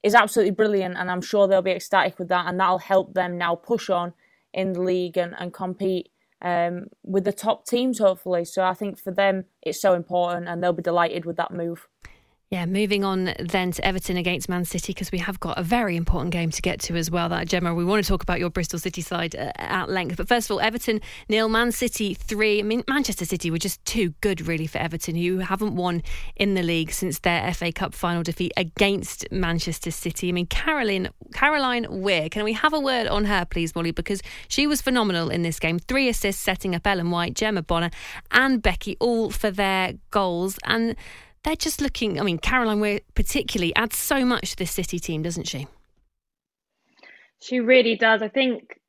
is 0.03 0.13
absolutely 0.13 0.51
brilliant, 0.51 0.97
and 0.97 1.09
I'm 1.09 1.21
sure 1.21 1.47
they'll 1.47 1.63
be 1.63 1.71
ecstatic 1.71 2.19
with 2.19 2.27
that, 2.27 2.45
and 2.47 2.59
that'll 2.59 2.77
help 2.77 3.15
them 3.15 3.39
now 3.39 3.55
push 3.55 3.89
on 3.89 4.13
in 4.53 4.73
the 4.73 4.81
league 4.81 5.17
and, 5.17 5.33
and 5.39 5.51
compete 5.51 6.11
um, 6.43 6.85
with 7.03 7.23
the 7.23 7.33
top 7.33 7.65
teams, 7.65 7.97
hopefully. 7.97 8.45
So 8.45 8.63
I 8.63 8.75
think 8.75 8.99
for 8.99 9.11
them, 9.11 9.45
it's 9.63 9.81
so 9.81 9.93
important, 9.93 10.47
and 10.47 10.61
they'll 10.61 10.73
be 10.73 10.83
delighted 10.83 11.25
with 11.25 11.37
that 11.37 11.51
move. 11.51 11.87
Yeah, 12.55 12.65
moving 12.67 13.03
on 13.03 13.33
then 13.37 13.73
to 13.73 13.85
Everton 13.85 14.15
against 14.15 14.47
Man 14.47 14.63
City 14.63 14.93
because 14.93 15.11
we 15.11 15.17
have 15.17 15.41
got 15.41 15.57
a 15.57 15.61
very 15.61 15.97
important 15.97 16.31
game 16.31 16.51
to 16.51 16.61
get 16.61 16.79
to 16.83 16.95
as 16.95 17.11
well. 17.11 17.27
That 17.27 17.49
Gemma, 17.49 17.75
we 17.75 17.83
want 17.83 18.01
to 18.01 18.07
talk 18.07 18.23
about 18.23 18.39
your 18.39 18.49
Bristol 18.49 18.79
City 18.79 19.01
side 19.01 19.35
uh, 19.35 19.51
at 19.57 19.89
length. 19.89 20.15
But 20.15 20.29
first 20.29 20.49
of 20.49 20.53
all, 20.53 20.61
Everton 20.61 21.01
nil, 21.27 21.49
Man 21.49 21.73
City 21.73 22.13
three. 22.13 22.59
I 22.59 22.63
mean, 22.63 22.81
Manchester 22.87 23.25
City 23.25 23.51
were 23.51 23.57
just 23.57 23.83
too 23.83 24.11
good 24.21 24.47
really 24.47 24.67
for 24.67 24.77
Everton, 24.77 25.15
who 25.15 25.39
haven't 25.39 25.75
won 25.75 26.01
in 26.37 26.53
the 26.53 26.63
league 26.63 26.93
since 26.93 27.19
their 27.19 27.53
FA 27.53 27.73
Cup 27.73 27.93
final 27.93 28.23
defeat 28.23 28.53
against 28.55 29.29
Manchester 29.33 29.91
City. 29.91 30.29
I 30.29 30.31
mean, 30.31 30.45
Caroline 30.45 31.09
Caroline 31.33 31.87
Weir, 31.89 32.29
can 32.29 32.45
we 32.45 32.53
have 32.53 32.71
a 32.71 32.79
word 32.79 33.07
on 33.07 33.25
her, 33.25 33.43
please, 33.43 33.75
Molly? 33.75 33.91
Because 33.91 34.21
she 34.47 34.65
was 34.65 34.81
phenomenal 34.81 35.29
in 35.29 35.41
this 35.41 35.59
game. 35.59 35.77
Three 35.77 36.07
assists, 36.07 36.41
setting 36.41 36.73
up 36.73 36.87
Ellen 36.87 37.11
White, 37.11 37.33
Gemma 37.33 37.63
Bonner, 37.63 37.91
and 38.31 38.61
Becky 38.61 38.95
all 39.01 39.29
for 39.29 39.51
their 39.51 39.95
goals 40.09 40.57
and 40.63 40.95
they're 41.45 41.55
just 41.55 41.79
looking. 41.79 42.19
I 42.19 42.23
mean, 42.23 42.39
Caroline 42.39 42.79
Weir 42.79 42.99
particularly 43.13 43.73
adds 43.75 43.97
so 43.97 44.25
much 44.25 44.51
to 44.51 44.57
this 44.57 44.71
City 44.71 44.99
team, 44.99 45.21
doesn't 45.21 45.47
she? 45.47 45.67
She 47.39 47.59
really 47.59 47.95
does. 47.95 48.21
I 48.21 48.27
think, 48.27 48.79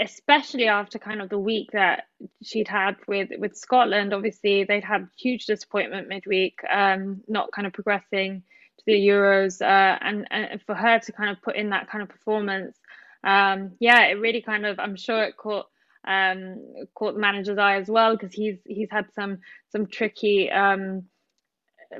especially 0.00 0.66
after 0.66 0.98
kind 0.98 1.20
of 1.20 1.28
the 1.28 1.38
week 1.38 1.70
that 1.72 2.04
she'd 2.42 2.66
had 2.66 2.96
with 3.06 3.28
with 3.38 3.56
Scotland. 3.56 4.14
Obviously, 4.14 4.64
they'd 4.64 4.84
had 4.84 5.06
huge 5.16 5.46
disappointment 5.46 6.08
midweek, 6.08 6.58
um, 6.70 7.20
not 7.28 7.52
kind 7.52 7.66
of 7.66 7.74
progressing 7.74 8.42
to 8.78 8.84
the 8.86 8.94
Euros, 8.94 9.60
uh, 9.60 9.98
and 10.00 10.26
and 10.30 10.60
for 10.62 10.74
her 10.74 10.98
to 10.98 11.12
kind 11.12 11.30
of 11.30 11.42
put 11.42 11.56
in 11.56 11.70
that 11.70 11.90
kind 11.90 12.02
of 12.02 12.08
performance, 12.08 12.76
um, 13.22 13.72
yeah, 13.80 14.06
it 14.06 14.14
really 14.14 14.40
kind 14.40 14.64
of. 14.64 14.78
I'm 14.78 14.96
sure 14.96 15.22
it 15.24 15.36
caught 15.36 15.66
um, 16.06 16.64
caught 16.94 17.14
the 17.14 17.20
manager's 17.20 17.58
eye 17.58 17.76
as 17.76 17.88
well 17.88 18.16
because 18.16 18.32
he's 18.32 18.56
he's 18.64 18.90
had 18.90 19.12
some 19.14 19.40
some 19.70 19.86
tricky. 19.86 20.50
Um, 20.50 21.04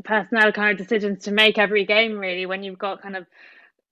personnel 0.05 0.53
kind 0.53 0.72
of 0.72 0.78
decisions 0.78 1.24
to 1.24 1.32
make 1.32 1.59
every 1.59 1.84
game. 1.84 2.18
Really, 2.18 2.47
when 2.47 2.62
you've 2.62 2.78
got 2.78 3.03
kind 3.03 3.16
of 3.16 3.26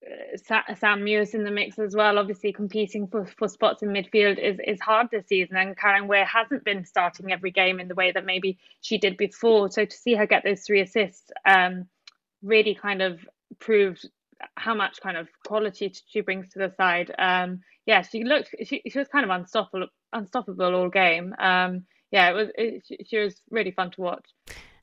uh, 0.06 0.74
Sam 0.74 1.00
Mewis 1.00 1.34
in 1.34 1.44
the 1.44 1.50
mix 1.50 1.78
as 1.78 1.94
well. 1.94 2.18
Obviously, 2.18 2.52
competing 2.52 3.06
for, 3.06 3.26
for 3.26 3.48
spots 3.48 3.82
in 3.82 3.88
midfield 3.88 4.38
is, 4.38 4.58
is 4.64 4.80
hard 4.80 5.08
this 5.10 5.26
season, 5.26 5.56
and 5.56 5.76
Karen 5.76 6.08
Weir 6.08 6.24
hasn't 6.24 6.64
been 6.64 6.84
starting 6.84 7.32
every 7.32 7.50
game 7.50 7.80
in 7.80 7.88
the 7.88 7.94
way 7.94 8.12
that 8.12 8.24
maybe 8.24 8.58
she 8.80 8.98
did 8.98 9.16
before. 9.16 9.70
So 9.70 9.84
to 9.84 9.96
see 9.96 10.14
her 10.14 10.26
get 10.26 10.44
those 10.44 10.62
three 10.62 10.80
assists 10.80 11.30
um, 11.44 11.86
really 12.42 12.74
kind 12.74 13.02
of 13.02 13.20
proved 13.58 14.08
how 14.56 14.74
much 14.74 15.00
kind 15.00 15.16
of 15.16 15.28
quality 15.46 15.92
she 16.08 16.20
brings 16.20 16.50
to 16.50 16.58
the 16.58 16.72
side. 16.76 17.12
Um, 17.18 17.60
yeah, 17.86 18.02
she 18.02 18.24
looked 18.24 18.54
she, 18.64 18.82
she 18.88 18.98
was 18.98 19.08
kind 19.08 19.24
of 19.24 19.30
unstoppable 19.30 19.88
unstoppable 20.12 20.74
all 20.74 20.88
game. 20.88 21.34
Um, 21.38 21.86
yeah, 22.10 22.30
it 22.30 22.34
was 22.34 22.48
it, 22.56 23.06
she 23.06 23.18
was 23.18 23.40
really 23.50 23.70
fun 23.70 23.90
to 23.92 24.00
watch. 24.00 24.26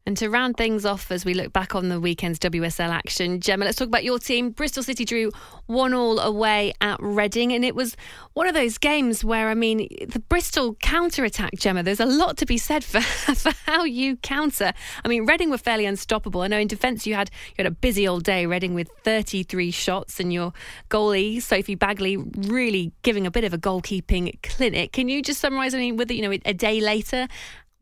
And 0.06 0.18
to 0.18 0.30
round 0.30 0.58
things 0.58 0.86
off 0.86 1.12
as 1.12 1.24
we 1.24 1.34
look 1.34 1.54
back 1.54 1.76
on 1.76 1.88
the 1.88 1.98
weekend's 1.98 2.38
WSL 2.40 2.90
action, 2.90 3.40
Gemma, 3.40 3.64
let's 3.64 3.78
talk 3.78 3.88
about 3.88 4.04
your 4.04 4.20
team. 4.20 4.50
Bristol 4.50 4.84
City 4.84 5.06
drew 5.06 5.32
one 5.68 5.94
all 5.94 6.20
away 6.20 6.74
at 6.82 7.02
Reading, 7.02 7.54
and 7.54 7.64
it 7.64 7.74
was 7.74 7.96
one 8.34 8.46
of 8.46 8.54
those 8.54 8.78
games 8.78 9.24
where, 9.24 9.48
I 9.48 9.54
mean, 9.54 9.88
the 10.10 10.20
Bristol 10.20 10.76
counter 10.82 11.24
attack, 11.24 11.54
Gemma, 11.56 11.84
there's 11.84 12.02
a 12.02 12.06
lot 12.06 12.36
to 12.38 12.46
be 12.46 12.58
said 12.58 12.84
for, 12.84 13.00
for 13.36 13.54
how 13.66 13.86
you 13.86 14.18
counter. 14.18 14.74
I 15.06 15.08
mean, 15.08 15.26
Reading 15.26 15.50
were 15.50 15.58
fairly 15.58 15.86
unstoppable. 15.86 16.42
I 16.42 16.48
know 16.48 16.60
in 16.60 16.68
defence 16.68 17.08
you 17.08 17.16
had 17.16 17.32
you 17.52 17.64
had 17.64 17.68
a 17.68 17.72
busy 17.72 18.06
old 18.06 18.26
day, 18.26 18.46
Reading 18.46 18.74
with 18.74 18.90
33 19.04 19.72
shots, 19.72 20.20
and 20.20 20.34
your 20.34 20.52
goalie, 20.90 21.42
Sophie 21.42 21.78
Baggaley, 21.78 22.52
really 22.52 22.92
giving 23.04 23.26
a 23.26 23.32
bit 23.32 23.46
of 23.46 23.54
a 23.54 23.58
goalkeeping 23.58 24.38
clinic. 24.44 24.92
Can 24.92 25.08
you 25.08 25.22
just 25.22 25.40
summarise, 25.40 25.74
I 25.74 25.78
mean, 25.78 25.96
with, 25.96 26.12
you 26.12 26.30
know, 26.30 26.38
a 26.44 26.54
day 26.54 26.82
later, 26.82 27.30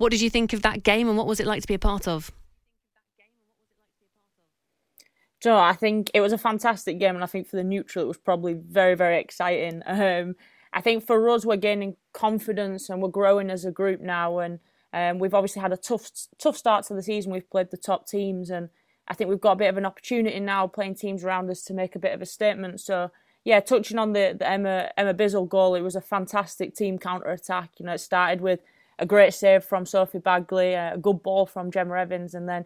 what 0.01 0.09
did 0.09 0.19
you 0.19 0.31
think 0.31 0.51
of 0.51 0.63
that 0.63 0.81
game 0.81 1.07
and 1.07 1.15
what 1.15 1.27
was 1.27 1.39
it 1.39 1.45
like 1.45 1.61
to 1.61 1.67
be 1.67 1.75
a 1.75 1.79
part 1.79 2.07
of? 2.07 2.31
Joe, 5.39 5.57
I 5.57 5.73
think 5.73 6.09
it 6.15 6.21
was 6.21 6.33
a 6.33 6.39
fantastic 6.39 6.99
game, 6.99 7.13
and 7.13 7.23
I 7.23 7.27
think 7.27 7.47
for 7.47 7.55
the 7.55 7.63
neutral, 7.63 8.05
it 8.05 8.07
was 8.07 8.17
probably 8.17 8.53
very, 8.53 8.95
very 8.95 9.19
exciting. 9.19 9.83
Um, 9.87 10.35
I 10.73 10.79
think 10.79 11.05
for 11.05 11.29
us, 11.29 11.45
we're 11.45 11.57
gaining 11.57 11.97
confidence 12.13 12.89
and 12.89 13.01
we're 13.01 13.09
growing 13.09 13.49
as 13.49 13.65
a 13.65 13.71
group 13.71 13.99
now. 13.99 14.39
And 14.39 14.59
um, 14.93 15.19
we've 15.19 15.33
obviously 15.33 15.61
had 15.61 15.73
a 15.73 15.77
tough, 15.77 16.09
tough 16.39 16.55
start 16.55 16.85
to 16.85 16.93
the 16.93 17.03
season. 17.03 17.33
We've 17.33 17.49
played 17.49 17.71
the 17.71 17.77
top 17.77 18.07
teams, 18.07 18.49
and 18.49 18.69
I 19.09 19.13
think 19.13 19.29
we've 19.29 19.41
got 19.41 19.53
a 19.53 19.57
bit 19.57 19.67
of 19.67 19.75
an 19.77 19.85
opportunity 19.85 20.39
now 20.39 20.65
playing 20.67 20.95
teams 20.95 21.25
around 21.25 21.49
us 21.49 21.61
to 21.63 21.73
make 21.73 21.93
a 21.93 21.99
bit 21.99 22.13
of 22.13 22.21
a 22.21 22.25
statement. 22.25 22.79
So, 22.79 23.11
yeah, 23.43 23.59
touching 23.59 23.99
on 23.99 24.13
the, 24.13 24.33
the 24.39 24.49
Emma 24.49 24.91
Emma 24.95 25.13
Bissell 25.13 25.45
goal, 25.45 25.75
it 25.75 25.81
was 25.81 25.97
a 25.97 26.01
fantastic 26.01 26.73
team 26.73 26.97
counter 26.97 27.29
attack. 27.29 27.71
You 27.77 27.85
know, 27.85 27.93
it 27.93 27.99
started 27.99 28.39
with 28.39 28.61
a 29.01 29.05
great 29.05 29.33
save 29.33 29.63
from 29.63 29.85
Sophie 29.85 30.19
Baggaley, 30.19 30.93
a 30.93 30.97
good 30.97 31.23
ball 31.23 31.47
from 31.47 31.71
Gemma 31.71 31.97
Evans, 31.97 32.35
and 32.35 32.47
then 32.47 32.65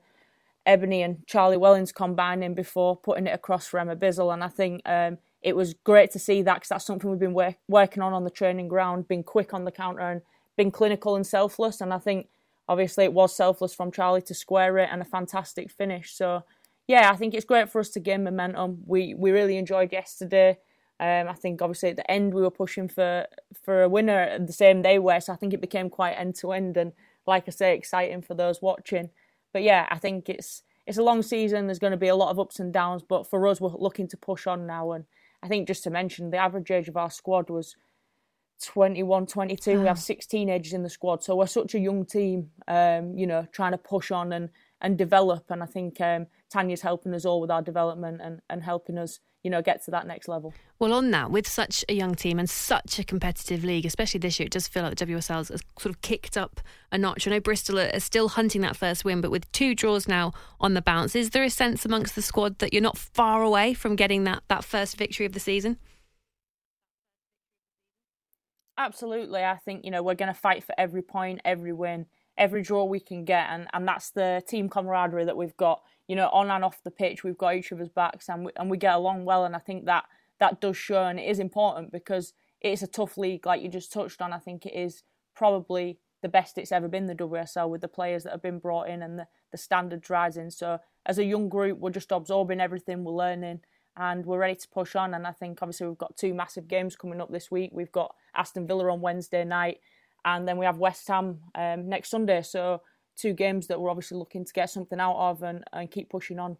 Ebony 0.65 1.01
and 1.01 1.25
Charlie 1.25 1.57
Wellings 1.57 1.93
combining 1.93 2.53
before 2.53 2.97
putting 2.97 3.25
it 3.25 3.33
across 3.33 3.67
for 3.67 3.79
Emma 3.79 3.95
Bissell. 3.95 4.31
And 4.31 4.43
I 4.43 4.49
think 4.49 4.81
um, 4.86 5.17
it 5.41 5.55
was 5.55 5.73
great 5.73 6.11
to 6.11 6.19
see 6.19 6.41
that 6.41 6.55
because 6.55 6.69
that's 6.69 6.86
something 6.86 7.09
we've 7.09 7.19
been 7.19 7.33
work- 7.33 7.55
working 7.69 8.03
on 8.03 8.13
on 8.13 8.25
the 8.25 8.29
training 8.29 8.67
ground, 8.67 9.07
being 9.07 9.23
quick 9.23 9.53
on 9.53 9.63
the 9.63 9.71
counter 9.71 10.01
and 10.01 10.21
being 10.57 10.71
clinical 10.71 11.15
and 11.15 11.25
selfless. 11.25 11.79
And 11.79 11.93
I 11.93 11.99
think 11.99 12.27
obviously 12.67 13.05
it 13.05 13.13
was 13.13 13.33
selfless 13.33 13.73
from 13.73 13.91
Charlie 13.91 14.21
to 14.23 14.33
square 14.33 14.77
it 14.77 14.89
and 14.91 15.01
a 15.01 15.05
fantastic 15.05 15.71
finish. 15.71 16.13
So 16.13 16.43
yeah, 16.86 17.11
I 17.11 17.15
think 17.15 17.33
it's 17.33 17.45
great 17.45 17.69
for 17.69 17.79
us 17.79 17.89
to 17.91 18.01
gain 18.01 18.25
momentum. 18.25 18.79
We 18.86 19.13
we 19.13 19.31
really 19.31 19.57
enjoyed 19.57 19.93
yesterday. 19.93 20.57
Um, 20.99 21.27
I 21.27 21.33
think 21.33 21.61
obviously 21.61 21.89
at 21.89 21.97
the 21.97 22.09
end 22.09 22.33
we 22.33 22.41
were 22.41 22.51
pushing 22.51 22.87
for 22.87 23.25
for 23.63 23.83
a 23.83 23.89
winner 23.89 24.39
the 24.39 24.53
same 24.53 24.81
day 24.81 24.97
where 24.97 25.19
so 25.19 25.33
I 25.33 25.35
think 25.35 25.53
it 25.53 25.59
became 25.59 25.89
quite 25.89 26.13
end 26.13 26.35
to 26.35 26.53
end 26.53 26.77
and 26.77 26.93
like 27.27 27.45
I 27.47 27.51
say 27.51 27.75
exciting 27.75 28.21
for 28.21 28.33
those 28.33 28.61
watching. 28.61 29.09
But 29.51 29.63
yeah, 29.63 29.87
I 29.89 29.97
think 29.97 30.29
it's 30.29 30.63
it's 30.87 30.97
a 30.97 31.03
long 31.03 31.21
season. 31.21 31.67
There's 31.67 31.79
going 31.79 31.91
to 31.91 31.97
be 31.97 32.07
a 32.07 32.15
lot 32.15 32.29
of 32.29 32.39
ups 32.39 32.59
and 32.59 32.71
downs, 32.71 33.03
but 33.07 33.27
for 33.27 33.45
us 33.47 33.59
we're 33.59 33.71
looking 33.71 34.07
to 34.09 34.17
push 34.17 34.47
on 34.47 34.65
now. 34.65 34.91
And 34.91 35.05
I 35.43 35.47
think 35.47 35.67
just 35.67 35.83
to 35.83 35.89
mention 35.89 36.29
the 36.29 36.37
average 36.37 36.71
age 36.71 36.87
of 36.87 36.97
our 36.97 37.09
squad 37.09 37.49
was 37.49 37.75
21, 38.63 39.25
22. 39.25 39.81
We 39.81 39.87
have 39.87 39.99
six 39.99 40.25
teenagers 40.25 40.73
in 40.73 40.83
the 40.83 40.89
squad, 40.89 41.23
so 41.23 41.35
we're 41.35 41.47
such 41.47 41.75
a 41.75 41.79
young 41.79 42.05
team. 42.05 42.51
Um, 42.67 43.17
you 43.17 43.27
know, 43.27 43.47
trying 43.51 43.71
to 43.71 43.77
push 43.77 44.11
on 44.11 44.31
and 44.31 44.49
and 44.86 44.97
develop. 44.97 45.45
And 45.49 45.63
I 45.63 45.65
think 45.65 45.99
um, 45.99 46.27
Tanya's 46.49 46.81
helping 46.81 47.13
us 47.13 47.25
all 47.25 47.41
with 47.41 47.51
our 47.51 47.61
development 47.61 48.21
and 48.23 48.41
and 48.49 48.63
helping 48.63 48.97
us 48.97 49.19
you 49.45 49.51
know, 49.51 49.61
get 49.61 49.86
to 49.86 49.91
that 49.91 50.07
next 50.07 50.27
level. 50.27 50.55
Well, 50.79 50.91
on 50.91 51.11
that, 51.11 51.29
with 51.29 51.47
such 51.47 51.86
a 51.88 51.93
young 51.93 52.15
team 52.15 52.39
and 52.39 52.49
such 52.49 52.97
a 52.97 53.03
competitive 53.03 53.63
league, 53.63 53.86
especially 53.86 54.19
this 54.19 54.39
year, 54.39 54.47
it 54.47 54.51
does 54.51 54.67
feel 54.67 54.81
like 54.81 54.95
the 54.95 55.05
WSL 55.05 55.47
has 55.47 55.61
sort 55.77 55.93
of 55.93 56.01
kicked 56.01 56.36
up 56.36 56.61
a 56.91 56.97
notch. 56.97 57.27
I 57.27 57.29
know 57.29 57.39
Bristol 57.39 57.77
are 57.77 57.99
still 57.99 58.29
hunting 58.29 58.61
that 58.61 58.75
first 58.75 59.05
win, 59.05 59.21
but 59.21 59.29
with 59.29 59.49
two 59.51 59.75
draws 59.75 60.07
now 60.07 60.33
on 60.59 60.73
the 60.73 60.81
bounce, 60.81 61.15
is 61.15 61.29
there 61.29 61.43
a 61.43 61.51
sense 61.51 61.86
amongst 61.86 62.15
the 62.15 62.23
squad 62.23 62.57
that 62.57 62.73
you're 62.73 62.81
not 62.81 62.97
far 62.97 63.43
away 63.43 63.75
from 63.75 63.95
getting 63.95 64.23
that, 64.23 64.41
that 64.47 64.63
first 64.63 64.97
victory 64.97 65.27
of 65.27 65.33
the 65.33 65.39
season? 65.39 65.77
Absolutely. 68.79 69.43
I 69.43 69.57
think, 69.57 69.86
you 69.86 69.91
know, 69.91 70.01
we're 70.01 70.15
going 70.15 70.33
to 70.33 70.39
fight 70.39 70.63
for 70.63 70.73
every 70.75 71.03
point, 71.03 71.41
every 71.45 71.71
win, 71.71 72.07
every 72.38 72.61
draw 72.61 72.83
we 72.83 72.99
can 72.99 73.25
get. 73.25 73.47
And, 73.49 73.67
and 73.73 73.88
that's 73.88 74.11
the 74.11 74.43
team 74.47 74.69
camaraderie 74.69 75.25
that 75.25 75.38
we've 75.38 75.57
got 75.57 75.81
you 76.07 76.15
know, 76.15 76.29
on 76.29 76.51
and 76.51 76.63
off 76.63 76.83
the 76.83 76.91
pitch, 76.91 77.23
we've 77.23 77.38
got 77.38 77.55
each 77.55 77.71
other's 77.71 77.89
backs 77.89 78.29
and 78.29 78.45
we, 78.45 78.51
and 78.55 78.69
we 78.69 78.77
get 78.77 78.95
along 78.95 79.25
well. 79.25 79.45
And 79.45 79.55
I 79.55 79.59
think 79.59 79.86
that 79.86 80.05
that 80.39 80.61
does 80.61 80.77
show, 80.77 81.03
and 81.03 81.19
it 81.19 81.27
is 81.29 81.39
important 81.39 81.91
because 81.91 82.33
it's 82.61 82.81
a 82.81 82.88
tough 82.88 83.17
league, 83.17 83.45
like 83.45 83.61
you 83.61 83.69
just 83.69 83.91
touched 83.91 84.21
on. 84.21 84.33
I 84.33 84.39
think 84.39 84.65
it 84.65 84.75
is 84.75 85.03
probably 85.36 85.99
the 86.21 86.29
best 86.29 86.57
it's 86.57 86.71
ever 86.71 86.88
been 86.88 87.07
the 87.07 87.15
WSL 87.15 87.69
with 87.69 87.81
the 87.81 87.88
players 87.88 88.23
that 88.23 88.31
have 88.31 88.41
been 88.41 88.59
brought 88.59 88.89
in 88.89 89.01
and 89.01 89.19
the, 89.19 89.27
the 89.51 89.57
standards 89.57 90.09
rising. 90.09 90.49
So 90.49 90.79
as 91.05 91.17
a 91.17 91.25
young 91.25 91.49
group, 91.49 91.79
we're 91.79 91.91
just 91.91 92.11
absorbing 92.11 92.59
everything 92.59 93.03
we're 93.03 93.13
learning 93.13 93.61
and 93.97 94.25
we're 94.25 94.39
ready 94.39 94.55
to 94.55 94.67
push 94.69 94.95
on. 94.95 95.13
And 95.13 95.27
I 95.27 95.31
think 95.31 95.59
obviously 95.61 95.88
we've 95.88 95.97
got 95.97 96.17
two 96.17 96.33
massive 96.33 96.67
games 96.67 96.95
coming 96.95 97.21
up 97.21 97.31
this 97.31 97.51
week. 97.51 97.71
We've 97.73 97.91
got 97.91 98.15
Aston 98.36 98.65
Villa 98.67 98.91
on 98.91 99.01
Wednesday 99.01 99.45
night, 99.45 99.79
and 100.26 100.47
then 100.47 100.57
we 100.57 100.65
have 100.65 100.80
West 100.80 101.07
Ham 101.07 101.39
um, 101.53 101.88
next 101.88 102.09
Sunday. 102.09 102.41
So 102.41 102.82
two 103.15 103.34
games 103.34 103.67
that 103.67 103.80
we're 103.80 103.89
obviously 103.89 104.17
looking 104.17 104.43
to 104.43 104.53
get 104.53 104.69
something 104.69 104.99
out 104.99 105.15
of 105.15 105.43
and, 105.43 105.63
and 105.71 105.89
keep 105.89 106.09
pushing 106.09 106.39
on. 106.39 106.57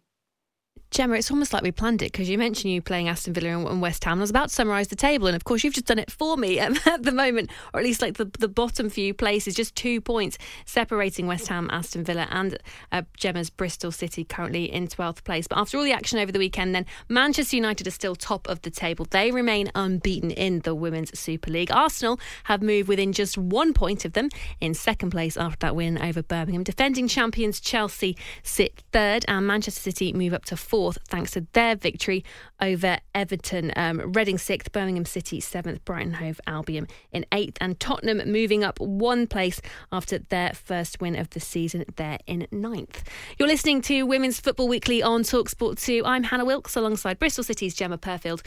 Gemma, 0.96 1.16
it's 1.16 1.30
almost 1.30 1.52
like 1.52 1.62
we 1.62 1.72
planned 1.72 2.00
it 2.00 2.10
because 2.10 2.28
you 2.28 2.38
mentioned 2.38 2.72
you 2.72 2.80
playing 2.80 3.08
Aston 3.08 3.34
Villa 3.34 3.48
and 3.66 3.82
West 3.82 4.02
Ham. 4.04 4.18
I 4.18 4.20
was 4.22 4.30
about 4.30 4.48
to 4.48 4.54
summarise 4.54 4.88
the 4.88 4.96
table, 4.96 5.26
and 5.26 5.36
of 5.36 5.44
course, 5.44 5.62
you've 5.62 5.74
just 5.74 5.86
done 5.86 5.98
it 5.98 6.10
for 6.10 6.38
me 6.38 6.58
um, 6.58 6.78
at 6.86 7.02
the 7.02 7.12
moment, 7.12 7.50
or 7.74 7.80
at 7.80 7.84
least 7.84 8.00
like 8.00 8.14
the, 8.16 8.24
the 8.38 8.48
bottom 8.48 8.88
few 8.88 9.12
places, 9.12 9.54
just 9.54 9.74
two 9.74 10.00
points 10.00 10.38
separating 10.64 11.26
West 11.26 11.48
Ham, 11.48 11.68
Aston 11.70 12.02
Villa, 12.02 12.26
and 12.30 12.56
uh, 12.92 13.02
Gemma's 13.16 13.50
Bristol 13.50 13.90
City 13.90 14.24
currently 14.24 14.72
in 14.72 14.86
12th 14.86 15.24
place. 15.24 15.46
But 15.46 15.58
after 15.58 15.76
all 15.76 15.84
the 15.84 15.92
action 15.92 16.18
over 16.18 16.32
the 16.32 16.38
weekend, 16.38 16.74
then 16.74 16.86
Manchester 17.08 17.56
United 17.56 17.86
are 17.86 17.90
still 17.90 18.14
top 18.14 18.48
of 18.48 18.62
the 18.62 18.70
table. 18.70 19.06
They 19.10 19.30
remain 19.30 19.70
unbeaten 19.74 20.30
in 20.30 20.60
the 20.60 20.74
Women's 20.74 21.18
Super 21.18 21.50
League. 21.50 21.70
Arsenal 21.72 22.18
have 22.44 22.62
moved 22.62 22.88
within 22.88 23.12
just 23.12 23.36
one 23.36 23.74
point 23.74 24.04
of 24.04 24.14
them 24.14 24.30
in 24.60 24.72
second 24.72 25.10
place 25.10 25.36
after 25.36 25.58
that 25.58 25.76
win 25.76 25.98
over 25.98 26.22
Birmingham. 26.22 26.62
Defending 26.62 27.06
champions 27.06 27.60
Chelsea 27.60 28.16
sit 28.42 28.82
third, 28.92 29.24
and 29.28 29.46
Manchester 29.46 29.80
City 29.80 30.12
move 30.14 30.32
up 30.32 30.44
to 30.46 30.56
fourth 30.66 30.98
thanks 31.08 31.30
to 31.32 31.46
their 31.52 31.76
victory 31.76 32.24
over 32.60 32.98
Everton. 33.14 33.72
Um, 33.76 34.12
Reading 34.12 34.38
sixth, 34.38 34.72
Birmingham 34.72 35.04
City 35.04 35.40
seventh, 35.40 35.84
Brighton 35.84 36.14
Hove 36.14 36.40
Albion 36.46 36.88
in 37.12 37.24
eighth, 37.32 37.56
and 37.60 37.78
Tottenham 37.78 38.30
moving 38.30 38.64
up 38.64 38.80
one 38.80 39.26
place 39.26 39.60
after 39.92 40.18
their 40.18 40.52
first 40.52 41.00
win 41.00 41.16
of 41.16 41.30
the 41.30 41.40
season. 41.40 41.84
They're 41.96 42.18
in 42.26 42.46
ninth. 42.50 43.02
You're 43.38 43.48
listening 43.48 43.82
to 43.82 44.02
Women's 44.02 44.40
Football 44.40 44.68
Weekly 44.68 45.02
on 45.02 45.22
Talksport 45.22 45.80
2. 45.80 46.02
I'm 46.04 46.24
Hannah 46.24 46.44
Wilkes 46.44 46.76
alongside 46.76 47.18
Bristol 47.18 47.44
City's 47.44 47.74
Gemma 47.74 47.98
Purfield 47.98 48.42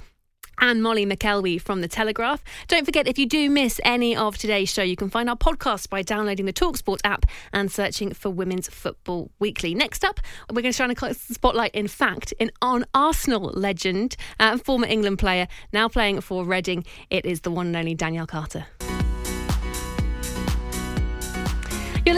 and 0.62 0.84
Molly 0.84 1.06
McElwee 1.06 1.62
from 1.62 1.82
The 1.82 1.88
Telegraph. 1.88 2.44
Don't 2.68 2.86
forget, 2.86 3.08
if 3.08 3.18
you 3.18 3.26
do 3.26 3.50
miss 3.50 3.80
any 3.84 4.16
of 4.16 4.38
today's 4.38 4.72
show, 4.72 4.82
you 4.82 4.96
can 4.96 5.10
find 5.10 5.30
our 5.30 5.36
podcast 5.36 5.90
by 5.90 6.02
downloading 6.02 6.46
the 6.46 6.54
Talksport 6.54 7.00
app 7.04 7.26
and 7.54 7.72
searching 7.72 8.14
for 8.14 8.30
Women's 8.30 8.70
Football 8.70 9.32
Weekly. 9.40 9.74
Next 9.74 10.04
up, 10.04 10.20
we're 10.50 10.62
going 10.62 10.72
to 10.72 10.78
shine 10.78 10.92
a 10.92 11.14
spotlight, 11.14 11.74
in 11.74 11.88
fact, 11.88 12.34
in 12.40 12.52
on 12.62 12.86
Arsenal 12.94 13.52
legend, 13.54 14.16
uh, 14.40 14.58
former 14.58 14.88
England 14.88 15.20
player, 15.20 15.48
now 15.74 15.88
playing 15.88 16.22
for 16.22 16.46
Reading. 16.46 16.86
It 17.10 17.26
is 17.26 17.42
the 17.42 17.52
one 17.52 17.68
and 17.68 17.76
only 17.76 17.96
Danielle 17.96 18.28
Carter. 18.28 18.66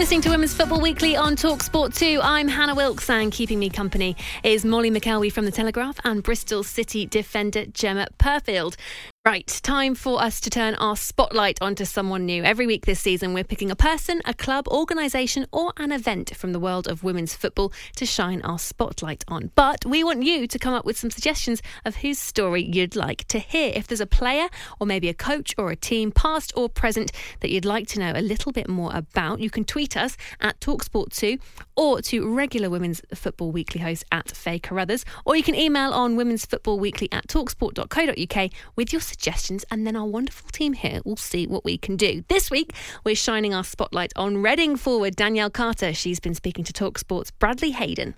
Listening 0.02 0.20
to 0.20 0.32
Women's 0.32 0.56
Football 0.56 0.82
Weekly 0.82 1.16
on 1.16 1.36
Talksport 1.36 1.95
2. 1.95 2.22
I'm 2.24 2.47
Hannah 2.47 2.74
Wilkes, 2.74 3.08
and 3.08 3.32
keeping 3.32 3.60
me 3.60 3.70
company 3.70 4.18
is 4.43 4.66
Molly 4.66 4.89
McElwee 4.89 5.32
from 5.32 5.45
The 5.45 5.52
Telegraph 5.52 5.99
and 6.04 6.24
Bristol 6.24 6.64
City 6.64 7.06
defender 7.06 7.68
Gemma 7.68 8.08
Purfield. 8.18 8.78
Right, 9.24 9.45
time 9.61 9.93
for 9.93 10.19
us 10.19 10.41
to 10.41 10.49
turn 10.49 10.74
our 10.74 10.95
spotlight 10.95 11.61
onto 11.61 11.86
someone 11.86 12.26
new. 12.26 12.43
Every 12.43 12.65
week 12.65 12.88
this 12.88 12.99
season, 12.99 13.36
we're 13.36 13.43
picking 13.43 13.69
a 13.69 13.76
person, 13.76 14.19
a 14.26 14.34
club, 14.34 14.67
organisation, 14.67 15.45
or 15.51 15.74
an 15.78 15.91
event 15.91 16.36
from 16.36 16.53
the 16.53 16.59
world 16.59 16.88
of 16.88 17.03
women's 17.03 17.36
football 17.36 17.72
to 17.97 18.07
shine 18.07 18.41
our 18.41 18.57
spotlight 18.57 19.24
on. 19.28 19.51
But 19.53 19.86
we 19.86 20.03
want 20.03 20.24
you 20.24 20.47
to 20.47 20.57
come 20.57 20.74
up 20.74 20.86
with 20.86 20.97
some 20.97 21.11
suggestions 21.11 21.61
of 21.86 21.97
whose 21.97 22.17
story 22.17 22.63
you'd 22.63 22.95
like 22.95 23.28
to 23.28 23.38
hear. 23.38 23.72
If 23.76 23.86
there's 23.86 24.01
a 24.01 24.07
player, 24.07 24.47
or 24.80 24.88
maybe 24.88 25.07
a 25.07 25.13
coach 25.13 25.53
or 25.55 25.69
a 25.69 25.76
team, 25.76 26.11
past 26.11 26.51
or 26.55 26.67
present, 26.67 27.11
that 27.41 27.51
you'd 27.51 27.63
like 27.63 27.88
to 27.89 27.99
know 27.99 28.13
a 28.15 28.24
little 28.24 28.51
bit 28.51 28.67
more 28.67 28.89
about, 28.91 29.39
you 29.39 29.51
can 29.51 29.65
tweet 29.65 29.95
us 29.95 30.17
at 30.39 30.59
Talksport2 30.59 31.39
or 31.76 32.01
to 32.01 32.28
regular 32.28 32.72
Women's 32.72 33.03
Football 33.13 33.51
Weekly 33.51 33.82
host 33.82 34.03
at 34.11 34.32
Faye 34.32 34.57
Carruthers, 34.57 35.05
or 35.26 35.36
you 35.36 35.43
can 35.43 35.53
email 35.53 35.91
on 35.91 36.15
Women's 36.15 36.43
Football 36.43 36.80
Weekly 36.80 37.07
at 37.11 37.28
talksport.co.uk 37.28 38.49
with 38.76 38.91
your 38.91 39.01
suggestions, 39.12 39.66
and 39.70 39.86
then 39.86 39.95
our 39.95 40.05
wonderful 40.05 40.49
team 40.51 40.74
here 40.74 41.01
will 41.05 41.18
see 41.18 41.45
what 41.45 41.66
we 41.66 41.78
can 41.78 41.97
do. 41.97 42.24
This 42.30 42.49
week, 42.49 42.74
we're 43.05 43.16
shining 43.16 43.53
our 43.53 43.64
spotlight 43.64 44.14
on 44.16 44.41
Reading 44.41 44.78
forward 44.78 45.16
Danielle 45.16 45.49
Carter. 45.49 45.93
She's 45.93 46.20
been 46.20 46.34
speaking 46.34 46.64
to 46.64 46.74
Talksport's 46.74 47.32
Bradley 47.32 47.72
Hayden. 47.72 48.16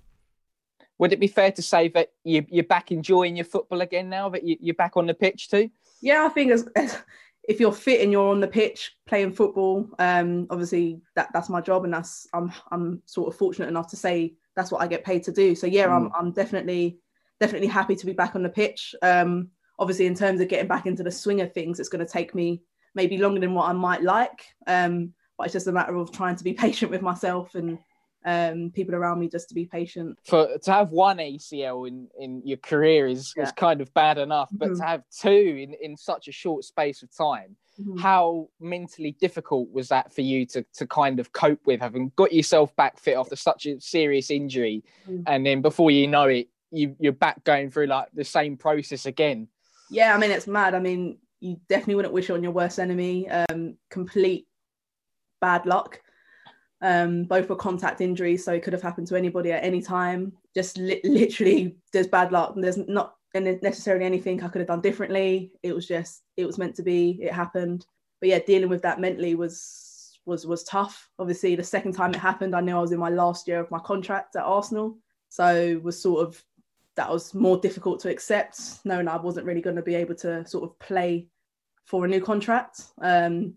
Would 1.00 1.12
it 1.12 1.20
be 1.20 1.28
fair 1.28 1.52
to 1.52 1.62
say 1.62 1.88
that 1.90 2.12
you, 2.24 2.46
are 2.58 2.64
back 2.64 2.92
enjoying 2.92 3.36
your 3.36 3.46
football 3.46 3.82
again 3.82 4.10
now 4.10 4.30
that 4.30 4.44
you, 4.44 4.72
are 4.72 4.76
back 4.76 4.96
on 4.96 5.08
the 5.08 5.14
pitch 5.14 5.50
too? 5.50 5.70
Yeah, 6.02 6.26
I 6.26 6.30
think 6.30 6.52
as, 6.52 6.68
as, 6.76 6.98
if 7.48 7.60
you're 7.60 7.74
fit 7.74 8.02
and 8.02 8.12
you're 8.12 8.30
on 8.30 8.40
the 8.40 8.48
pitch 8.48 8.96
playing 9.08 9.34
football, 9.34 9.90
um, 10.00 10.48
obviously 10.50 11.02
that 11.16 11.30
that's 11.34 11.50
my 11.50 11.62
job, 11.62 11.84
and 11.84 11.94
that's 11.94 12.28
I'm 12.34 12.54
I'm 12.72 13.02
sort 13.06 13.34
of 13.34 13.38
fortunate 13.38 13.68
enough 13.68 13.90
to 13.90 13.96
say 13.96 14.36
that's 14.56 14.72
what 14.72 14.82
I 14.82 14.88
get 14.88 15.04
paid 15.04 15.24
to 15.24 15.32
do. 15.32 15.56
So 15.56 15.68
yeah, 15.68 15.88
mm. 15.88 15.96
I'm 15.96 16.12
I'm 16.18 16.32
definitely 16.32 17.00
definitely 17.40 17.68
happy 17.68 17.96
to 17.96 18.06
be 18.06 18.14
back 18.14 18.36
on 18.36 18.44
the 18.44 18.50
pitch. 18.50 18.96
Um, 19.02 19.50
obviously 19.80 20.06
in 20.06 20.16
terms 20.16 20.40
of 20.42 20.48
getting 20.48 20.68
back 20.68 20.86
into 20.86 21.04
the 21.04 21.12
swing 21.12 21.42
of 21.42 21.54
things 21.54 21.80
it's 21.80 21.90
going 21.90 22.06
to 22.06 22.12
take 22.12 22.36
me 22.36 22.62
maybe 22.96 23.18
longer 23.18 23.40
than 23.40 23.54
what 23.54 23.70
i 23.70 23.74
might 23.74 24.04
like 24.04 24.46
um, 24.68 25.14
but 25.38 25.46
it's 25.46 25.54
just 25.54 25.68
a 25.68 25.72
matter 25.72 25.96
of 25.96 26.12
trying 26.12 26.36
to 26.36 26.44
be 26.44 26.54
patient 26.66 26.92
with 26.92 27.02
myself 27.02 27.56
and 27.56 27.78
um, 28.26 28.72
people 28.74 28.96
around 28.96 29.20
me 29.20 29.28
just 29.28 29.50
to 29.50 29.56
be 29.56 29.66
patient 29.66 30.18
for 30.26 30.58
to 30.58 30.72
have 30.72 30.92
one 30.92 31.18
acl 31.18 31.88
in 31.88 32.08
in 32.18 32.42
your 32.46 32.58
career 32.58 33.06
is, 33.08 33.34
yeah. 33.36 33.44
is 33.44 33.52
kind 33.52 33.82
of 33.82 33.94
bad 33.94 34.18
enough 34.18 34.50
but 34.54 34.70
mm-hmm. 34.70 34.78
to 34.78 34.84
have 34.86 35.04
two 35.10 35.58
in 35.60 35.74
in 35.82 35.98
such 35.98 36.30
a 36.30 36.32
short 36.32 36.64
space 36.64 37.04
of 37.04 37.14
time 37.14 37.58
mm-hmm. 37.78 37.98
how 37.98 38.48
mentally 38.62 39.12
difficult 39.20 39.70
was 39.74 39.90
that 39.90 40.14
for 40.14 40.22
you 40.22 40.46
to 40.46 40.66
to 40.74 40.88
kind 40.88 41.20
of 41.20 41.34
cope 41.34 41.60
with 41.66 41.82
having 41.82 42.14
got 42.16 42.32
yourself 42.32 42.74
back 42.78 42.98
fit 42.98 43.18
after 43.18 43.36
such 43.36 43.66
a 43.66 43.80
serious 43.82 44.32
injury 44.32 44.84
mm-hmm. 45.06 45.24
and 45.28 45.46
then 45.46 45.62
before 45.62 45.92
you 45.92 46.08
know 46.08 46.30
it 46.30 46.48
you, 46.72 46.96
you're 47.00 47.12
back 47.12 47.44
going 47.44 47.70
through 47.70 47.88
like 47.88 48.08
the 48.14 48.24
same 48.24 48.58
process 48.58 49.06
again 49.06 49.48
yeah, 49.94 50.16
I 50.16 50.18
mean 50.18 50.32
it's 50.32 50.48
mad. 50.48 50.74
I 50.74 50.80
mean, 50.80 51.20
you 51.40 51.58
definitely 51.70 51.96
wouldn't 51.96 52.14
wish 52.14 52.30
on 52.30 52.44
your 52.44 52.52
worst 52.52 52.80
enemy. 52.80 53.30
Um, 53.30 53.78
complete 53.90 54.48
bad 55.40 55.66
luck. 55.66 56.02
Um, 56.82 57.26
both 57.26 57.48
were 57.48 57.56
contact 57.56 58.02
injuries, 58.02 58.44
so 58.44 58.54
it 58.54 58.64
could 58.64 58.74
have 58.74 58.82
happened 58.82 59.08
to 59.08 59.16
anybody 59.16 59.52
at 59.52 59.64
any 59.64 59.82
time. 59.82 60.34
Just 60.56 60.78
li- 60.78 61.02
literally, 61.04 61.78
there's 61.94 62.08
bad 62.08 62.32
luck. 62.32 62.54
There's 62.58 62.78
not 62.78 63.16
necessarily 63.36 64.06
anything 64.06 64.44
I 64.44 64.48
could 64.48 64.60
have 64.60 64.68
done 64.68 64.82
differently. 64.82 65.52
It 65.64 65.74
was 65.74 65.88
just, 65.88 66.24
it 66.38 66.46
was 66.46 66.58
meant 66.58 66.76
to 66.76 66.84
be. 66.84 67.20
It 67.22 67.32
happened. 67.32 67.86
But 68.20 68.30
yeah, 68.30 68.40
dealing 68.40 68.70
with 68.70 68.82
that 68.82 69.00
mentally 69.00 69.36
was 69.36 70.20
was 70.26 70.46
was 70.48 70.64
tough. 70.64 71.10
Obviously, 71.20 71.56
the 71.56 71.64
second 71.64 71.94
time 71.94 72.12
it 72.12 72.18
happened, 72.18 72.56
I 72.56 72.62
knew 72.62 72.76
I 72.76 72.82
was 72.82 72.92
in 72.92 73.00
my 73.00 73.10
last 73.10 73.48
year 73.48 73.60
of 73.60 73.72
my 73.72 73.80
contract 73.80 74.36
at 74.36 74.44
Arsenal, 74.44 74.98
so 75.30 75.80
was 75.84 76.02
sort 76.02 76.28
of 76.28 76.44
that 76.96 77.10
was 77.10 77.34
more 77.34 77.58
difficult 77.58 78.00
to 78.02 78.10
accept, 78.10 78.80
knowing 78.86 79.08
I 79.08 79.18
wasn't 79.18 79.46
really 79.46 79.62
going 79.62 79.76
to 79.76 79.82
be 79.82 79.96
able 79.96 80.16
to 80.16 80.46
sort 80.46 80.64
of 80.64 80.78
play 80.80 81.28
for 81.86 82.06
a 82.06 82.08
new 82.08 82.22
contract. 82.22 82.82
Um, 83.02 83.56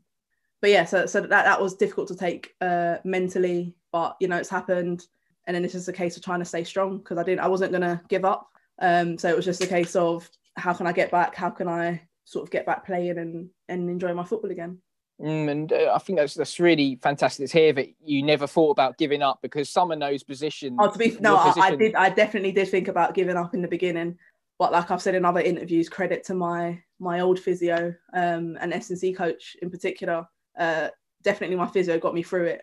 but 0.60 0.70
yeah, 0.70 0.84
so 0.84 1.06
so 1.06 1.20
that 1.20 1.30
that 1.30 1.60
was 1.60 1.74
difficult 1.74 2.08
to 2.08 2.16
take 2.16 2.54
uh, 2.60 2.96
mentally, 3.04 3.74
but 3.92 4.16
you 4.20 4.28
know 4.28 4.36
it's 4.36 4.48
happened, 4.48 5.06
and 5.46 5.54
then 5.54 5.64
it's 5.64 5.74
just 5.74 5.88
a 5.88 5.92
case 5.92 6.16
of 6.16 6.24
trying 6.24 6.40
to 6.40 6.44
stay 6.44 6.64
strong 6.64 6.98
because 6.98 7.18
I 7.18 7.22
didn't, 7.22 7.40
I 7.40 7.48
wasn't 7.48 7.72
going 7.72 7.82
to 7.82 8.00
give 8.08 8.24
up. 8.24 8.48
Um, 8.80 9.18
so 9.18 9.28
it 9.28 9.36
was 9.36 9.44
just 9.44 9.62
a 9.62 9.66
case 9.66 9.96
of 9.96 10.28
how 10.56 10.72
can 10.72 10.86
I 10.86 10.92
get 10.92 11.10
back? 11.10 11.34
How 11.34 11.50
can 11.50 11.68
I 11.68 12.02
sort 12.24 12.44
of 12.44 12.50
get 12.50 12.66
back 12.66 12.86
playing 12.86 13.18
and 13.18 13.50
and 13.68 13.90
enjoy 13.90 14.14
my 14.14 14.24
football 14.24 14.50
again? 14.50 14.78
Mm, 15.20 15.50
and 15.50 15.72
uh, 15.72 15.92
I 15.94 15.98
think 15.98 16.18
that's 16.18 16.34
that's 16.34 16.60
really 16.60 16.98
fantastic 17.02 17.48
to 17.48 17.58
hear 17.58 17.72
that 17.72 17.88
you 18.04 18.22
never 18.22 18.46
thought 18.46 18.72
about 18.72 18.98
giving 18.98 19.22
up 19.22 19.38
because 19.40 19.70
some 19.70 19.90
of 19.90 19.98
those 19.98 20.22
positions. 20.22 20.76
Oh, 20.78 20.90
to 20.90 20.98
be 20.98 21.16
no. 21.20 21.36
I, 21.36 21.54
I, 21.56 21.74
did. 21.74 21.94
I 21.94 22.10
definitely 22.10 22.52
did 22.52 22.68
think 22.68 22.88
about 22.88 23.14
giving 23.14 23.36
up 23.36 23.54
in 23.54 23.62
the 23.62 23.68
beginning, 23.68 24.18
but 24.58 24.72
like 24.72 24.90
I've 24.90 25.00
said 25.00 25.14
in 25.14 25.24
other 25.24 25.40
interviews, 25.40 25.88
credit 25.88 26.22
to 26.24 26.34
my 26.34 26.82
my 26.98 27.20
old 27.20 27.38
physio 27.38 27.94
um, 28.12 28.58
and 28.60 28.74
S 28.74 28.90
and 28.90 28.98
C 28.98 29.12
coach 29.14 29.56
in 29.62 29.70
particular. 29.70 30.26
Uh, 30.58 30.88
definitely, 31.22 31.56
my 31.56 31.68
physio 31.68 31.98
got 31.98 32.14
me 32.14 32.22
through 32.22 32.46
it, 32.46 32.62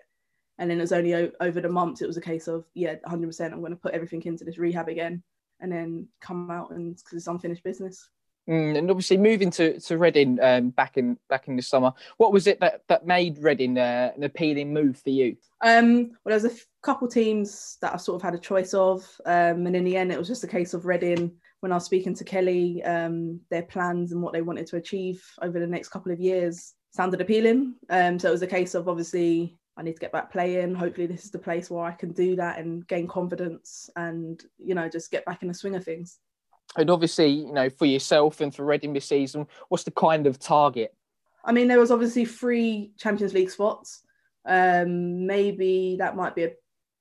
and 0.60 0.70
then 0.70 0.78
it 0.78 0.82
was 0.82 0.94
only 0.94 1.16
o- 1.16 1.32
over 1.42 1.60
the 1.60 1.70
months. 1.70 2.04
It 2.04 2.08
was 2.08 2.18
a 2.18 2.22
case 2.22 2.48
of 2.48 2.66
yeah, 2.76 2.96
100. 3.02 3.26
percent 3.26 3.54
I'm 3.54 3.62
going 3.62 3.72
to 3.72 3.78
put 3.78 3.96
everything 3.96 4.22
into 4.26 4.44
this 4.44 4.60
rehab 4.60 4.90
again, 4.90 5.24
and 5.60 5.72
then 5.72 6.08
come 6.22 6.52
out 6.52 6.70
and 6.70 6.96
because 6.98 7.18
it's 7.18 7.28
unfinished 7.28 7.64
business. 7.64 8.10
Mm, 8.50 8.78
and 8.78 8.90
obviously 8.90 9.18
moving 9.18 9.50
to 9.52 9.80
to 9.80 9.98
Reading 9.98 10.38
um, 10.42 10.70
back 10.72 10.98
in 10.98 11.18
back 11.30 11.48
in 11.48 11.56
the 11.56 11.62
summer, 11.62 11.94
what 12.18 12.34
was 12.34 12.46
it 12.46 12.60
that, 12.60 12.82
that 12.90 13.08
made 13.08 13.38
Reading 13.38 13.78
uh, 13.78 14.12
an 14.16 14.24
appealing 14.24 14.74
move 14.74 14.98
for 14.98 15.12
you? 15.12 15.38
Um, 15.62 16.12
well, 16.24 16.38
there's 16.38 16.44
a 16.44 16.52
f- 16.52 16.66
couple 16.82 17.08
teams 17.08 17.78
that 17.82 17.94
I 17.94 17.98
sort 17.98 18.18
of 18.18 18.22
had 18.22 18.36
a 18.36 18.40
choice 18.40 18.74
of, 18.74 19.10
um, 19.26 19.66
and 19.66 19.76
in 19.76 19.86
the 19.86 19.96
end, 19.96 20.12
it 20.12 20.20
was 20.20 20.28
just 20.28 20.44
a 20.44 20.48
case 20.48 20.74
of 20.74 20.86
Reading. 20.86 21.32
When 21.62 21.72
I 21.72 21.76
was 21.76 21.86
speaking 21.86 22.14
to 22.16 22.26
Kelly, 22.26 22.84
um, 22.84 23.40
their 23.50 23.64
plans 23.64 24.12
and 24.12 24.22
what 24.22 24.34
they 24.34 24.42
wanted 24.42 24.68
to 24.68 24.76
achieve 24.76 25.24
over 25.42 25.58
the 25.58 25.68
next 25.68 25.90
couple 25.90 26.12
of 26.12 26.20
years 26.20 26.74
sounded 26.92 27.22
appealing. 27.22 27.76
Um, 27.90 28.20
so 28.20 28.28
it 28.28 28.34
was 28.34 28.42
a 28.42 28.48
case 28.48 28.76
of 28.76 28.90
obviously 28.90 29.58
I 29.78 29.84
need 29.84 29.94
to 29.94 30.02
get 30.02 30.12
back 30.12 30.34
playing. 30.34 30.76
Hopefully, 30.76 31.08
this 31.08 31.24
is 31.24 31.32
the 31.32 31.40
place 31.40 31.70
where 31.70 31.86
I 31.86 31.94
can 31.94 32.12
do 32.12 32.36
that 32.36 32.60
and 32.60 32.86
gain 32.90 33.08
confidence, 33.08 33.90
and 33.96 34.44
you 34.58 34.76
know, 34.76 34.90
just 34.90 35.12
get 35.12 35.24
back 35.24 35.44
in 35.44 35.48
the 35.48 35.54
swing 35.54 35.76
of 35.76 35.86
things 35.86 36.20
and 36.78 36.90
obviously, 36.90 37.28
you 37.28 37.54
know, 37.54 37.70
for 37.70 37.86
yourself 37.86 38.42
and 38.42 38.54
for 38.54 38.66
Reading 38.66 38.94
this 38.94 39.06
season, 39.06 39.48
what's 39.70 39.84
the 39.84 39.92
kind 39.92 40.28
of 40.28 40.40
target? 40.40 40.96
I 41.46 41.52
mean, 41.52 41.68
there 41.68 41.80
was 41.80 41.92
obviously 41.92 42.26
three 42.26 42.94
Champions 42.98 43.34
League 43.34 43.52
spots. 43.52 44.02
Um, 44.46 45.26
maybe 45.26 45.98
that 46.00 46.16
might 46.16 46.36
be 46.36 46.44
a 46.44 46.54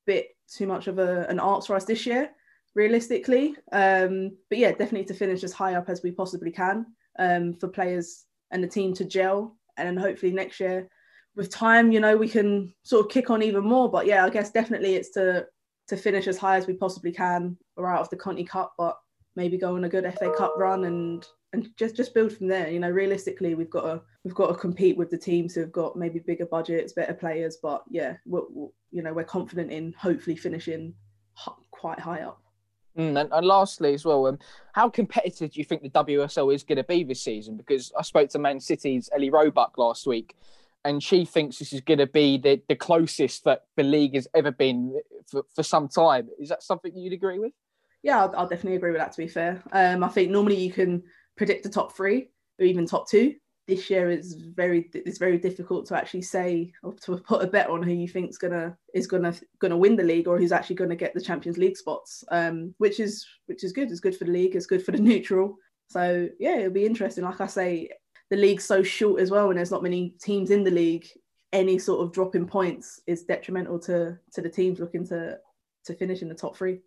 bit 0.07 0.37
too 0.53 0.67
much 0.67 0.87
of 0.89 0.99
a, 0.99 1.27
an 1.29 1.41
ask 1.41 1.67
for 1.67 1.77
us 1.77 1.85
this 1.85 2.07
year, 2.07 2.31
realistically. 2.75 3.57
Um, 3.71 4.37
but 4.49 4.59
yeah, 4.59 4.71
definitely 4.71 5.05
to 5.05 5.15
finish 5.15 5.43
as 5.45 5.53
high 5.53 5.75
up 5.75 5.89
as 5.89 6.03
we 6.03 6.11
possibly 6.11 6.51
can 6.51 6.87
um, 7.19 7.55
for 7.55 7.69
players 7.69 8.25
and 8.51 8.63
the 8.63 8.69
team 8.69 8.93
to 8.95 9.05
gel. 9.05 9.57
And 9.77 9.89
then 9.89 9.97
hopefully 9.97 10.33
next 10.33 10.61
year, 10.61 10.89
with 11.35 11.51
time, 11.51 11.93
you 11.93 12.01
know, 12.01 12.17
we 12.17 12.29
can 12.29 12.75
sort 12.83 13.07
of 13.07 13.11
kick 13.11 13.31
on 13.31 13.43
even 13.43 13.65
more. 13.65 13.91
But 13.91 14.07
yeah, 14.07 14.25
I 14.25 14.31
guess 14.31 14.51
definitely 14.51 14.97
it's 14.97 15.11
to 15.11 15.47
to 15.89 15.97
finish 15.97 16.27
as 16.27 16.39
high 16.39 16.57
as 16.57 16.67
we 16.67 16.75
possibly 16.75 17.13
can. 17.13 17.57
We're 17.77 17.93
out 17.93 18.01
of 18.01 18.11
the 18.11 18.17
Conti 18.17 18.45
Cup, 18.45 18.75
but 18.79 18.99
maybe 19.37 19.59
go 19.59 19.77
on 19.77 19.85
a 19.85 19.89
good 19.89 20.05
FA 20.19 20.33
Cup 20.37 20.55
run 20.57 20.85
and 20.85 21.27
and 21.53 21.69
just 21.77 21.97
just 21.97 22.15
build 22.15 22.33
from 22.33 22.49
there. 22.49 22.69
You 22.69 22.81
know, 22.81 22.91
realistically, 22.91 23.55
we've 23.55 23.71
got 23.71 23.83
to 23.83 24.01
we've 24.25 24.35
got 24.35 24.49
to 24.49 24.55
compete 24.55 24.97
with 24.97 25.11
the 25.11 25.19
teams 25.19 25.55
who've 25.55 25.73
got 25.73 25.97
maybe 25.97 26.19
bigger 26.19 26.47
budgets, 26.47 26.93
better 26.93 27.15
players. 27.15 27.59
But 27.63 27.85
yeah, 27.91 28.17
we're, 28.27 28.43
we're, 28.51 28.69
you 28.91 29.03
know, 29.03 29.13
we're 29.13 29.25
confident 29.25 29.71
in 29.71 29.95
hopefully 29.99 30.37
finishing 30.37 30.95
quite 31.71 31.99
high 31.99 32.21
up. 32.21 32.41
Mm, 32.97 33.19
and, 33.21 33.33
and, 33.33 33.47
lastly, 33.47 33.95
as 33.95 34.05
well, 34.05 34.27
um, 34.27 34.39
how 34.75 34.89
competitive 34.91 35.53
do 35.53 35.61
you 35.61 35.65
think 35.65 35.83
the 35.83 35.89
WSL 35.89 36.55
is 36.55 36.63
going 36.63 36.77
to 36.77 36.85
be 36.85 37.05
this 37.05 37.23
season? 37.23 37.57
Because 37.57 37.91
I 37.99 38.03
spoke 38.03 38.29
to 38.31 38.39
Man 38.39 38.61
City's 38.61 39.09
Ellie 39.15 39.31
Roebuck 39.31 39.79
last 39.79 40.07
week, 40.07 40.37
and 40.85 41.03
she 41.03 41.25
thinks 41.25 41.59
this 41.59 41.73
is 41.73 41.81
going 41.81 42.01
to 42.01 42.07
be 42.07 42.37
the, 42.37 42.61
the 42.69 42.77
closest 42.77 43.45
that 43.45 43.65
the 43.77 43.83
league 43.83 44.15
has 44.15 44.29
ever 44.35 44.51
been 44.51 45.01
for, 45.27 45.43
for 45.55 45.63
some 45.63 45.89
time. 45.89 46.29
Is 46.39 46.51
that 46.51 46.63
something 46.63 46.95
you'd 46.95 47.15
agree 47.15 47.39
with? 47.39 47.53
Yeah, 48.03 48.21
I'll, 48.21 48.35
I'll, 48.37 48.49
definitely 48.49 48.77
agree 48.77 48.91
with 48.91 49.01
that. 49.01 49.13
To 49.13 49.19
be 49.19 49.29
fair, 49.29 49.63
um, 49.73 50.03
I 50.03 50.09
think 50.09 50.31
normally 50.31 50.57
you 50.57 50.73
can 50.73 51.03
predict 51.37 51.63
the 51.63 51.71
top 51.71 51.95
three 51.95 52.31
or 52.59 52.65
even 52.65 52.87
top 52.87 53.09
two. 53.09 53.35
This 53.69 53.89
year 53.89 54.11
is 54.11 54.35
very 54.35 54.91
it's 54.93 55.19
very 55.19 55.39
difficult 55.39 55.87
to 55.87 55.97
actually 55.97 56.23
say 56.23 56.73
or 56.83 56.95
to 57.05 57.17
put 57.19 57.45
a 57.45 57.47
bet 57.47 57.71
on 57.71 57.83
who 57.83 57.93
you 57.93 58.09
think's 58.09 58.37
gonna 58.37 58.77
is 58.93 59.07
gonna 59.07 59.35
gonna 59.61 59.77
win 59.77 59.95
the 59.95 60.03
league 60.03 60.27
or 60.27 60.37
who's 60.37 60.51
actually 60.53 60.77
gonna 60.77 60.97
get 60.97 61.15
the 61.15 61.21
Champions 61.21 61.59
League 61.59 61.77
spots. 61.77 62.25
Um, 62.31 62.75
which 62.79 62.99
is 62.99 63.25
which 63.47 63.63
is 63.63 63.73
good. 63.73 63.91
It's 63.91 64.01
good 64.01 64.17
for 64.17 64.25
the 64.25 64.33
league. 64.33 64.57
It's 64.57 64.67
good 64.67 64.85
for 64.85 64.91
the 64.91 64.99
neutral. 65.01 65.57
So 65.89 66.29
yeah, 66.41 66.59
it'll 66.59 66.73
be 66.73 66.87
interesting. 66.87 67.23
Like 67.23 67.41
I 67.41 67.47
say, 67.47 67.89
the 68.31 68.37
league's 68.37 68.65
so 68.65 68.83
short 68.83 69.21
as 69.21 69.31
well, 69.31 69.51
and 69.51 69.59
there's 69.59 69.71
not 69.71 69.83
many 69.83 70.15
teams 70.21 70.51
in 70.51 70.65
the 70.65 70.71
league. 70.71 71.07
Any 71.53 71.79
sort 71.79 72.01
of 72.01 72.13
drop 72.13 72.35
in 72.35 72.47
points 72.47 73.01
is 73.07 73.25
detrimental 73.25 73.79
to 73.81 74.19
to 74.33 74.41
the 74.41 74.49
teams 74.49 74.81
looking 74.81 75.07
to 75.07 75.39
to 75.85 75.95
finish 75.95 76.23
in 76.23 76.29
the 76.29 76.35
top 76.35 76.57
three. 76.57 76.81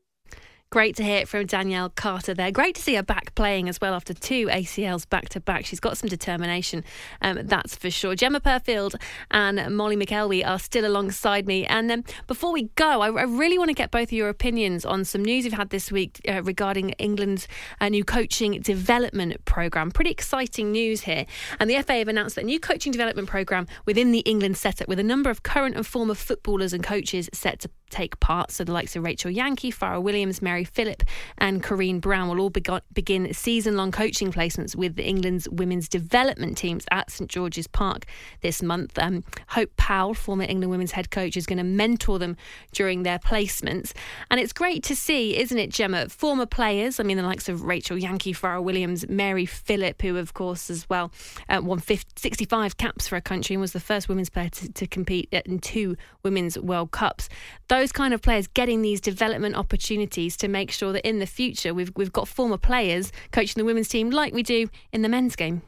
Great 0.75 0.97
to 0.97 1.05
hear 1.05 1.19
it 1.19 1.29
from 1.29 1.45
Danielle 1.45 1.87
Carter 1.87 2.33
there. 2.33 2.51
Great 2.51 2.75
to 2.75 2.81
see 2.81 2.95
her 2.95 3.01
back 3.01 3.33
playing 3.33 3.69
as 3.69 3.79
well 3.79 3.93
after 3.93 4.13
two 4.13 4.47
ACLs 4.47 5.09
back 5.09 5.29
to 5.29 5.39
back. 5.39 5.65
She's 5.65 5.79
got 5.79 5.97
some 5.97 6.09
determination, 6.09 6.83
um, 7.21 7.39
that's 7.43 7.77
for 7.77 7.89
sure. 7.89 8.13
Gemma 8.13 8.41
Purfield 8.41 8.95
and 9.31 9.73
Molly 9.73 9.95
McElwee 9.95 10.45
are 10.45 10.59
still 10.59 10.85
alongside 10.85 11.47
me. 11.47 11.65
And 11.65 11.89
um, 11.89 12.03
before 12.27 12.51
we 12.51 12.63
go, 12.75 12.99
I, 12.99 13.07
I, 13.07 13.23
really 13.23 13.57
want 13.57 13.69
to 13.69 13.73
get 13.73 13.89
both 13.89 14.09
of 14.09 14.11
your 14.11 14.27
opinions 14.27 14.83
on 14.83 15.05
some 15.05 15.23
news 15.23 15.45
we've 15.45 15.53
had 15.53 15.69
this 15.69 15.93
week 15.93 16.19
uh, 16.27 16.43
regarding 16.43 16.89
England's 16.89 17.47
uh, 17.79 17.87
new 17.87 18.03
coaching 18.03 18.59
development 18.59 19.45
programme. 19.45 19.91
Pretty 19.91 20.11
exciting 20.11 20.73
news 20.73 21.03
here. 21.03 21.25
And 21.57 21.69
the 21.69 21.81
FA 21.83 21.93
have 21.93 22.09
announced 22.09 22.35
that 22.35 22.43
a 22.43 22.47
new 22.47 22.59
coaching 22.59 22.91
development 22.91 23.29
programme 23.29 23.65
within 23.85 24.11
the 24.11 24.19
England 24.19 24.57
setup 24.57 24.89
with 24.89 24.99
a 24.99 25.03
number 25.03 25.29
of 25.29 25.41
current 25.41 25.77
and 25.77 25.87
former 25.87 26.15
footballers 26.15 26.73
and 26.73 26.83
coaches 26.83 27.29
set 27.31 27.61
to 27.61 27.69
take 27.89 28.19
part. 28.19 28.51
So 28.51 28.65
the 28.65 28.73
likes 28.73 28.95
of 28.97 29.03
Rachel 29.03 29.31
Yankey, 29.31 29.71
Fara 29.71 30.01
Williams, 30.01 30.41
Mary 30.41 30.64
Philip, 30.65 31.03
and 31.37 31.63
Corrine 31.63 32.01
Brown 32.01 32.29
will 32.29 32.39
all 32.39 32.49
begin 32.49 33.33
season 33.33 33.77
long 33.77 33.91
coaching 33.91 34.31
placements 34.31 34.75
with 34.75 34.99
England's 34.99 35.47
women's 35.49 35.87
development 35.87 36.57
teams 36.57 36.85
at 36.91 37.11
St 37.11 37.29
George's 37.29 37.67
Park 37.67 38.05
this 38.41 38.61
month. 38.61 38.97
Um, 38.97 39.23
Hope 39.49 39.75
Powell, 39.77 40.13
former 40.13 40.43
England 40.43 40.71
women's 40.71 40.91
head 40.91 41.11
coach, 41.11 41.37
is 41.37 41.45
going 41.45 41.57
to 41.57 41.63
mentor 41.63 42.19
them 42.19 42.37
during 42.71 43.03
their 43.03 43.19
placements. 43.19 43.93
And 44.29 44.39
it's 44.39 44.53
great 44.53 44.83
to 44.83 44.95
see, 44.95 45.37
isn't 45.37 45.57
it, 45.57 45.69
Gemma? 45.69 46.09
Former 46.09 46.45
players, 46.45 46.99
I 46.99 47.03
mean, 47.03 47.17
the 47.17 47.23
likes 47.23 47.49
of 47.49 47.63
Rachel 47.63 47.97
Yankey, 47.97 48.33
Fara 48.33 48.61
Williams, 48.61 49.07
Mary 49.07 49.45
Philip, 49.45 50.01
who, 50.01 50.17
of 50.17 50.33
course, 50.33 50.69
as 50.69 50.89
well, 50.89 51.11
uh, 51.49 51.61
won 51.63 51.79
50, 51.79 52.11
65 52.15 52.77
caps 52.77 53.07
for 53.07 53.15
a 53.15 53.21
country 53.21 53.53
and 53.53 53.61
was 53.61 53.73
the 53.73 53.79
first 53.79 54.09
women's 54.09 54.29
player 54.29 54.49
to, 54.49 54.71
to 54.71 54.87
compete 54.87 55.29
in 55.31 55.59
two 55.59 55.95
Women's 56.23 56.57
World 56.57 56.91
Cups. 56.91 57.29
Those 57.67 57.91
kind 57.91 58.13
of 58.13 58.21
players 58.21 58.47
getting 58.47 58.81
these 58.81 59.01
development 59.01 59.55
opportunities 59.55 60.37
to 60.37 60.47
make 60.55 60.71
sure 60.71 60.93
that 60.93 61.05
in 61.05 61.19
the 61.19 61.25
future 61.25 61.73
we've 61.73 61.91
we've 61.97 62.13
got 62.13 62.29
former 62.29 62.57
players 62.57 63.11
coaching 63.33 63.59
the 63.59 63.65
women's 63.65 63.89
team 63.89 64.09
like 64.09 64.33
we 64.33 64.41
do 64.41 64.69
in 64.93 65.01
the 65.01 65.09
men's 65.09 65.35
game. 65.35 65.61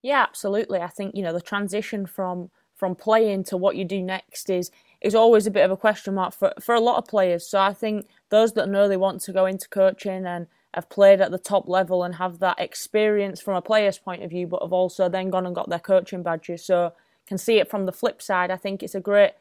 Yeah, 0.00 0.22
absolutely. 0.22 0.78
I 0.78 0.86
think 0.86 1.16
you 1.16 1.22
know 1.22 1.32
the 1.32 1.40
transition 1.52 2.06
from 2.06 2.50
from 2.76 2.94
playing 2.94 3.44
to 3.44 3.56
what 3.56 3.74
you 3.76 3.84
do 3.84 4.00
next 4.00 4.48
is 4.48 4.70
is 5.00 5.14
always 5.14 5.46
a 5.46 5.50
bit 5.50 5.64
of 5.64 5.72
a 5.72 5.76
question 5.76 6.14
mark 6.14 6.32
for 6.32 6.52
for 6.60 6.74
a 6.74 6.80
lot 6.88 6.98
of 6.98 7.08
players. 7.08 7.44
So 7.46 7.60
I 7.60 7.74
think 7.74 8.06
those 8.28 8.52
that 8.54 8.68
know 8.68 8.86
they 8.86 8.96
want 8.96 9.20
to 9.22 9.32
go 9.32 9.44
into 9.46 9.68
coaching 9.68 10.24
and 10.24 10.46
have 10.72 10.88
played 10.88 11.20
at 11.20 11.32
the 11.32 11.38
top 11.52 11.68
level 11.68 12.04
and 12.04 12.14
have 12.14 12.38
that 12.38 12.60
experience 12.60 13.40
from 13.40 13.56
a 13.56 13.62
player's 13.70 13.98
point 13.98 14.22
of 14.22 14.30
view, 14.30 14.46
but 14.46 14.62
have 14.62 14.72
also 14.72 15.08
then 15.08 15.30
gone 15.30 15.46
and 15.46 15.54
got 15.54 15.68
their 15.68 15.86
coaching 15.92 16.22
badges. 16.22 16.64
So 16.64 16.92
can 17.26 17.38
see 17.38 17.58
it 17.58 17.68
from 17.68 17.86
the 17.86 17.98
flip 18.00 18.22
side. 18.22 18.50
I 18.50 18.56
think 18.56 18.82
it's 18.82 18.94
a 18.94 19.00
great 19.00 19.32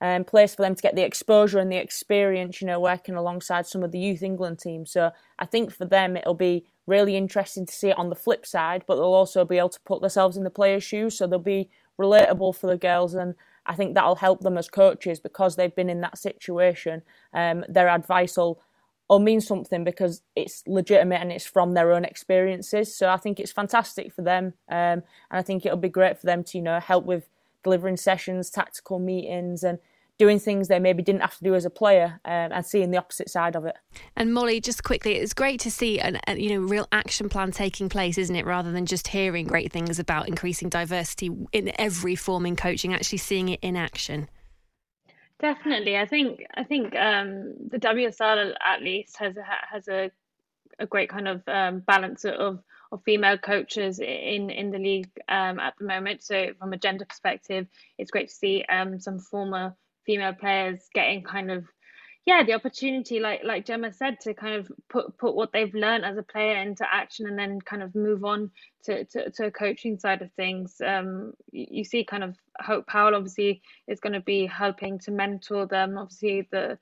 um, 0.00 0.24
place 0.24 0.54
for 0.54 0.62
them 0.62 0.74
to 0.74 0.82
get 0.82 0.96
the 0.96 1.04
exposure 1.04 1.58
and 1.58 1.70
the 1.70 1.76
experience, 1.76 2.60
you 2.60 2.66
know, 2.66 2.80
working 2.80 3.14
alongside 3.14 3.66
some 3.66 3.82
of 3.82 3.92
the 3.92 3.98
youth 3.98 4.22
England 4.22 4.58
teams. 4.58 4.90
So 4.90 5.12
I 5.38 5.46
think 5.46 5.72
for 5.72 5.84
them 5.84 6.16
it'll 6.16 6.34
be 6.34 6.66
really 6.86 7.16
interesting 7.16 7.66
to 7.66 7.72
see 7.72 7.88
it 7.88 7.98
on 7.98 8.10
the 8.10 8.16
flip 8.16 8.44
side, 8.44 8.84
but 8.86 8.96
they'll 8.96 9.04
also 9.04 9.44
be 9.44 9.58
able 9.58 9.70
to 9.70 9.80
put 9.80 10.00
themselves 10.00 10.36
in 10.36 10.44
the 10.44 10.50
players' 10.50 10.84
shoes, 10.84 11.16
so 11.16 11.26
they'll 11.26 11.38
be 11.38 11.70
relatable 11.98 12.54
for 12.56 12.66
the 12.66 12.76
girls, 12.76 13.14
and 13.14 13.34
I 13.66 13.74
think 13.74 13.94
that'll 13.94 14.16
help 14.16 14.40
them 14.40 14.58
as 14.58 14.68
coaches 14.68 15.20
because 15.20 15.56
they've 15.56 15.74
been 15.74 15.88
in 15.88 16.02
that 16.02 16.18
situation. 16.18 17.02
Um, 17.32 17.64
their 17.68 17.88
advice 17.88 18.36
will 18.36 18.60
will 19.08 19.18
mean 19.18 19.40
something 19.40 19.84
because 19.84 20.22
it's 20.34 20.62
legitimate 20.66 21.20
and 21.20 21.30
it's 21.30 21.44
from 21.44 21.74
their 21.74 21.92
own 21.92 22.06
experiences. 22.06 22.96
So 22.96 23.10
I 23.10 23.18
think 23.18 23.38
it's 23.38 23.52
fantastic 23.52 24.12
for 24.12 24.22
them, 24.22 24.54
um, 24.68 24.76
and 24.76 25.02
I 25.30 25.42
think 25.42 25.64
it'll 25.64 25.78
be 25.78 25.88
great 25.88 26.18
for 26.18 26.26
them 26.26 26.44
to 26.44 26.58
you 26.58 26.64
know 26.64 26.80
help 26.80 27.04
with 27.04 27.28
delivering 27.64 27.96
sessions, 27.96 28.50
tactical 28.50 28.98
meetings, 28.98 29.64
and 29.64 29.78
doing 30.16 30.38
things 30.38 30.68
they 30.68 30.78
maybe 30.78 31.02
didn't 31.02 31.22
have 31.22 31.36
to 31.36 31.44
do 31.44 31.54
as 31.54 31.64
a 31.64 31.70
player 31.70 32.20
um, 32.24 32.52
and 32.52 32.64
seeing 32.64 32.90
the 32.90 32.98
opposite 32.98 33.28
side 33.28 33.56
of 33.56 33.64
it. 33.64 33.74
And 34.16 34.32
Molly, 34.32 34.60
just 34.60 34.84
quickly, 34.84 35.14
it's 35.14 35.34
great 35.34 35.58
to 35.60 35.70
see 35.70 35.98
an, 35.98 36.20
a 36.28 36.36
you 36.36 36.50
know 36.50 36.66
real 36.66 36.86
action 36.92 37.28
plan 37.28 37.50
taking 37.50 37.88
place, 37.88 38.18
isn't 38.18 38.36
it? 38.36 38.46
Rather 38.46 38.70
than 38.70 38.86
just 38.86 39.08
hearing 39.08 39.46
great 39.46 39.72
things 39.72 39.98
about 39.98 40.28
increasing 40.28 40.68
diversity 40.68 41.30
in 41.52 41.72
every 41.80 42.14
form 42.14 42.46
in 42.46 42.54
coaching, 42.54 42.94
actually 42.94 43.18
seeing 43.18 43.48
it 43.48 43.60
in 43.62 43.76
action. 43.76 44.28
Definitely, 45.40 45.96
I 45.96 46.06
think 46.06 46.44
I 46.54 46.62
think 46.62 46.94
um, 46.94 47.54
the 47.68 47.78
WSL 47.78 48.54
at 48.64 48.82
least 48.82 49.16
has 49.18 49.36
a, 49.36 49.44
has 49.68 49.88
a 49.88 50.10
a 50.78 50.86
great 50.86 51.08
kind 51.08 51.28
of 51.28 51.42
um, 51.48 51.80
balance 51.80 52.24
of 52.24 52.60
of 52.94 53.02
female 53.02 53.38
coaches 53.38 53.98
in 53.98 54.50
in 54.50 54.70
the 54.70 54.78
league 54.78 55.10
um, 55.28 55.58
at 55.60 55.74
the 55.78 55.84
moment. 55.84 56.22
So 56.22 56.48
from 56.58 56.72
a 56.72 56.78
gender 56.78 57.04
perspective, 57.04 57.66
it's 57.98 58.10
great 58.10 58.28
to 58.28 58.34
see 58.34 58.64
um, 58.68 58.98
some 59.00 59.18
former 59.18 59.76
female 60.06 60.34
players 60.34 60.80
getting 60.94 61.22
kind 61.22 61.50
of 61.50 61.64
yeah 62.26 62.42
the 62.42 62.54
opportunity 62.54 63.20
like 63.20 63.40
like 63.44 63.66
Gemma 63.66 63.92
said 63.92 64.20
to 64.20 64.34
kind 64.34 64.54
of 64.54 64.72
put 64.88 65.16
put 65.18 65.34
what 65.34 65.52
they've 65.52 65.74
learned 65.74 66.04
as 66.04 66.16
a 66.16 66.22
player 66.22 66.56
into 66.56 66.86
action 66.90 67.26
and 67.26 67.38
then 67.38 67.60
kind 67.60 67.82
of 67.82 67.94
move 67.94 68.24
on 68.24 68.50
to 68.84 69.04
to, 69.06 69.30
to 69.30 69.46
a 69.46 69.50
coaching 69.50 69.98
side 69.98 70.22
of 70.22 70.32
things 70.32 70.80
um 70.86 71.32
you, 71.52 71.84
see 71.84 72.04
kind 72.04 72.24
of 72.24 72.36
Hope 72.60 72.86
Powell 72.86 73.14
obviously 73.14 73.62
is 73.88 74.00
going 74.00 74.12
to 74.12 74.20
be 74.20 74.46
helping 74.46 74.98
to 75.00 75.10
mentor 75.10 75.66
them 75.66 75.98
obviously 75.98 76.48
the 76.50 76.78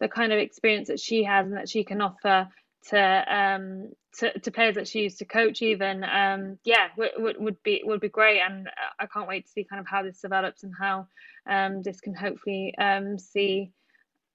the 0.00 0.08
kind 0.08 0.32
of 0.32 0.38
experience 0.38 0.88
that 0.88 1.00
she 1.00 1.24
has 1.24 1.46
and 1.46 1.56
that 1.56 1.68
she 1.68 1.84
can 1.84 2.00
offer 2.00 2.48
to 2.88 3.34
um 3.34 3.90
to, 4.18 4.38
to 4.40 4.50
players 4.50 4.74
that 4.74 4.88
she 4.88 5.00
used 5.00 5.18
to 5.18 5.24
coach 5.24 5.62
even 5.62 6.02
um 6.04 6.58
yeah 6.64 6.88
would, 6.96 7.36
would 7.38 7.62
be 7.62 7.82
would 7.84 8.00
be 8.00 8.08
great 8.08 8.40
and 8.40 8.68
I 8.98 9.06
can't 9.06 9.28
wait 9.28 9.46
to 9.46 9.52
see 9.52 9.64
kind 9.64 9.80
of 9.80 9.86
how 9.86 10.02
this 10.02 10.20
develops 10.20 10.64
and 10.64 10.72
how 10.78 11.06
um 11.48 11.82
this 11.82 12.00
can 12.00 12.14
hopefully 12.14 12.74
um 12.78 13.18
see 13.18 13.72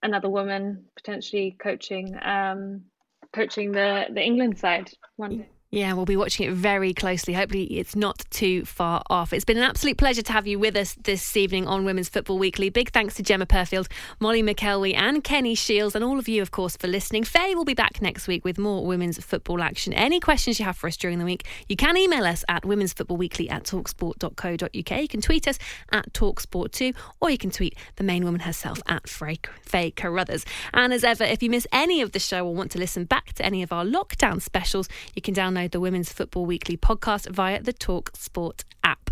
another 0.04 0.30
woman 0.30 0.86
potentially 0.96 1.56
coaching 1.60 2.16
um 2.24 2.82
coaching 3.34 3.72
the 3.72 4.06
the 4.14 4.22
England 4.22 4.58
side 4.58 4.92
one 5.18 5.38
day. 5.40 5.50
Yeah, 5.76 5.92
we'll 5.92 6.06
be 6.06 6.16
watching 6.16 6.48
it 6.48 6.54
very 6.54 6.94
closely. 6.94 7.34
Hopefully, 7.34 7.66
it's 7.66 7.98
not 7.98 8.24
too 8.30 8.64
far 8.64 9.04
off. 9.10 9.34
It's 9.34 9.44
been 9.44 9.58
an 9.58 9.64
absolute 9.64 9.98
pleasure 9.98 10.22
to 10.22 10.32
have 10.32 10.48
you 10.48 10.58
with 10.58 10.78
us 10.78 10.96
this 11.04 11.36
evening 11.36 11.68
on 11.68 11.84
Women's 11.84 12.08
Football 12.08 12.38
Weekly. 12.38 12.70
Big 12.70 12.92
thanks 12.94 13.16
to 13.16 13.24
Gemma 13.24 13.46
Purfield, 13.46 13.92
Molly 14.22 14.42
McElwee, 14.42 14.96
and 14.96 15.22
Kenny 15.22 15.54
Shields, 15.54 15.94
and 15.94 16.02
all 16.02 16.18
of 16.18 16.30
you, 16.30 16.42
of 16.42 16.52
course, 16.52 16.78
for 16.78 16.88
listening. 16.88 17.26
Faye 17.26 17.56
will 17.56 17.66
be 17.66 17.74
back 17.74 18.02
next 18.02 18.26
week 18.26 18.46
with 18.46 18.58
more 18.58 18.86
women's 18.86 19.22
football 19.22 19.62
action. 19.62 19.92
Any 19.92 20.22
questions 20.22 20.60
you 20.60 20.66
have 20.66 20.78
for 20.78 20.88
us 20.88 20.96
during 20.96 21.20
the 21.20 21.26
week, 21.26 21.46
you 21.68 21.76
can 21.76 21.98
email 21.98 22.24
us 22.24 22.46
at 22.48 22.64
Women's 22.64 22.94
Football 22.94 23.18
Weekly 23.18 23.50
at 23.50 23.66
talksport.co.uk. 23.66 25.02
You 25.02 25.08
can 25.10 25.20
tweet 25.20 25.46
us 25.46 25.60
at 25.92 26.14
talksport2, 26.14 26.96
or 27.20 27.30
you 27.30 27.38
can 27.38 27.52
tweet 27.52 27.76
the 27.98 28.06
main 28.06 28.24
woman 28.24 28.40
herself 28.40 28.82
at 28.88 29.10
Faye 29.10 29.92
Carruthers. 29.92 30.46
And 30.74 30.94
as 30.94 31.04
ever, 31.04 31.26
if 31.26 31.44
you 31.44 31.50
miss 31.50 31.68
any 31.74 32.02
of 32.02 32.14
the 32.14 32.20
show 32.20 32.46
or 32.48 32.56
want 32.56 32.72
to 32.72 32.80
listen 32.80 33.04
back 33.04 33.34
to 33.34 33.46
any 33.46 33.62
of 33.62 33.74
our 33.74 33.84
lockdown 33.84 34.42
specials, 34.42 34.88
you 35.14 35.22
can 35.22 35.34
download 35.34 35.65
the 35.72 35.80
Women's 35.80 36.12
Football 36.12 36.46
Weekly 36.46 36.78
podcast 36.78 37.30
via 37.30 37.62
the 37.62 37.74
Talk 37.74 38.12
Sport 38.16 38.64
app. 38.84 39.10